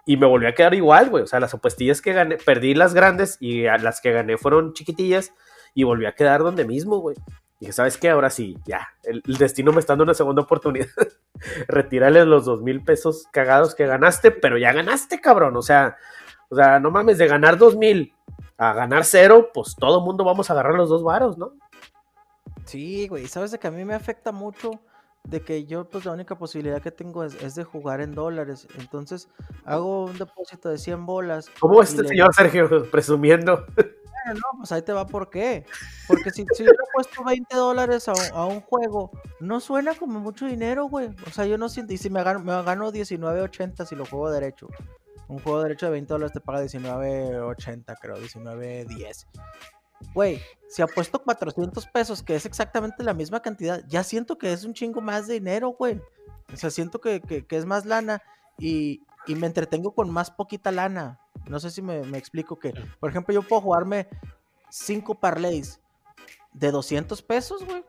Y 0.05 0.17
me 0.17 0.27
volví 0.27 0.47
a 0.47 0.55
quedar 0.55 0.73
igual, 0.73 1.09
güey. 1.09 1.23
O 1.23 1.27
sea, 1.27 1.39
las 1.39 1.53
apuestillas 1.53 2.01
que 2.01 2.13
gané, 2.13 2.37
perdí 2.37 2.73
las 2.73 2.93
grandes 2.93 3.37
y 3.39 3.63
las 3.63 4.01
que 4.01 4.11
gané 4.11 4.37
fueron 4.37 4.73
chiquitillas 4.73 5.33
y 5.73 5.83
volví 5.83 6.05
a 6.05 6.13
quedar 6.13 6.41
donde 6.41 6.65
mismo, 6.65 6.97
güey. 6.97 7.15
Y 7.59 7.65
dije, 7.65 7.73
¿sabes 7.73 7.97
qué? 7.97 8.09
Ahora 8.09 8.29
sí, 8.29 8.57
ya. 8.65 8.87
El, 9.03 9.21
destino 9.37 9.71
me 9.71 9.79
está 9.79 9.93
dando 9.93 10.05
una 10.05 10.13
segunda 10.13 10.41
oportunidad. 10.41 10.87
Retírale 11.67 12.25
los 12.25 12.45
dos 12.45 12.61
mil 12.61 12.83
pesos 12.83 13.25
cagados 13.31 13.75
que 13.75 13.85
ganaste, 13.85 14.31
pero 14.31 14.57
ya 14.57 14.71
ganaste, 14.71 15.19
cabrón. 15.19 15.57
O 15.57 15.61
sea, 15.61 15.97
o 16.49 16.55
sea, 16.55 16.79
no 16.79 16.91
mames, 16.91 17.17
de 17.17 17.27
ganar 17.27 17.57
dos 17.57 17.75
mil 17.75 18.13
a 18.57 18.73
ganar 18.73 19.05
cero, 19.05 19.51
pues 19.53 19.75
todo 19.75 20.01
mundo 20.01 20.25
vamos 20.25 20.49
a 20.49 20.53
agarrar 20.53 20.75
los 20.75 20.89
dos 20.89 21.01
varos, 21.01 21.37
¿no? 21.37 21.53
Sí, 22.65 23.07
güey, 23.07 23.27
sabes 23.27 23.51
de 23.51 23.59
que 23.59 23.67
a 23.67 23.71
mí 23.71 23.85
me 23.85 23.95
afecta 23.95 24.31
mucho 24.31 24.81
de 25.23 25.41
que 25.41 25.65
yo 25.65 25.89
pues 25.89 26.05
la 26.05 26.11
única 26.11 26.37
posibilidad 26.37 26.81
que 26.81 26.91
tengo 26.91 27.23
es, 27.23 27.55
de 27.55 27.63
jugar 27.63 28.01
en 28.01 28.13
dólares. 28.13 28.67
Entonces 28.77 29.29
hago 29.65 30.05
un 30.05 30.17
depósito 30.17 30.69
de 30.69 30.77
100 30.77 31.05
bolas. 31.05 31.49
¿Cómo 31.59 31.81
es 31.81 31.91
este 31.91 32.07
señor 32.07 32.33
Sergio 32.33 32.67
presumiendo? 32.91 33.65
no, 34.33 34.57
pues 34.57 34.71
ahí 34.71 34.81
te 34.81 34.93
va 34.93 35.05
por 35.07 35.29
qué. 35.29 35.65
Porque 36.07 36.29
si, 36.31 36.45
si 36.53 36.63
yo 36.63 36.71
le 36.71 36.77
he 36.77 36.93
puesto 36.93 37.23
20 37.23 37.55
dólares 37.55 38.07
a, 38.07 38.45
un 38.45 38.61
juego, 38.61 39.11
no 39.39 39.59
suena 39.59 39.95
como 39.95 40.19
mucho 40.19 40.45
dinero, 40.45 40.85
güey. 40.85 41.09
O 41.27 41.31
sea, 41.31 41.45
yo 41.45 41.57
no 41.57 41.69
siento, 41.69 41.93
y 41.93 41.97
si 41.97 42.09
me 42.09 42.23
gano, 42.23 42.39
me 42.39 42.61
gano 42.63 42.91
19.80 42.91 43.85
si 43.85 43.95
lo 43.95 44.05
juego 44.05 44.31
derecho. 44.31 44.67
Un 45.29 45.39
juego 45.39 45.61
derecho 45.61 45.85
de 45.85 45.93
20 45.93 46.11
dólares 46.11 46.33
te 46.33 46.41
paga 46.41 46.63
19.80, 46.63 47.97
creo, 48.01 48.17
19.10. 48.17 49.27
Güey, 50.13 50.41
si 50.67 50.81
apuesto 50.81 51.21
400 51.21 51.85
pesos, 51.87 52.23
que 52.23 52.35
es 52.35 52.45
exactamente 52.45 53.03
la 53.03 53.13
misma 53.13 53.41
cantidad, 53.41 53.83
ya 53.87 54.03
siento 54.03 54.37
que 54.37 54.51
es 54.51 54.65
un 54.65 54.73
chingo 54.73 55.01
más 55.01 55.27
de 55.27 55.35
dinero, 55.35 55.69
güey. 55.69 56.01
O 56.51 56.57
sea, 56.57 56.71
siento 56.71 56.99
que, 56.99 57.21
es 57.47 57.65
más 57.65 57.85
lana 57.85 58.21
y, 58.57 59.01
me 59.27 59.45
entretengo 59.45 59.93
con 59.93 60.09
más 60.09 60.31
poquita 60.31 60.71
lana. 60.71 61.19
No 61.47 61.59
sé 61.59 61.69
si 61.69 61.83
me, 61.83 62.01
explico 62.17 62.57
que, 62.57 62.73
por 62.99 63.11
ejemplo, 63.11 63.33
yo 63.33 63.43
puedo 63.43 63.61
jugarme 63.61 64.07
5 64.69 65.19
parlays 65.19 65.79
de 66.53 66.71
200 66.71 67.21
pesos, 67.21 67.63
güey. 67.63 67.83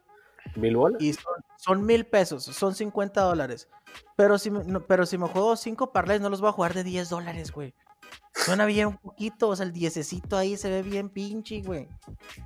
Mil 0.56 0.76
bolas. 0.76 1.00
Y 1.00 1.14
son, 1.56 1.86
mil 1.86 2.04
pesos, 2.04 2.44
son 2.44 2.74
50 2.74 3.20
dólares. 3.22 3.68
Pero 4.16 4.38
si, 4.38 4.50
pero 4.86 5.06
si 5.06 5.18
me 5.18 5.28
juego 5.28 5.56
5 5.56 5.92
parlays, 5.92 6.20
no 6.20 6.30
los 6.30 6.40
voy 6.40 6.50
a 6.50 6.52
jugar 6.52 6.74
de 6.74 6.84
10 6.84 7.08
dólares, 7.08 7.52
güey. 7.52 7.74
Suena 8.34 8.64
bien 8.64 8.88
un 8.88 8.96
poquito, 8.96 9.48
o 9.48 9.56
sea, 9.56 9.66
el 9.66 9.72
diececito 9.72 10.36
ahí 10.36 10.56
se 10.56 10.70
ve 10.70 10.82
bien 10.82 11.10
pinche, 11.10 11.62
güey. 11.62 11.88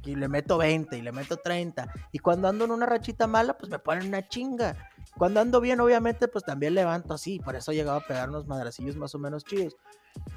Y 0.04 0.16
le 0.16 0.28
meto 0.28 0.58
20 0.58 0.96
y 0.96 1.02
le 1.02 1.12
meto 1.12 1.36
30. 1.36 1.86
Y 2.12 2.18
cuando 2.18 2.48
ando 2.48 2.64
en 2.64 2.72
una 2.72 2.86
rachita 2.86 3.26
mala, 3.26 3.56
pues 3.56 3.70
me 3.70 3.78
ponen 3.78 4.08
una 4.08 4.26
chinga. 4.26 4.76
Cuando 5.16 5.40
ando 5.40 5.60
bien, 5.60 5.80
obviamente, 5.80 6.26
pues 6.26 6.44
también 6.44 6.74
levanto 6.74 7.14
así. 7.14 7.38
Por 7.38 7.54
eso 7.54 7.70
he 7.70 7.76
llegado 7.76 7.98
a 7.98 8.06
pegar 8.06 8.28
unos 8.28 8.46
madracillos 8.46 8.96
más 8.96 9.14
o 9.14 9.18
menos 9.18 9.44
chidos. 9.44 9.76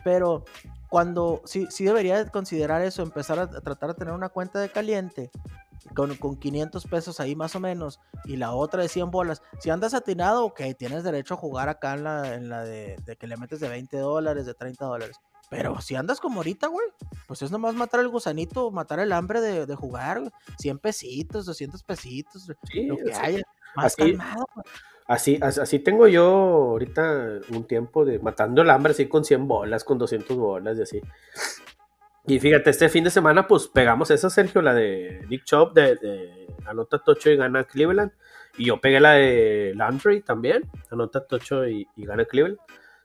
Pero 0.04 0.46
cuando 0.90 1.42
sí, 1.46 1.68
sí 1.70 1.86
debería 1.86 2.26
considerar 2.30 2.82
eso, 2.82 3.02
empezar 3.04 3.40
a, 3.40 3.50
tratar 3.50 3.90
de 3.90 3.96
tener 3.96 4.14
una 4.14 4.30
cuenta 4.30 4.60
de 4.60 4.70
caliente 4.70 5.32
con, 5.96 6.16
con, 6.16 6.38
500 6.38 6.86
pesos 6.88 7.20
ahí 7.20 7.36
más 7.36 7.56
o 7.56 7.60
menos 7.60 8.00
y 8.26 8.38
la 8.38 8.54
otra 8.54 8.82
de 8.82 8.90
100 8.90 9.12
bolas. 9.12 9.42
Si 9.60 9.70
andas 9.70 9.94
atinado, 9.94 10.46
ok, 10.46 10.62
tienes 10.78 11.04
derecho 11.04 11.34
a 11.34 11.38
jugar 11.38 11.70
acá 11.70 11.94
en 11.94 12.04
la, 12.04 12.36
en 12.36 12.50
la 12.50 12.64
de, 12.64 12.98
de, 13.06 13.16
que 13.16 13.28
le 13.28 13.38
metes 13.38 13.60
de 13.60 13.70
20 13.70 13.98
dólares, 13.98 14.46
de 14.46 14.54
30 14.54 14.86
dólares. 14.86 15.18
Pero 15.50 15.80
si 15.80 15.96
andas 15.96 16.20
como 16.20 16.38
ahorita, 16.38 16.68
güey, 16.68 16.88
pues 17.28 17.42
es 17.42 17.52
nomás 17.52 17.74
matar 17.74 18.02
el 18.02 18.10
gusanito, 18.10 18.70
matar 18.70 19.00
el 19.00 19.14
hambre 19.14 19.40
de, 19.40 19.66
de 19.66 19.76
jugar, 19.76 20.22
100 20.60 20.80
pesitos, 20.80 21.46
200 21.46 21.84
pesitos, 21.84 22.48
lo 22.48 22.98
que 22.98 23.14
haya. 23.14 23.44
Más 23.76 23.86
así, 23.86 23.98
calmado, 23.98 24.46
Así, 25.08 25.40
así 25.42 25.80
tengo 25.80 26.10
yo 26.10 26.26
ahorita 26.26 27.40
un 27.50 27.66
tiempo 27.66 28.04
de 28.04 28.20
matando 28.20 28.62
el 28.62 28.70
hambre, 28.70 28.92
así 28.92 29.08
con 29.08 29.24
100 29.24 29.48
bolas, 29.48 29.86
con 29.86 29.98
200 29.98 30.36
bolas 30.36 30.78
y 30.78 30.82
así. 30.82 31.02
Y 32.28 32.40
fíjate, 32.40 32.70
este 32.70 32.90
fin 32.90 33.06
de 33.06 33.10
semana, 33.10 33.48
pues 33.48 33.68
pegamos 33.68 34.12
esa, 34.12 34.30
Sergio, 34.30 34.62
la 34.62 34.74
de 34.74 35.26
Nick 35.30 35.46
Chop, 35.46 35.74
de, 35.74 35.96
de 35.96 36.48
anota 36.66 37.00
Tocho 37.00 37.32
y 37.32 37.38
gana 37.38 37.64
Cleveland. 37.64 38.12
Y 38.58 38.66
yo 38.66 38.82
pegué 38.82 39.00
la 39.00 39.14
de 39.14 39.74
Landry 39.76 40.22
también, 40.22 40.70
anota 40.92 41.26
Tocho 41.26 41.68
y, 41.68 41.88
y 41.96 42.06
gana 42.06 42.26
Cleveland. 42.26 42.60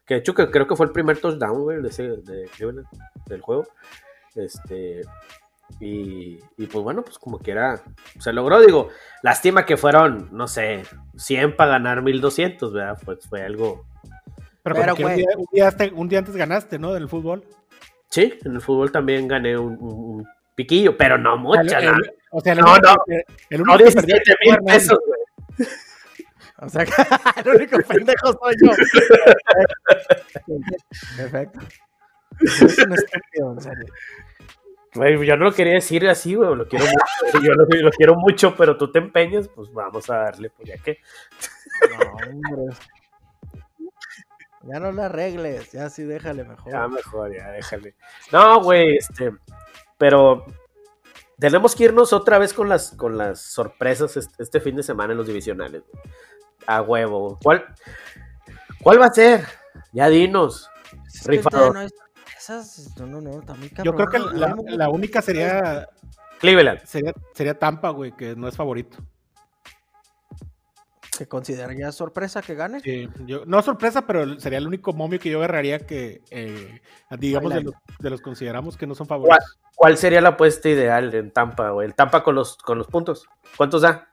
Que 0.04 0.14
de 0.14 0.20
hecho 0.20 0.34
que 0.34 0.50
creo 0.50 0.66
que 0.66 0.74
fue 0.74 0.86
el 0.86 0.92
primer 0.92 1.18
touchdown, 1.18 1.62
güey, 1.62 1.80
de, 1.80 1.88
ese, 1.88 2.02
de 2.02 2.48
Cleveland, 2.56 2.88
del 3.26 3.40
juego. 3.40 3.68
Este, 4.34 5.02
y, 5.78 6.38
y, 6.56 6.66
pues 6.66 6.82
bueno, 6.82 7.02
pues 7.02 7.18
como 7.18 7.38
quiera, 7.38 7.82
se 8.18 8.32
logró, 8.32 8.60
digo, 8.60 8.88
lástima 9.22 9.64
que 9.64 9.76
fueron, 9.76 10.28
no 10.32 10.48
sé, 10.48 10.82
100 11.16 11.56
para 11.56 11.72
ganar 11.72 12.02
1200, 12.02 12.72
¿verdad? 12.72 12.98
Pues 13.04 13.26
fue 13.28 13.42
algo... 13.42 13.86
Pero, 14.64 14.76
Pero 14.76 14.94
un, 14.94 15.16
día, 15.16 15.26
un, 15.92 16.08
día, 16.08 16.18
antes 16.20 16.36
ganaste, 16.36 16.78
¿no? 16.78 16.92
Del 16.92 17.08
fútbol. 17.08 17.44
Sí, 18.12 18.38
en 18.44 18.56
el 18.56 18.60
fútbol 18.60 18.92
también 18.92 19.26
gané 19.26 19.56
un, 19.56 20.28
Piquillo, 20.54 20.98
pero 20.98 21.16
no 21.16 21.38
mucha, 21.38 21.78
el, 21.78 21.86
el, 21.86 22.14
O 22.30 22.42
sea, 22.42 22.52
el 22.52 22.58
no, 22.58 22.72
único, 22.72 22.94
no, 23.06 23.16
el 23.48 23.62
no 23.62 23.78
17 23.78 24.34
mil 24.44 24.58
pesos, 24.66 24.98
güey. 25.06 25.20
O 26.58 26.68
sea, 26.68 26.82
el 27.44 27.56
único 27.56 27.78
pendejo 27.88 28.34
soy 28.34 28.54
yo. 28.62 28.70
Perfecto. 31.16 31.58
Es 32.40 32.78
un 32.78 32.92
estúpido, 32.92 33.52
en 33.54 33.60
serio. 33.60 33.86
Güey, 34.94 35.26
yo 35.26 35.36
no 35.36 35.46
lo 35.46 35.52
quería 35.52 35.72
decir 35.72 36.06
así, 36.06 36.34
güey. 36.34 36.54
Lo 36.54 36.68
quiero 36.68 36.84
mucho. 36.84 37.40
Yo 37.40 37.54
lo, 37.54 37.64
lo, 37.64 37.90
quiero 37.90 38.14
mucho, 38.14 38.54
pero 38.54 38.76
tú 38.76 38.92
te 38.92 39.00
empeñas, 39.00 39.48
pues 39.48 39.72
vamos 39.72 40.08
a 40.10 40.18
darle, 40.18 40.50
pues 40.50 40.68
ya 40.68 40.76
que. 40.76 40.98
No, 41.90 41.98
hombre. 42.28 42.76
Ya 44.64 44.78
no 44.78 44.92
la 44.92 45.06
arregles, 45.06 45.72
ya 45.72 45.90
sí 45.90 46.04
déjale 46.04 46.44
mejor. 46.44 46.72
Ya 46.72 46.86
mejor, 46.86 47.34
ya 47.34 47.50
déjale. 47.50 47.96
No, 48.30 48.62
güey, 48.62 48.96
este. 48.96 49.32
Pero 49.98 50.44
tenemos 51.38 51.74
que 51.74 51.84
irnos 51.84 52.12
otra 52.12 52.38
vez 52.38 52.54
con 52.54 52.68
las, 52.68 52.92
con 52.92 53.18
las 53.18 53.40
sorpresas 53.40 54.16
este, 54.16 54.42
este 54.42 54.60
fin 54.60 54.76
de 54.76 54.82
semana 54.82 55.12
en 55.12 55.18
los 55.18 55.26
divisionales. 55.26 55.82
A 56.66 56.82
huevo. 56.82 57.38
¿Cuál, 57.42 57.64
¿Cuál 58.82 59.00
va 59.00 59.06
a 59.06 59.12
ser? 59.12 59.44
Ya 59.92 60.08
dinos. 60.08 60.70
Es 61.12 61.26
Rifador. 61.26 61.74
No, 61.74 61.88
esas, 62.38 62.96
no, 62.98 63.06
no, 63.06 63.20
no, 63.20 63.40
también 63.42 63.74
cabrón, 63.74 63.84
Yo 63.84 64.04
creo 64.04 64.08
que 64.08 64.36
la, 64.38 64.54
la, 64.66 64.88
única 64.88 65.22
sería. 65.22 65.88
Cleveland. 66.38 66.84
Sería, 66.84 67.12
sería 67.34 67.58
Tampa, 67.58 67.90
güey, 67.90 68.12
que 68.12 68.36
no 68.36 68.48
es 68.48 68.56
favorito. 68.56 68.98
¿Que 71.16 71.28
consideraría 71.28 71.92
sorpresa 71.92 72.40
que 72.40 72.54
gane? 72.54 72.80
Sí, 72.80 73.08
yo, 73.26 73.44
no 73.44 73.60
sorpresa, 73.60 74.06
pero 74.06 74.40
sería 74.40 74.58
el 74.58 74.66
único 74.66 74.94
momio 74.94 75.18
que 75.18 75.28
yo 75.28 75.38
agarraría 75.38 75.80
que, 75.80 76.22
eh, 76.30 76.80
digamos, 77.18 77.52
de 77.52 77.62
los, 77.62 77.74
de 77.98 78.10
los, 78.10 78.20
consideramos 78.22 78.78
que 78.78 78.86
no 78.86 78.94
son 78.94 79.06
favoritos. 79.06 79.38
¿Cuál, 79.38 79.74
¿Cuál, 79.76 79.96
sería 79.98 80.22
la 80.22 80.30
apuesta 80.30 80.70
ideal 80.70 81.14
en 81.14 81.30
Tampa, 81.30 81.70
güey? 81.70 81.86
El 81.86 81.94
Tampa 81.94 82.24
con 82.24 82.34
los, 82.34 82.56
con 82.56 82.78
los 82.78 82.86
puntos. 82.86 83.28
¿Cuántos 83.58 83.82
da? 83.82 84.10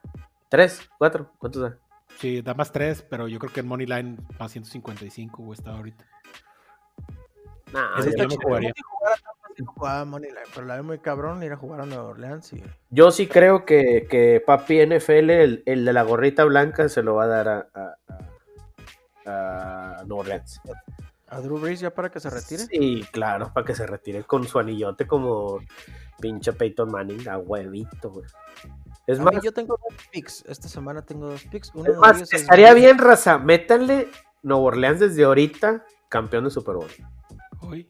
¿Tres? 0.50 0.90
¿Cuatro? 0.98 1.32
¿Cuántos 1.38 1.62
da? 1.62 1.78
Sí, 2.18 2.42
da 2.42 2.52
más 2.52 2.70
tres, 2.70 3.00
pero 3.00 3.28
yo 3.28 3.38
creo 3.38 3.50
que 3.50 3.60
en 3.60 3.68
Moneyline 3.68 4.18
más 4.38 4.52
155, 4.52 5.42
güey, 5.42 5.58
está 5.58 5.70
ahorita. 5.70 6.04
No, 7.72 7.98
Ese 7.98 8.14
yo 8.14 8.26
no 8.26 8.36
jugaría. 8.36 8.74
Jugaba 9.66 10.04
Moneyline, 10.04 10.46
pero 10.54 10.66
la 10.66 10.74
veo 10.74 10.84
muy 10.84 10.98
cabrón 10.98 11.42
ir 11.42 11.52
a 11.52 11.56
jugar 11.56 11.80
a 11.80 11.86
Nueva 11.86 12.04
Orleans. 12.04 12.52
Y... 12.52 12.62
Yo 12.90 13.10
sí 13.10 13.26
creo 13.26 13.64
que, 13.64 14.06
que 14.08 14.42
papi 14.44 14.84
NFL, 14.86 15.30
el, 15.30 15.62
el, 15.66 15.84
de 15.84 15.92
la 15.92 16.02
gorrita 16.02 16.44
blanca, 16.44 16.88
se 16.88 17.02
lo 17.02 17.14
va 17.14 17.24
a 17.24 17.26
dar 17.28 17.48
a, 17.48 17.68
a, 19.24 19.98
a 19.98 20.04
Nueva 20.04 20.22
Orleans. 20.22 20.60
¿A 21.30 21.40
Drew 21.40 21.58
Brees 21.58 21.78
ya 21.78 21.94
para 21.94 22.10
que 22.10 22.18
se 22.18 22.28
retire? 22.28 22.64
Sí, 22.64 23.04
claro, 23.12 23.52
para 23.52 23.64
que 23.64 23.74
se 23.74 23.86
retire 23.86 24.24
con 24.24 24.48
su 24.48 24.58
anillote 24.58 25.06
como 25.06 25.60
pinche 26.20 26.52
Peyton 26.52 26.90
Manning, 26.90 27.28
a 27.28 27.38
huevito, 27.38 28.10
güey. 28.10 28.26
Es 29.06 29.20
a 29.20 29.22
más, 29.22 29.34
mí 29.34 29.40
yo 29.42 29.52
tengo 29.52 29.78
dos 29.88 30.08
picks. 30.10 30.44
Esta 30.48 30.68
semana 30.68 31.02
tengo 31.02 31.28
dos 31.28 31.44
picks. 31.44 31.70
Uno 31.74 31.90
es 31.90 31.98
más 31.98 32.20
es 32.20 32.32
estaría 32.32 32.74
bien, 32.74 32.98
raza. 32.98 33.38
Métanle 33.38 34.08
Nueva 34.42 34.62
Orleans 34.62 35.00
desde 35.00 35.22
ahorita, 35.22 35.84
campeón 36.08 36.44
de 36.44 36.50
Super 36.50 36.74
Bowl. 36.74 36.90
Uy, 37.62 37.89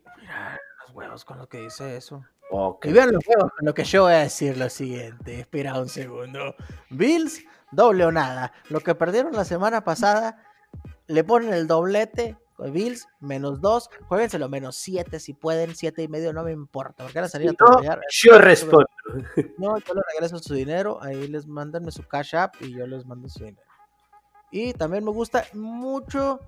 los 0.90 0.96
huevos 0.96 1.24
con 1.24 1.38
lo 1.38 1.48
que 1.48 1.60
dice 1.60 1.96
eso. 1.96 2.24
Okay. 2.50 2.90
Y 2.90 2.94
vean 2.94 3.12
los 3.12 3.26
huevos 3.26 3.52
con 3.56 3.66
lo 3.66 3.74
que 3.74 3.84
yo 3.84 4.02
voy 4.02 4.14
a 4.14 4.18
decir 4.18 4.56
lo 4.56 4.68
siguiente. 4.68 5.40
Espera 5.40 5.78
un 5.78 5.88
segundo. 5.88 6.54
Bills, 6.90 7.42
doble 7.70 8.04
o 8.04 8.12
nada. 8.12 8.52
Lo 8.68 8.80
que 8.80 8.94
perdieron 8.94 9.32
la 9.32 9.44
semana 9.44 9.84
pasada, 9.84 10.44
le 11.06 11.24
ponen 11.24 11.54
el 11.54 11.66
doblete. 11.66 12.36
Bills, 12.58 13.08
menos 13.20 13.62
2, 13.62 13.88
jueguenselo 14.06 14.50
menos 14.50 14.76
7 14.76 15.18
si 15.18 15.32
pueden, 15.32 15.74
7 15.74 16.02
y 16.02 16.08
medio, 16.08 16.34
no 16.34 16.42
me 16.42 16.52
importa, 16.52 17.04
porque 17.04 17.18
van 17.18 17.24
a 17.24 17.28
salir 17.28 17.48
a 17.48 17.54
no, 17.58 17.80
Yo 18.10 18.38
respondo. 18.38 18.86
No, 19.56 19.78
yo 19.78 19.94
les 19.94 20.04
regreso 20.12 20.38
su 20.40 20.52
dinero, 20.52 21.02
ahí 21.02 21.26
les 21.26 21.46
mandan 21.46 21.90
su 21.90 22.02
cash 22.06 22.36
app 22.36 22.56
y 22.60 22.74
yo 22.74 22.86
les 22.86 23.06
mando 23.06 23.30
su 23.30 23.44
dinero. 23.44 23.66
Y 24.50 24.74
también 24.74 25.02
me 25.02 25.10
gusta 25.10 25.46
mucho, 25.54 26.38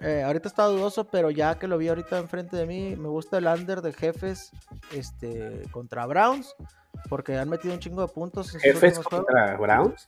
eh, 0.00 0.22
ahorita 0.22 0.48
está 0.48 0.64
dudoso, 0.64 1.04
pero 1.04 1.30
ya 1.30 1.58
que 1.58 1.66
lo 1.66 1.78
vi 1.78 1.88
ahorita 1.88 2.18
enfrente 2.18 2.56
de 2.56 2.66
mí, 2.66 2.96
me 2.96 3.08
gusta 3.08 3.38
el 3.38 3.46
under 3.46 3.82
de 3.82 3.92
jefes 3.92 4.52
este, 4.92 5.62
contra 5.70 6.06
Browns, 6.06 6.54
porque 7.08 7.36
han 7.36 7.48
metido 7.48 7.74
un 7.74 7.80
chingo 7.80 8.02
de 8.02 8.08
puntos. 8.08 8.50
¿Jefes 8.50 8.98
contra 9.00 9.56
Browns? 9.56 10.06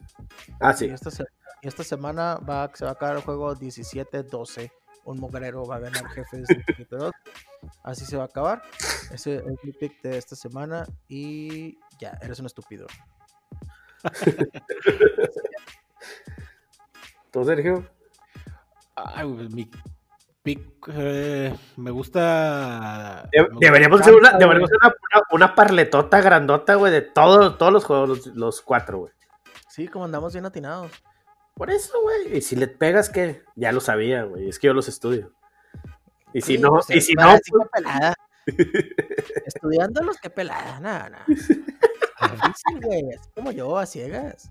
Ah, 0.60 0.72
sí. 0.72 0.86
Y 0.86 1.68
esta, 1.68 1.84
semana 1.84 2.36
va, 2.36 2.70
se 2.74 2.84
va 2.84 2.92
a 2.92 2.94
acabar 2.94 3.16
el 3.16 3.22
juego 3.22 3.54
17-12 3.54 4.70
un 5.04 5.18
mugrero 5.18 5.64
va 5.66 5.76
a 5.76 5.80
ganar 5.80 6.06
jefes 6.10 6.46
2. 6.90 7.12
Así 7.82 8.04
se 8.04 8.16
va 8.16 8.24
a 8.24 8.26
acabar. 8.26 8.62
Ese 9.12 9.36
es 9.36 9.44
mi 9.62 9.72
pick 9.72 10.00
de 10.02 10.18
esta 10.18 10.36
semana. 10.36 10.86
Y 11.08 11.78
ya, 11.98 12.18
eres 12.22 12.38
un 12.38 12.46
estúpido. 12.46 12.86
¿Tú, 17.30 17.44
Sergio? 17.44 17.84
Ay, 19.06 19.26
mi 19.26 19.70
pick 20.42 20.88
eh, 20.88 21.54
me 21.76 21.90
gusta. 21.90 23.28
De, 23.30 23.42
me 23.42 23.58
deberíamos 23.60 24.00
hacer 24.00 24.14
una, 24.14 24.32
deberíamos 24.32 24.70
una, 24.70 24.88
una, 24.88 25.22
una, 25.32 25.54
parletota 25.54 26.20
grandota, 26.20 26.74
güey, 26.74 26.92
de 26.92 27.02
todo, 27.02 27.56
todos 27.56 27.72
los 27.72 27.84
juegos, 27.84 28.08
los, 28.08 28.26
los 28.28 28.62
cuatro, 28.62 28.98
güey. 29.00 29.12
Sí, 29.68 29.88
como 29.88 30.04
andamos 30.04 30.32
bien 30.32 30.46
atinados. 30.46 30.90
Por 31.54 31.70
eso, 31.70 32.00
güey. 32.00 32.38
Y 32.38 32.40
si 32.40 32.56
le 32.56 32.68
pegas, 32.68 33.10
¿qué? 33.10 33.44
Ya 33.54 33.72
lo 33.72 33.80
sabía, 33.80 34.24
güey. 34.24 34.48
Es 34.48 34.58
que 34.58 34.68
yo 34.68 34.74
los 34.74 34.88
estudio. 34.88 35.32
Y 36.32 36.40
si 36.40 36.56
Sí, 36.56 36.58
no, 36.58 36.70
pues, 36.70 36.90
y 36.90 37.00
si 37.00 37.14
no, 37.14 37.34
que 37.34 37.68
pelada. 37.72 38.14
Estudiándolos, 39.46 40.18
qué 40.18 40.30
pelada, 40.30 40.80
nada, 40.80 41.10
nada. 41.10 41.24
Difícil, 41.26 42.80
güey. 42.82 43.10
Es 43.10 43.28
como 43.34 43.52
yo, 43.52 43.76
a 43.78 43.86
ciegas. 43.86 44.50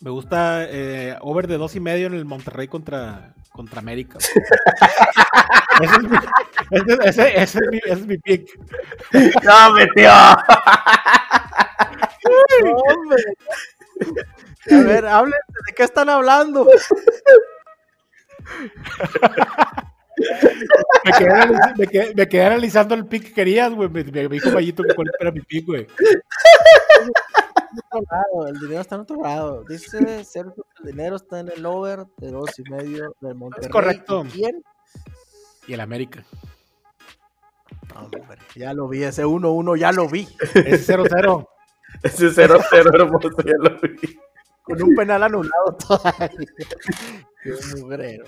Me 0.00 0.10
gusta 0.10 0.64
eh, 0.68 1.16
over 1.20 1.46
de 1.48 1.58
dos 1.58 1.74
y 1.74 1.80
medio 1.80 2.06
en 2.06 2.14
el 2.14 2.24
Monterrey 2.24 2.68
contra, 2.68 3.34
contra 3.50 3.80
América. 3.80 4.18
ese, 5.80 5.96
es 5.96 6.02
mi, 6.04 6.16
ese, 6.70 7.08
ese, 7.08 7.42
ese 7.42 7.58
es 7.58 7.70
mi, 7.70 7.78
ese 7.78 7.92
es 7.92 8.06
mi 8.06 8.18
pick. 8.18 8.48
no, 9.42 9.72
metió. 9.72 10.10
No, 12.64 12.76
hombre. 12.76 13.22
A 14.70 14.76
ver, 14.84 15.06
hablen 15.06 15.40
de 15.66 15.74
qué 15.74 15.82
están 15.82 16.08
hablando. 16.08 16.68
me, 21.04 21.12
quedé 21.18 21.30
analiz- 21.30 21.76
me, 21.76 21.86
quedé, 21.86 22.14
me 22.14 22.28
quedé 22.28 22.44
analizando 22.44 22.94
el 22.94 23.06
pick 23.06 23.24
que 23.24 23.32
querías, 23.32 23.72
güey. 23.72 23.88
Me, 23.88 24.04
me 24.04 24.28
dijo 24.28 24.50
Mayito 24.50 24.82
que 24.82 24.94
cuál 24.94 25.08
era 25.20 25.30
mi 25.30 25.40
pick, 25.40 25.66
güey. 25.66 25.86
En 27.72 27.78
otro 27.78 28.00
lado, 28.10 28.48
el 28.48 28.58
dinero 28.60 28.80
está 28.80 28.94
en 28.94 29.00
otro 29.02 29.22
lado. 29.22 29.64
Dice 29.64 30.24
cero, 30.24 30.54
el 30.80 30.90
dinero 30.90 31.16
está 31.16 31.40
en 31.40 31.50
el 31.50 31.64
over 31.66 32.06
de 32.16 32.30
dos 32.30 32.58
y 32.58 32.62
medio 32.70 33.14
del 33.20 33.34
Monterrey. 33.34 33.70
correcto. 33.70 34.24
¿Y 34.26 34.30
¿Quién? 34.30 34.62
Y 35.66 35.74
el 35.74 35.80
América. 35.80 36.24
Hombre, 37.94 38.22
ya 38.54 38.72
lo 38.72 38.88
vi, 38.88 39.02
ese 39.02 39.24
1-1 39.24 39.76
ya 39.76 39.92
lo 39.92 40.08
vi. 40.08 40.28
Es 40.54 40.88
0-0. 40.88 41.48
Ese 42.02 42.26
0-0 42.28 42.94
hermoso, 42.94 43.30
ya 43.44 43.54
lo 43.58 43.80
vi. 43.80 44.18
Con 44.62 44.82
un 44.82 44.94
penal 44.94 45.22
anulado 45.22 45.76
todavía. 45.86 46.28
Qué 47.42 47.54
mugrero. 47.76 48.24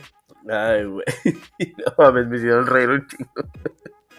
Ay, 0.48 0.84
güey. 0.84 1.04
No 1.86 1.92
mames, 1.98 2.26
me 2.28 2.36
hicieron 2.38 2.66
reír 2.66 2.88
un 2.88 3.06
chingo. 3.06 3.30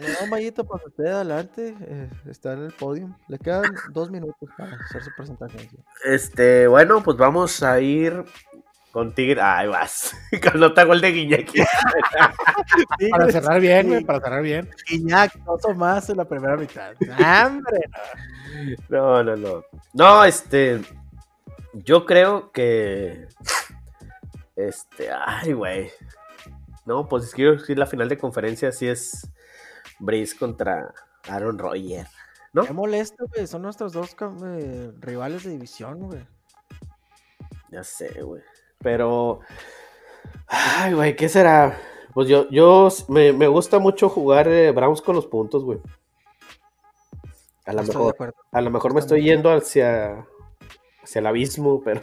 No, 0.01 0.27
Mayito, 0.27 0.63
para 0.65 0.83
usted 0.85 1.05
adelante. 1.05 1.75
eh, 1.81 2.09
está 2.29 2.53
en 2.53 2.63
el 2.65 2.73
podio. 2.73 3.15
Le 3.27 3.37
quedan 3.37 3.63
dos 3.91 4.09
minutos 4.09 4.49
para 4.57 4.75
hacer 4.75 5.03
su 5.03 5.11
presentación. 5.15 5.67
Este, 6.03 6.67
bueno, 6.67 7.03
pues 7.03 7.17
vamos 7.17 7.61
a 7.61 7.79
ir 7.79 8.23
con 8.91 9.13
Tigre. 9.13 9.41
Ay, 9.41 9.67
vas. 9.67 10.13
Con 10.51 10.59
nota 10.59 10.83
gol 10.83 10.99
de 11.01 11.11
Guiñaki. 11.11 11.61
Para 13.11 13.31
cerrar 13.31 13.61
bien, 13.61 13.87
güey. 13.87 14.03
Para 14.03 14.19
cerrar 14.19 14.41
bien. 14.43 14.69
Guiñac, 14.89 15.33
más 15.75 16.09
en 16.09 16.17
la 16.17 16.25
primera 16.25 16.57
mitad. 16.57 16.93
¡Hambre! 17.23 17.79
No, 18.89 19.23
no, 19.23 19.35
no. 19.35 19.63
No, 19.93 20.25
este. 20.25 20.81
Yo 21.73 22.05
creo 22.05 22.51
que. 22.51 23.27
Este. 24.55 25.09
Ay, 25.25 25.53
güey. 25.53 25.89
No, 26.85 27.07
pues 27.07 27.25
es 27.25 27.33
que 27.65 27.75
la 27.75 27.85
final 27.85 28.09
de 28.09 28.17
conferencia 28.17 28.71
sí 28.71 28.87
es 28.87 29.30
Breeze 30.01 30.35
contra 30.37 30.93
Aaron 31.29 31.57
Rodgers. 31.57 32.09
¿No? 32.53 32.65
Qué 32.65 32.73
molesto, 32.73 33.25
güey. 33.33 33.47
Son 33.47 33.61
nuestros 33.61 33.93
dos 33.93 34.15
eh, 34.45 34.91
rivales 34.99 35.43
de 35.45 35.51
división, 35.51 35.99
güey. 35.99 36.25
Ya 37.69 37.83
sé, 37.83 38.21
güey. 38.21 38.41
Pero. 38.79 39.39
Ay, 40.47 40.93
güey, 40.93 41.15
¿qué 41.15 41.29
será? 41.29 41.77
Pues 42.13 42.27
yo, 42.27 42.49
yo 42.49 42.89
me, 43.07 43.31
me 43.31 43.47
gusta 43.47 43.79
mucho 43.79 44.09
jugar 44.09 44.47
eh, 44.49 44.71
Browns 44.71 45.01
con 45.01 45.15
los 45.15 45.27
puntos, 45.27 45.63
güey. 45.63 45.79
A 47.65 47.73
lo 47.73 47.81
Estoy 47.81 47.93
de 47.93 47.99
mejor, 47.99 48.13
acuerdo. 48.13 48.35
a 48.51 48.61
lo 48.61 48.69
mejor 48.71 48.93
me 48.93 48.99
estoy 48.99 49.23
yendo 49.23 49.49
hacia, 49.53 50.25
hacia 51.03 51.19
el 51.19 51.27
abismo, 51.27 51.81
pero, 51.85 52.01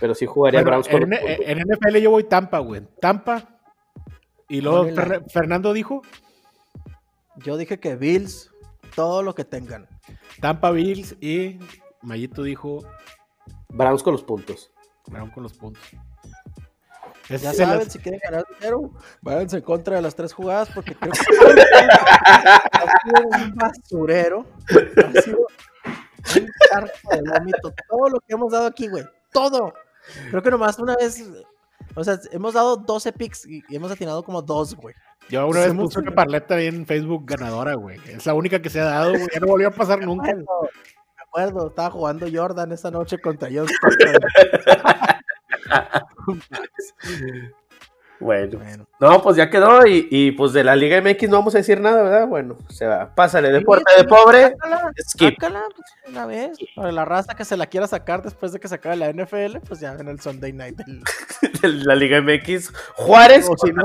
pero 0.00 0.14
sí 0.14 0.26
jugaría 0.26 0.60
Bueno, 0.62 0.70
Browns 0.70 0.88
con 0.88 1.02
en, 1.04 1.10
los 1.10 1.18
puntos. 1.20 1.46
en 1.46 1.58
NFL 1.58 1.96
yo 1.98 2.10
voy 2.10 2.24
Tampa, 2.24 2.58
güey. 2.58 2.82
Tampa. 3.00 3.60
Y 4.48 4.60
luego. 4.60 4.86
Fer- 4.88 5.30
Fernando 5.30 5.72
dijo. 5.72 6.02
Yo 7.36 7.56
dije 7.56 7.80
que 7.80 7.96
Bills 7.96 8.50
todo 8.94 9.22
lo 9.22 9.34
que 9.34 9.44
tengan. 9.44 9.88
Tampa 10.40 10.70
Bills 10.70 11.16
y 11.20 11.58
Mayito 12.02 12.42
dijo. 12.42 12.84
Browns 13.68 14.02
con 14.02 14.12
los 14.12 14.22
puntos. 14.22 14.70
Browns 15.06 15.32
con 15.32 15.42
los 15.42 15.54
puntos. 15.54 15.82
ya 17.28 17.52
saben, 17.54 17.90
si 17.90 17.98
quieren 17.98 18.20
ganar 18.22 18.44
dinero, 18.58 18.90
váyanse 19.22 19.56
en 19.58 19.62
contra 19.62 19.96
de 19.96 20.02
las 20.02 20.14
tres 20.14 20.32
jugadas 20.32 20.68
porque 20.74 20.94
creo 20.94 21.12
que 21.12 21.20
ha 21.80 22.86
sido 23.02 23.28
un 23.28 23.54
basurero. 23.54 24.46
Ha 24.68 25.22
sido 25.22 25.38
un 26.40 26.48
cargo 26.70 26.90
de 27.10 27.22
vómito. 27.30 27.74
Todo 27.88 28.08
lo 28.10 28.20
que 28.20 28.34
hemos 28.34 28.52
dado 28.52 28.66
aquí, 28.66 28.88
güey. 28.88 29.04
Todo. 29.32 29.72
Creo 30.30 30.42
que 30.42 30.50
nomás 30.50 30.78
una 30.78 30.96
vez. 30.96 31.24
O 31.94 32.04
sea, 32.04 32.18
hemos 32.30 32.54
dado 32.54 32.76
12 32.76 33.12
picks 33.12 33.46
y 33.46 33.62
hemos 33.70 33.90
atinado 33.90 34.22
como 34.22 34.42
dos, 34.42 34.74
güey. 34.74 34.94
Yo 35.28 35.46
una 35.46 35.60
vez 35.60 35.74
puse 35.74 36.00
una 36.00 36.14
parleta 36.14 36.56
ahí 36.56 36.66
en 36.66 36.86
Facebook 36.86 37.24
ganadora, 37.26 37.74
güey. 37.74 37.98
Es 38.06 38.26
la 38.26 38.34
única 38.34 38.60
que 38.60 38.70
se 38.70 38.80
ha 38.80 38.84
dado, 38.84 39.12
güey. 39.12 39.28
Ya 39.32 39.40
no 39.40 39.46
volvió 39.46 39.68
a 39.68 39.70
pasar 39.70 40.04
nunca. 40.04 40.34
Me 40.34 40.44
acuerdo, 41.22 41.68
estaba 41.68 41.90
jugando 41.90 42.26
Jordan 42.30 42.72
esa 42.72 42.90
noche 42.90 43.18
contra 43.18 43.48
John 43.50 43.66
Bueno. 48.22 48.58
bueno. 48.58 48.86
No, 49.00 49.20
pues 49.20 49.36
ya 49.36 49.50
quedó 49.50 49.84
y, 49.84 50.06
y, 50.08 50.30
pues 50.32 50.52
de 50.52 50.62
la 50.62 50.76
Liga 50.76 51.00
MX 51.00 51.28
no 51.28 51.38
vamos 51.38 51.56
a 51.56 51.58
decir 51.58 51.80
nada, 51.80 52.04
¿verdad? 52.04 52.28
Bueno, 52.28 52.56
se 52.68 52.86
va. 52.86 53.12
Pásale, 53.12 53.50
deporte 53.50 53.90
de 53.96 54.04
pobre. 54.04 54.54
skip. 55.08 55.34
Sácala, 55.34 55.64
pues, 55.74 55.88
una 56.08 56.26
vez. 56.26 56.56
Para 56.76 56.92
la 56.92 57.04
raza 57.04 57.34
que 57.34 57.44
se 57.44 57.56
la 57.56 57.66
quiera 57.66 57.88
sacar 57.88 58.22
después 58.22 58.52
de 58.52 58.60
que 58.60 58.68
se 58.68 58.76
acabe 58.76 58.96
la 58.96 59.12
NFL, 59.12 59.58
pues 59.66 59.80
ya 59.80 59.94
en 59.94 60.06
el 60.06 60.20
Sunday 60.20 60.52
night 60.52 60.76
del... 60.76 61.02
de 61.62 61.68
la 61.68 61.96
Liga 61.96 62.20
MX. 62.20 62.72
Juárez. 62.94 63.48
O 63.48 63.56
si 63.56 63.72
no, 63.72 63.82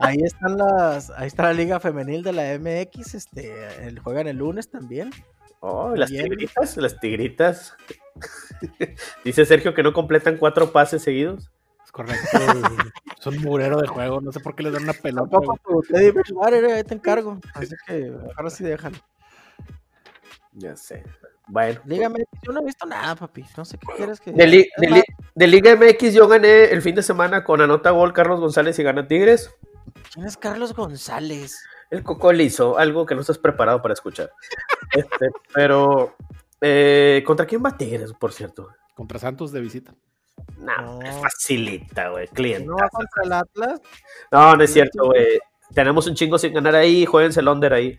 ahí 0.00 0.18
están 0.22 0.56
las, 0.56 1.10
ahí 1.10 1.26
está 1.26 1.44
la 1.44 1.52
Liga 1.52 1.80
Femenil 1.80 2.22
de 2.22 2.32
la 2.32 2.58
MX, 2.58 3.14
este, 3.14 3.86
el, 3.86 3.98
juegan 4.00 4.26
el 4.26 4.38
lunes 4.38 4.70
también. 4.70 5.10
Oh, 5.60 5.94
las 5.94 6.10
tigritas, 6.10 6.76
las 6.78 6.98
tigritas. 7.00 7.76
Dice 9.24 9.44
Sergio 9.44 9.74
que 9.74 9.82
no 9.82 9.92
completan 9.92 10.38
cuatro 10.38 10.72
pases 10.72 11.02
seguidos. 11.02 11.50
Es 11.84 11.92
correcto. 11.92 12.38
Son 13.20 13.36
murero 13.38 13.78
de 13.80 13.86
juego, 13.86 14.20
no 14.20 14.32
sé 14.32 14.40
por 14.40 14.54
qué 14.54 14.62
les 14.62 14.72
dan 14.72 14.84
una 14.84 14.94
pelota. 14.94 15.36
ahí 15.94 16.84
te 16.84 16.94
encargo. 16.94 17.38
Así 17.54 17.74
que 17.86 18.12
ahora 18.36 18.50
sí 18.50 18.64
dejan. 18.64 18.94
Ya 20.52 20.76
sé. 20.76 21.04
Bueno. 21.46 21.80
Liga 21.84 22.08
MX, 22.08 22.24
yo 22.42 22.52
no 22.52 22.60
he 22.60 22.64
visto 22.64 22.86
nada, 22.86 23.16
papi. 23.16 23.44
No 23.56 23.64
sé 23.64 23.76
qué 23.76 23.86
quieres 23.96 24.20
que. 24.20 24.32
De, 24.32 24.68
de, 25.34 25.46
Liga 25.46 25.76
MX, 25.76 26.14
yo 26.14 26.28
gané 26.28 26.64
el 26.64 26.80
fin 26.80 26.94
de 26.94 27.02
semana 27.02 27.44
con 27.44 27.60
Anota 27.60 27.90
Gol 27.90 28.12
Carlos 28.12 28.40
González 28.40 28.78
y 28.78 28.82
gana 28.82 29.06
Tigres. 29.06 29.50
¿Quién 30.12 30.26
es 30.26 30.36
Carlos 30.36 30.74
González? 30.74 31.62
El 31.90 32.02
Coco 32.02 32.32
le 32.32 32.44
hizo 32.44 32.78
algo 32.78 33.04
que 33.04 33.14
no 33.14 33.20
estás 33.20 33.38
preparado 33.38 33.82
para 33.82 33.94
escuchar. 33.94 34.32
este, 34.92 35.30
pero. 35.54 36.16
Eh, 36.60 37.22
¿Contra 37.26 37.46
quién 37.46 37.62
va 37.64 37.76
Tigres, 37.76 38.12
por 38.12 38.32
cierto? 38.32 38.68
Contra 38.94 39.18
Santos 39.18 39.50
de 39.50 39.60
visita. 39.60 39.94
No, 40.58 41.00
es 41.02 41.16
facilita, 41.16 42.10
güey. 42.10 42.28
Cliente. 42.28 42.66
¿No 42.66 42.76
va 42.76 42.88
contra 42.88 43.22
el 43.24 43.32
Atlas? 43.32 43.80
No, 44.30 44.56
no 44.56 44.62
es 44.62 44.72
cierto, 44.72 45.06
güey. 45.06 45.38
Tenemos 45.74 46.06
un 46.06 46.14
chingo 46.14 46.38
sin 46.38 46.52
ganar 46.52 46.74
ahí. 46.74 47.06
Jueguense 47.06 47.40
el 47.40 47.48
under 47.48 47.72
ahí. 47.72 47.96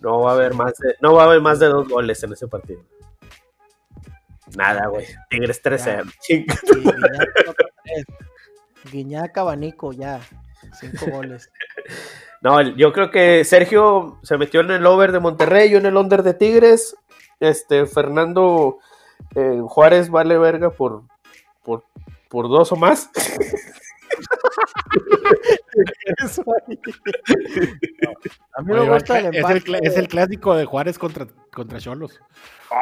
No 0.00 0.20
va 0.20 0.32
a 0.32 0.34
haber 0.34 0.54
más 0.54 0.74
de, 0.76 0.96
no 1.00 1.14
va 1.14 1.22
a 1.22 1.26
haber 1.26 1.40
más 1.40 1.58
de 1.58 1.66
dos 1.68 1.88
goles 1.88 2.22
en 2.22 2.32
ese 2.32 2.46
partido. 2.48 2.82
Nada, 4.56 4.86
güey. 4.88 5.06
Tigres 5.30 5.62
3-0. 5.62 6.12
Guiñac 8.92 9.36
abanico, 9.38 9.92
ya. 9.92 10.20
Cinco 10.78 11.06
goles. 11.10 11.50
No, 12.40 12.60
yo 12.60 12.92
creo 12.92 13.10
que 13.10 13.42
Sergio 13.42 14.18
se 14.22 14.36
metió 14.36 14.60
en 14.60 14.70
el 14.70 14.84
over 14.84 15.12
de 15.12 15.18
Monterrey, 15.18 15.70
yo 15.70 15.78
en 15.78 15.86
el 15.86 15.96
under 15.96 16.22
de 16.22 16.34
Tigres. 16.34 16.94
Este, 17.40 17.86
Fernando 17.86 18.80
eh, 19.34 19.62
Juárez 19.66 20.10
vale 20.10 20.36
verga 20.36 20.68
por, 20.68 21.04
por, 21.62 21.84
por 22.28 22.50
dos 22.50 22.70
o 22.72 22.76
más. 22.76 23.08
a 28.56 28.62
mí 28.62 28.72
me 28.72 28.90
gusta 28.90 29.18
el 29.18 29.34
empate. 29.34 29.62
Es 29.82 29.96
el, 29.96 30.08
clásico 30.08 30.54
de 30.54 30.64
Juárez 30.64 30.98
contra, 30.98 31.26
contra 31.50 31.78
Cholos. 31.78 32.20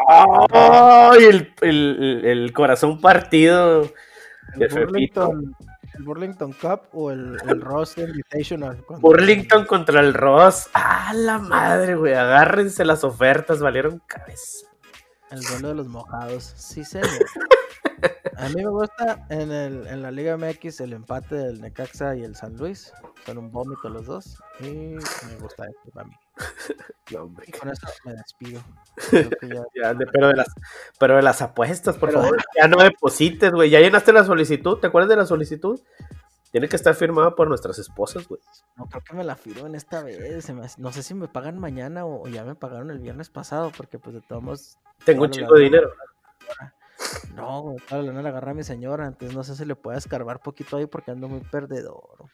¡Ay! 0.09 1.47
el, 1.61 2.53
corazón 2.53 3.01
partido. 3.01 3.91
El 4.59 4.69
Burlington, 4.69 5.57
el 5.95 6.03
Burlington, 6.05 6.53
Cup 6.53 6.83
o 6.93 7.11
el, 7.11 7.39
el 7.47 7.61
Ross 7.61 7.99
Invitational. 7.99 8.85
Burlington 9.01 9.67
contra 9.67 10.01
el 10.01 10.15
Ross. 10.15 10.69
¡Ah, 10.75 11.13
la 11.15 11.39
madre, 11.39 11.95
güey! 11.95 12.15
Agárrense 12.15 12.85
las 12.85 13.05
ofertas, 13.05 13.61
valieron 13.61 14.01
cabeza. 14.07 14.69
El 15.31 15.41
duelo 15.41 15.69
de 15.69 15.75
los 15.75 15.89
mojados. 15.89 16.53
Sí, 16.57 16.85
señor. 16.85 17.09
A 18.37 18.49
mí 18.49 18.57
me 18.57 18.69
gusta 18.69 19.27
en, 19.29 19.53
el, 19.53 19.87
en 19.87 20.03
la 20.03 20.11
Liga 20.11 20.37
MX 20.37 20.81
el 20.81 20.95
empate 20.95 21.37
del 21.37 21.61
Necaxa 21.61 22.17
y 22.17 22.25
el 22.25 22.35
San 22.35 22.57
Luis. 22.57 22.93
Son 23.25 23.39
un 23.39 23.53
vómito 23.53 23.89
los 23.89 24.07
dos. 24.07 24.43
Y 24.61 24.65
me 24.65 25.37
gusta 25.41 25.65
esto 25.67 25.91
para 25.93 26.09
mí. 26.09 26.15
y 27.47 27.53
con 27.53 27.69
eso 27.69 27.87
me 28.05 28.15
despido. 28.15 28.63
pero, 30.13 30.29
de 30.29 30.35
las, 30.35 30.49
pero 30.99 31.17
de 31.17 31.23
las 31.23 31.43
apuestas, 31.43 31.97
por 31.97 32.13
favor, 32.13 32.43
ya 32.57 32.69
no 32.69 32.83
deposites, 32.83 33.53
güey. 33.53 33.71
Ya 33.71 33.81
llenaste 33.81 34.13
la 34.13 34.25
solicitud. 34.25 34.79
¿Te 34.79 34.87
acuerdas 34.87 35.11
de 35.11 35.17
la 35.17 35.27
solicitud? 35.27 35.81
Tiene 36.51 36.69
que 36.69 36.77
estar 36.77 36.95
firmada 36.95 37.35
por 37.35 37.49
nuestras 37.49 37.79
esposas, 37.79 38.29
güey. 38.29 38.41
No 38.77 38.87
creo 38.87 39.03
que 39.03 39.15
me 39.15 39.25
la 39.25 39.37
firmen 39.37 39.75
esta 39.75 40.03
vez. 40.03 40.49
No 40.79 40.93
sé 40.93 41.03
si 41.03 41.15
me 41.15 41.29
pagan 41.29 41.59
mañana 41.59 42.05
o, 42.05 42.29
ya 42.29 42.45
me 42.45 42.55
pagaron 42.55 42.91
el 42.91 42.99
viernes 42.99 43.31
pasado, 43.31 43.73
porque 43.75 43.99
pues 43.99 44.15
de 44.17 44.21
todos 44.21 44.43
modos. 44.43 44.79
Tengo 45.05 45.25
un 45.25 45.31
chico 45.31 45.55
de 45.55 45.65
dinero. 45.65 45.93
No, 47.35 47.75
claro, 47.89 48.13
la 48.13 48.29
agarré 48.29 48.51
a 48.51 48.55
mi 48.55 48.63
señora, 48.63 49.07
entonces 49.07 49.35
no 49.35 49.43
sé 49.43 49.57
si 49.57 49.65
le 49.65 49.75
puede 49.75 49.99
escarbar 49.99 50.41
poquito 50.41 50.77
ahí 50.77 50.87
porque 50.87 51.11
ando 51.11 51.29
muy 51.29 51.41
perdedor. 51.41 52.29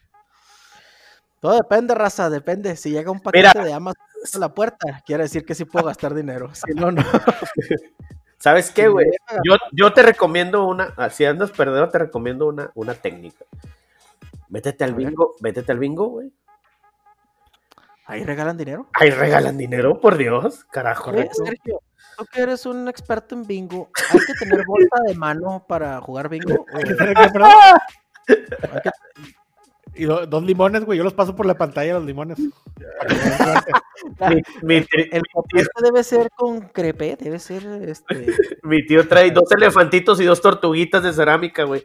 Todo 1.39 1.55
depende, 1.55 1.95
raza, 1.95 2.29
depende. 2.29 2.75
Si 2.75 2.91
llega 2.91 3.11
un 3.11 3.21
paquete 3.21 3.63
de 3.63 3.73
Amazon 3.73 4.03
a 4.35 4.39
la 4.39 4.53
puerta, 4.53 5.01
quiere 5.05 5.23
decir 5.23 5.45
que 5.45 5.55
sí 5.55 5.65
puedo 5.65 5.85
gastar 5.85 6.13
dinero. 6.13 6.51
Si 6.53 6.73
no, 6.73 6.91
no. 6.91 7.03
¿Sabes 8.37 8.71
qué, 8.71 8.87
güey? 8.87 9.07
Yo, 9.43 9.55
yo 9.73 9.91
te 9.91 10.01
recomiendo 10.01 10.65
una, 10.65 10.93
ah, 10.95 11.09
si 11.09 11.25
andas 11.25 11.51
perdedor, 11.51 11.89
te 11.89 11.99
recomiendo 11.99 12.47
una, 12.47 12.71
una 12.73 12.93
técnica. 12.93 13.43
Métete 14.47 14.85
al 14.85 14.93
bingo, 14.93 15.35
métete 15.41 15.73
al 15.73 15.79
bingo, 15.79 16.07
güey. 16.07 16.31
¿Ahí 18.05 18.23
regalan 18.23 18.57
dinero? 18.57 18.87
Ahí 18.93 19.11
regalan 19.11 19.57
dinero, 19.57 19.99
por 19.99 20.17
Dios, 20.17 20.63
carajo. 20.71 21.11
Sergio, 21.11 21.81
tú 22.17 22.25
que 22.31 22.41
eres 22.41 22.65
un 22.65 22.87
experto 22.87 23.35
en 23.35 23.45
bingo, 23.45 23.89
¿hay 24.11 24.19
que 24.19 24.33
tener 24.33 24.65
bolsa 24.65 25.03
de 25.05 25.15
mano 25.15 25.65
para 25.67 25.99
jugar 25.99 26.29
bingo? 26.29 26.65
Y 29.99 30.05
dos 30.05 30.43
limones, 30.43 30.85
güey. 30.85 30.97
Yo 30.97 31.03
los 31.03 31.13
paso 31.13 31.35
por 31.35 31.45
la 31.45 31.57
pantalla, 31.57 31.95
los 31.95 32.05
limones. 32.05 32.39
el 34.19 34.43
este 35.55 35.83
debe 35.83 36.03
ser 36.05 36.29
con 36.37 36.61
crepe, 36.61 37.17
debe 37.19 37.37
ser 37.37 37.65
este. 37.85 38.25
Mi 38.63 38.85
tío 38.85 39.05
trae 39.09 39.29
dos 39.31 39.51
elefantitos 39.51 40.21
y 40.21 40.23
dos 40.23 40.39
tortuguitas 40.39 41.03
de 41.03 41.11
cerámica, 41.11 41.65
güey. 41.65 41.83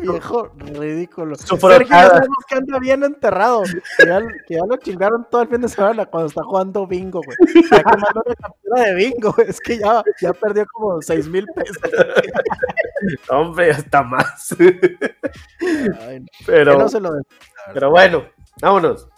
Viejo 0.00 0.52
ridículo. 0.56 1.36
Sergio 1.36 1.86
sabemos 1.86 2.44
que 2.48 2.54
anda 2.54 2.78
bien 2.78 3.02
enterrado. 3.04 3.62
Que 3.98 4.54
ya, 4.54 4.64
lo 4.66 4.76
chingaron 4.76 5.26
todo 5.30 5.42
el 5.42 5.48
fin 5.48 5.60
de 5.60 5.68
semana 5.68 6.06
cuando 6.06 6.28
está 6.28 6.42
jugando 6.42 6.86
bingo, 6.86 7.20
güey. 7.24 7.36
Está 7.62 7.82
quemando 7.82 8.22
una 8.24 8.34
captura 8.34 8.82
de 8.84 8.94
bingo, 8.94 9.34
Es 9.46 9.60
que 9.60 9.78
ya, 9.78 10.02
ya 10.20 10.32
perdió 10.32 10.66
como 10.66 11.00
seis 11.02 11.28
mil 11.28 11.46
pesos. 11.54 11.76
Hombre, 13.30 13.70
hasta 13.70 14.02
más. 14.02 14.56
pero, 16.46 16.86
pero 17.72 17.90
bueno, 17.90 18.24
vámonos. 18.60 19.08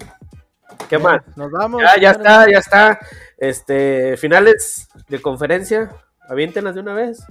¿Qué 0.89 0.99
más? 0.99 1.23
Nos 1.37 1.51
vamos. 1.51 1.83
Ya, 1.83 2.01
ya 2.01 2.11
está, 2.11 2.51
ya 2.51 2.59
está. 2.59 2.99
Este, 3.37 4.17
finales 4.17 4.89
de 5.09 5.21
conferencia. 5.21 5.91
Aviéntenas 6.29 6.75
de 6.75 6.81
una 6.81 6.95
vez. 6.95 7.25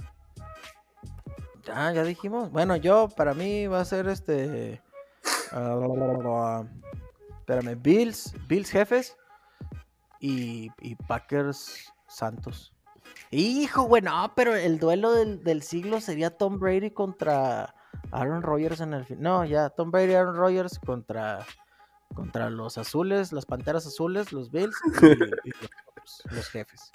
Ya, 1.64 1.92
ya 1.92 2.04
dijimos. 2.04 2.50
Bueno, 2.50 2.76
yo, 2.76 3.08
para 3.08 3.34
mí 3.34 3.66
va 3.66 3.80
a 3.80 3.84
ser 3.84 4.08
este. 4.08 4.82
Uh, 5.52 6.64
espérame, 7.40 7.80
Bills, 7.82 8.34
Bills 8.46 8.70
jefes 8.70 9.16
y, 10.20 10.70
y 10.80 10.94
Packers 10.94 11.92
Santos. 12.06 12.72
Hijo, 13.30 13.88
bueno, 13.88 14.32
pero 14.34 14.54
el 14.54 14.78
duelo 14.78 15.12
del, 15.12 15.42
del, 15.42 15.62
siglo 15.62 16.00
sería 16.00 16.36
Tom 16.36 16.58
Brady 16.58 16.90
contra 16.90 17.74
Aaron 18.12 18.42
Rodgers 18.42 18.80
en 18.80 18.94
el 18.94 19.04
fin. 19.04 19.20
No, 19.20 19.44
ya, 19.44 19.70
Tom 19.70 19.90
Brady, 19.90 20.14
Aaron 20.14 20.36
Rodgers 20.36 20.78
contra, 20.78 21.46
contra 22.14 22.50
los 22.50 22.78
azules, 22.78 23.32
las 23.32 23.46
panteras 23.46 23.86
azules, 23.86 24.32
los 24.32 24.50
Bills 24.50 24.76
y, 25.44 25.50
los, 26.34 26.48
jefes. 26.48 26.92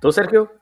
¿Tú, 0.00 0.12
Sergio? 0.12 0.52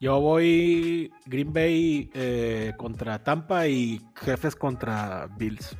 Yo 0.00 0.18
voy 0.18 1.12
Green 1.26 1.52
Bay 1.52 2.10
eh, 2.14 2.72
contra 2.78 3.22
Tampa 3.22 3.66
y 3.66 4.00
jefes 4.14 4.56
contra 4.56 5.28
Bills. 5.36 5.76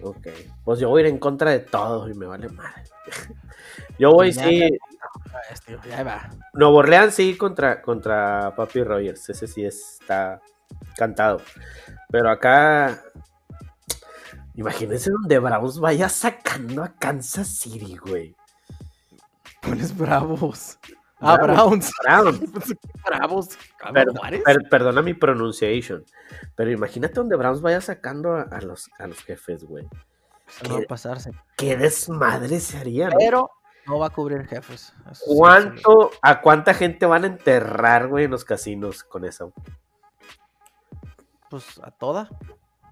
Ok. 0.00 0.28
Pues 0.64 0.78
yo 0.78 0.88
voy 0.88 1.02
a 1.02 1.06
ir 1.06 1.10
en 1.12 1.18
contra 1.18 1.50
de 1.50 1.58
todos 1.58 2.08
y 2.08 2.14
me 2.14 2.26
vale 2.26 2.48
madre. 2.48 2.84
Yo 3.98 4.10
voy, 4.10 4.32
sí. 4.32 4.78
Nuevo 6.54 6.76
Orleans 6.76 7.14
sí 7.14 7.36
contra, 7.36 7.82
contra 7.82 8.52
Papi 8.56 8.82
Rogers. 8.82 9.28
Ese 9.28 9.46
sí 9.46 9.64
está 9.64 10.40
cantado. 10.96 11.40
Pero 12.10 12.30
acá. 12.30 13.02
Imagínense 14.54 15.10
donde 15.10 15.38
Browns 15.38 15.78
vaya 15.78 16.08
sacando 16.08 16.82
a 16.82 16.92
Kansas 16.94 17.48
City, 17.48 17.96
güey. 17.96 18.34
Pones 19.60 19.96
Bravos. 19.96 20.78
Ah, 21.22 21.36
Browns. 21.36 21.90
Browns. 22.04 22.40
Bravos. 23.04 23.58
perdona 24.68 25.02
mi 25.02 25.14
pronunciation. 25.14 26.04
Pero 26.56 26.70
imagínate 26.70 27.14
donde 27.14 27.36
Browns 27.36 27.60
vaya 27.60 27.80
sacando 27.80 28.34
a, 28.34 28.60
los, 28.60 28.90
a 28.98 29.06
los 29.06 29.22
jefes, 29.22 29.64
güey. 29.64 29.88
No 30.68 30.74
va 30.74 30.80
a 30.80 30.86
pasarse. 30.86 31.30
Qué 31.56 31.76
desmadre 31.76 32.60
se 32.60 32.78
haría, 32.78 33.08
Pero 33.16 33.50
no 33.86 33.98
va 33.98 34.06
a 34.06 34.10
cubrir 34.10 34.46
jefes. 34.46 34.92
¿Cuánto, 35.24 36.10
a 36.20 36.40
cuánta 36.40 36.74
gente 36.74 37.06
van 37.06 37.24
a 37.24 37.28
enterrar, 37.28 38.08
güey, 38.08 38.24
en 38.24 38.32
los 38.32 38.44
casinos 38.44 39.04
con 39.04 39.24
eso? 39.24 39.52
Pues 41.48 41.78
a 41.82 41.90
toda. 41.90 42.28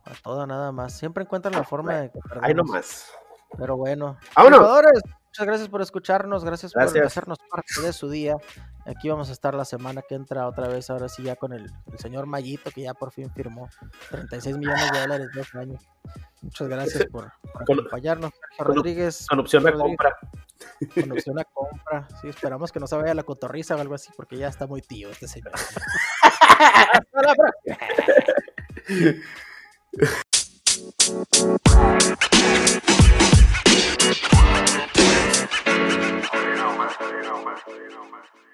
A 0.05 0.15
toda 0.23 0.47
nada 0.47 0.73
más. 0.73 0.97
Siempre 0.97 1.25
encuentran 1.25 1.55
la 1.55 1.65
forma 1.65 1.95
de. 1.95 2.13
Ahí 2.41 2.55
nomás. 2.55 3.13
Pero 3.59 3.77
bueno. 3.77 4.19
¡Vámonos! 4.37 4.83
Muchas 5.31 5.47
gracias 5.47 5.69
por 5.69 5.81
escucharnos, 5.81 6.45
gracias, 6.45 6.73
por 6.73 6.83
hacernos 6.83 7.39
parte 7.39 7.81
de 7.83 7.93
su 7.93 8.11
día. 8.11 8.37
Aquí 8.85 9.09
vamos 9.09 9.29
a 9.29 9.33
estar 9.33 9.55
la 9.55 9.65
semana 9.65 10.03
que 10.03 10.17
entra 10.17 10.49
otra 10.49 10.67
vez, 10.67 10.91
ahora 10.91 11.09
sí 11.09 11.23
ya 11.23 11.37
con 11.37 11.53
el, 11.53 11.71
señor 11.99 12.27
Mayito, 12.27 12.73
que 12.73 12.83
ya 12.83 12.95
por 12.95 13.13
fin 13.13 13.31
firmó 13.31 13.69
36 14.11 14.59
millones 14.59 14.91
de 14.91 15.01
dólares 15.01 15.29
de 15.33 15.41
este 15.41 15.59
año. 15.59 15.79
Muchas 16.43 16.67
gracias 16.67 17.07
por, 17.07 17.33
acompañarnos. 17.55 18.33
Rodríguez. 18.59 19.27
Con 19.29 19.39
opción 19.39 19.69
a 19.69 19.73
compra. 19.73 20.19
Con 20.95 21.13
opción 21.13 21.39
a 21.39 21.45
compra. 21.45 22.09
Sí, 22.21 22.29
esperamos 22.29 22.73
que 22.73 22.81
no 22.81 22.89
se 22.89 22.97
vaya 22.97 23.15
la 23.15 23.23
cotorriza 23.23 23.77
o 23.77 23.81
algo 23.81 23.95
así, 23.95 24.11
porque 24.17 24.37
ya 24.37 24.49
está 24.49 24.67
muy 24.67 24.83
tío 24.83 25.11
este 25.11 25.29
señor. 25.29 25.53
Hasta 26.23 27.23
la 27.23 27.35
próxima. 27.37 27.77
you 37.69 37.91
Marcelino, 37.91 38.03
Marcelino. 38.05 38.50